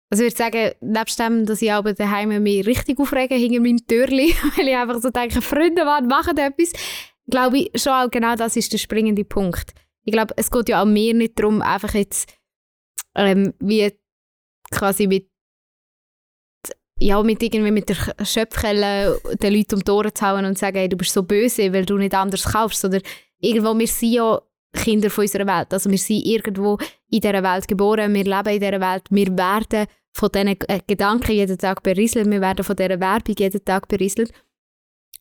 also 0.10 0.24
ich 0.24 0.38
würde 0.38 0.38
sagen, 0.38 0.72
nebst 0.82 1.20
dem, 1.20 1.46
dass 1.46 1.62
ich 1.62 1.72
aber 1.72 1.94
daheim 1.94 2.41
mich 2.44 2.65
richtig 2.65 3.00
aufrege 3.00 3.36
hinter 3.36 3.60
meinem 3.60 3.86
Türli, 3.86 4.34
weil 4.56 4.68
ich 4.68 4.76
einfach 4.76 5.02
so 5.02 5.10
denke, 5.10 5.41
Freunde, 5.41 5.84
wann 5.86 6.08
machen 6.08 6.38
etwas, 6.38 6.74
glaube 7.28 7.58
ich 7.58 7.72
schon 7.76 7.94
auch 7.94 8.10
genau 8.10 8.36
das 8.36 8.56
ist 8.56 8.72
der 8.72 8.78
springende 8.78 9.26
Punkt. 9.26 9.74
Ich 10.04 10.13
glaube, 10.13 10.34
es 10.38 10.52
geht 10.52 10.70
ja 10.70 10.82
auch 10.82 10.86
mir 10.86 11.13
nicht 11.13 11.39
darum, 11.39 11.62
einfach 11.62 11.94
jetzt 11.96 12.32
ähm, 13.15 13.54
wie 13.60 13.91
quasi 14.72 15.08
mit 15.08 15.30
ja, 17.00 17.22
mit 17.22 17.44
irgendwie 17.44 17.72
mit 17.72 17.89
der 17.89 18.26
Schöpfkelle 18.26 19.20
den 19.41 19.54
Leuten 19.54 19.76
um 19.76 19.84
die 19.84 19.91
Ohren 19.91 20.15
zu 20.15 20.26
hauen 20.26 20.46
und 20.46 20.56
zu 20.56 20.62
sagen, 20.62 20.78
hey, 20.78 20.88
du 20.88 20.96
bist 20.96 21.12
so 21.12 21.24
böse, 21.24 21.74
weil 21.74 21.86
du 21.86 21.98
nicht 21.98 22.13
anders 22.13 22.46
kaufst. 22.46 22.86
Oder 22.86 23.02
irgendwo, 23.39 23.78
wir 23.78 23.88
sind 23.88 24.13
ja 24.13 24.41
Kinder 24.75 25.09
von 25.09 25.23
unserer 25.23 25.47
Welt. 25.47 25.73
Also 25.73 25.89
wir 25.89 25.97
sind 25.97 26.25
irgendwo 26.25 26.77
in 27.09 27.21
dieser 27.21 27.43
Welt 27.43 27.67
geboren, 27.67 28.13
wir 28.13 28.23
leben 28.23 28.53
in 28.53 28.59
dieser 28.59 28.81
Welt, 28.81 29.03
wir 29.09 29.38
werden 29.38 29.88
von 30.13 30.29
diesen 30.33 30.47
äh, 30.47 30.79
Gedanken 30.88 31.31
jeden 31.31 31.57
Tag 31.57 31.83
berieselt, 31.83 32.29
wir 32.29 32.41
werden 32.41 32.63
von 32.63 32.75
dieser 32.75 32.99
Werbung 32.99 33.35
jeden 33.38 33.65
Tag 33.65 33.88
berieselt. 33.88 34.31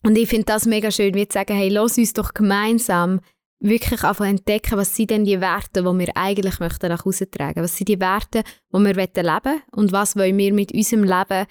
Und 0.05 0.17
ich 0.17 0.29
finde 0.29 0.45
das 0.47 0.67
mega 0.67 0.91
schön, 0.91 1.15
wie 1.15 1.27
zu 1.27 1.35
sagen, 1.35 1.57
hey, 1.57 1.69
lass 1.69 1.99
uns 1.99 2.13
doch 2.13 2.35
gemeinsam 2.35 3.21
wirklich 3.61 4.05
einfach 4.05 4.27
entdecken, 4.27 4.77
was 4.77 4.95
sind 4.95 5.11
denn 5.11 5.25
die 5.25 5.41
Werte, 5.41 5.83
die 5.83 5.99
wir 5.99 6.13
eigentlich 6.15 6.61
möchten 6.61 6.89
nach 6.89 7.05
Hause 7.05 7.31
tragen. 7.31 7.63
Was 7.63 7.77
sind 7.77 7.89
die 7.89 8.01
Werte, 8.01 8.43
die 8.73 8.79
wir 8.79 8.95
leben 8.95 9.27
wollen 9.27 9.63
und 9.73 9.93
was 9.93 10.17
wollen 10.17 10.37
wir 10.37 10.53
mit 10.53 10.73
unserem 10.73 11.05
Leben 11.05 11.47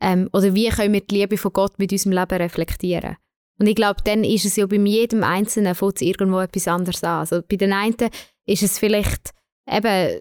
ähm, 0.00 0.28
oder 0.32 0.54
wie 0.54 0.68
können 0.68 0.94
wir 0.94 1.00
die 1.02 1.14
Liebe 1.16 1.36
von 1.36 1.52
Gott 1.52 1.78
mit 1.78 1.92
unserem 1.92 2.12
Leben 2.12 2.42
reflektieren. 2.42 3.16
Und 3.58 3.66
ich 3.66 3.74
glaube, 3.74 4.02
dann 4.04 4.24
ist 4.24 4.44
es 4.44 4.56
ja 4.56 4.66
bei 4.66 4.76
jedem 4.76 5.24
Einzelnen 5.24 5.74
fängt 5.74 6.00
irgendwo 6.00 6.38
etwas 6.40 6.68
anderes 6.68 7.02
an. 7.02 7.20
Also 7.20 7.42
bei 7.48 7.56
den 7.56 7.72
einen 7.72 7.96
ist 8.46 8.62
es 8.62 8.78
vielleicht 8.78 9.30
eben 9.68 10.20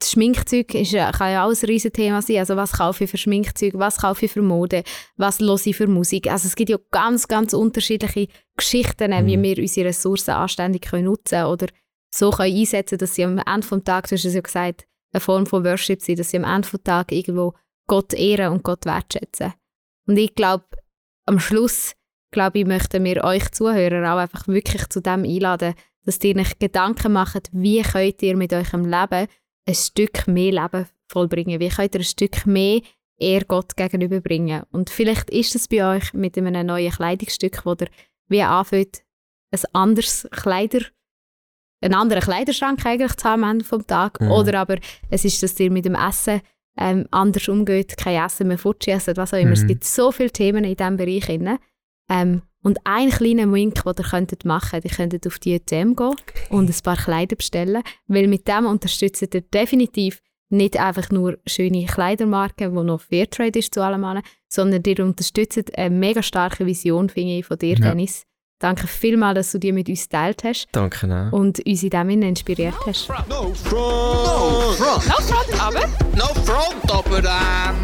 das 0.00 0.10
Schminkzeug 0.10 0.74
ist, 0.74 0.92
kann 0.92 1.32
ja 1.32 1.46
auch 1.46 1.50
ein 1.50 1.66
riesen 1.66 1.92
Thema 1.92 2.20
sein. 2.20 2.38
Also 2.38 2.56
was 2.56 2.72
kaufe 2.72 3.04
ich 3.04 3.10
für 3.10 3.16
Schminkzeug, 3.16 3.74
was 3.74 3.98
kaufe 3.98 4.26
ich 4.26 4.32
für 4.32 4.42
Mode, 4.42 4.82
was 5.16 5.40
höre 5.40 5.66
ich 5.66 5.76
für 5.76 5.86
Musik. 5.86 6.30
Also 6.30 6.46
es 6.46 6.56
gibt 6.56 6.70
ja 6.70 6.78
ganz, 6.90 7.28
ganz 7.28 7.54
unterschiedliche 7.54 8.28
Geschichten, 8.56 9.26
wie 9.26 9.42
wir 9.42 9.58
unsere 9.58 9.88
Ressourcen 9.88 10.32
anständig 10.32 10.82
können 10.82 11.04
nutzen 11.04 11.38
können 11.38 11.46
oder 11.46 11.66
so 12.14 12.30
können 12.30 12.56
einsetzen 12.56 12.98
dass 12.98 13.14
sie 13.14 13.24
am 13.24 13.38
Ende 13.38 13.66
des 13.66 13.84
Tages, 13.84 14.10
du 14.10 14.16
hast 14.16 14.24
es 14.24 14.34
ja 14.34 14.40
gesagt, 14.40 14.86
eine 15.12 15.20
Form 15.20 15.46
von 15.46 15.64
Worship 15.64 16.02
sind, 16.02 16.18
dass 16.18 16.30
sie 16.30 16.38
am 16.38 16.44
Ende 16.44 16.68
des 16.68 16.82
Tages 16.82 17.16
irgendwo 17.16 17.54
Gott 17.86 18.12
ehren 18.14 18.52
und 18.52 18.62
Gott 18.62 18.84
wertschätzen. 18.84 19.54
Und 20.06 20.16
ich 20.16 20.34
glaube, 20.34 20.64
am 21.26 21.38
Schluss, 21.38 21.92
glaube 22.34 22.58
ich, 22.58 22.66
möchten 22.66 23.02
wir 23.04 23.24
euch 23.24 23.50
Zuhörer 23.52 24.12
auch 24.14 24.18
einfach 24.18 24.46
wirklich 24.46 24.86
zu 24.90 25.00
dem 25.00 25.24
einladen, 25.24 25.74
dass 26.04 26.22
ihr 26.22 26.36
euch 26.36 26.58
Gedanken 26.58 27.12
macht, 27.12 27.48
wie 27.52 27.80
könnt 27.80 28.20
ihr 28.22 28.36
mit 28.36 28.52
eurem 28.52 28.84
Leben 28.84 29.26
ein 29.66 29.74
Stück 29.74 30.28
mehr 30.28 30.52
Leben 30.52 30.86
vollbringen? 31.08 31.60
Wie 31.60 31.70
könnt 31.70 31.94
ihr 31.94 32.00
ein 32.02 32.04
Stück 32.04 32.44
mehr 32.46 32.80
eher 33.18 33.44
Gott 33.44 33.76
gegenüberbringen? 33.76 34.64
Und 34.70 34.90
vielleicht 34.90 35.30
ist 35.30 35.54
es 35.54 35.68
bei 35.68 35.96
euch 35.96 36.12
mit 36.12 36.36
einem 36.36 36.66
neuen 36.66 36.92
Kleidungsstück, 36.92 37.64
wo 37.64 37.72
ihr 37.72 37.88
wie 38.28 38.42
anfängt, 38.42 39.02
ein 39.50 39.60
anderes 39.72 40.28
Kleider, 40.30 40.80
einen 41.80 41.94
anderen 41.94 42.22
Kleiderschrank 42.22 42.84
eigentlich 42.84 43.14
zu 43.16 43.28
haben 43.28 43.44
am 43.44 43.52
Ende 43.52 43.64
vom 43.64 43.86
Tag. 43.86 44.20
Mhm. 44.20 44.30
Oder 44.30 44.60
aber 44.60 44.76
es 45.10 45.24
ist, 45.24 45.42
dass 45.42 45.58
ihr 45.60 45.70
mit 45.70 45.84
dem 45.84 45.94
Essen 45.94 46.40
ähm, 46.76 47.06
anders 47.10 47.48
umgeht, 47.48 47.96
kein 47.96 48.24
Essen 48.24 48.48
mehr 48.48 48.58
fortschießt, 48.58 49.16
was 49.16 49.32
auch 49.32 49.38
immer. 49.38 49.52
Es 49.52 49.62
Mhm. 49.62 49.68
gibt 49.68 49.84
so 49.84 50.10
viele 50.10 50.30
Themen 50.30 50.64
in 50.64 50.76
diesem 50.76 50.96
Bereich. 50.96 51.26
Drin. 51.26 51.58
Ähm, 52.08 52.42
und 52.62 52.78
ein 52.84 53.10
kleiner 53.10 53.52
Wink, 53.52 53.82
den 53.84 53.92
ihr 53.98 54.04
könntet 54.04 54.44
machen 54.44 54.70
könnt, 54.70 54.84
ihr 54.84 54.90
könntet 54.90 55.26
auf 55.26 55.38
die 55.38 55.54
UTM 55.54 55.94
gehen 55.94 56.16
und 56.48 56.70
ein 56.70 56.82
paar 56.82 56.96
Kleider 56.96 57.36
bestellen, 57.36 57.82
weil 58.06 58.26
mit 58.26 58.48
dem 58.48 58.66
unterstützt 58.66 59.22
ihr 59.22 59.42
definitiv 59.42 60.22
nicht 60.48 60.78
einfach 60.78 61.10
nur 61.10 61.38
schöne 61.46 61.84
Kleidermarken, 61.84 62.74
die 62.74 62.82
noch 62.82 63.00
Fairtrade 63.00 63.58
ist 63.58 63.74
zu 63.74 63.82
allem 63.82 64.04
anderen, 64.04 64.26
sondern 64.48 64.82
ihr 64.86 65.04
unterstützt 65.04 65.76
eine 65.76 65.94
mega 65.94 66.22
starke 66.22 66.64
Vision, 66.64 67.08
finde 67.08 67.38
ich, 67.38 67.46
von 67.46 67.58
dir, 67.58 67.76
Ja. 67.76 67.88
Dennis. 67.90 68.24
Danke 68.64 68.86
vielmals, 68.86 69.34
dass 69.34 69.52
du 69.52 69.58
die 69.58 69.72
mit 69.72 69.90
uns 69.90 70.04
geteilt 70.04 70.42
hast 70.42 70.68
Danke 70.72 71.28
auch. 71.30 71.36
und 71.36 71.58
uns 71.66 71.82
in 71.82 71.90
dem 71.90 72.08
Sinne 72.08 72.28
inspiriert 72.28 72.74
hast. 72.86 73.10
No 73.10 73.14
front. 73.14 73.28
No 73.28 74.72
front. 74.72 75.06
No 75.06 75.14
front, 75.20 75.60
aber... 75.60 75.80
No 76.16 76.24
front, 76.46 76.90
aber 76.90 77.18
ähm. 77.18 77.76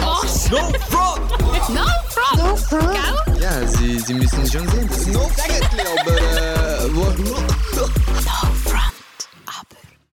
Was? 0.00 0.50
No 0.50 0.58
front. 0.90 1.30
No 1.70 2.56
front! 2.56 2.92
Gell? 2.92 3.40
Ja, 3.40 3.66
Sie, 3.66 3.98
Sie 4.00 4.12
müssen 4.12 4.46
schon 4.46 4.68
sehen, 4.68 4.86
das 4.86 4.98
ist 4.98 5.12
No 5.14 5.30
Sägetli, 5.34 5.80
aber 5.98 6.16
äh. 6.18 6.94
Wo, 6.94 7.06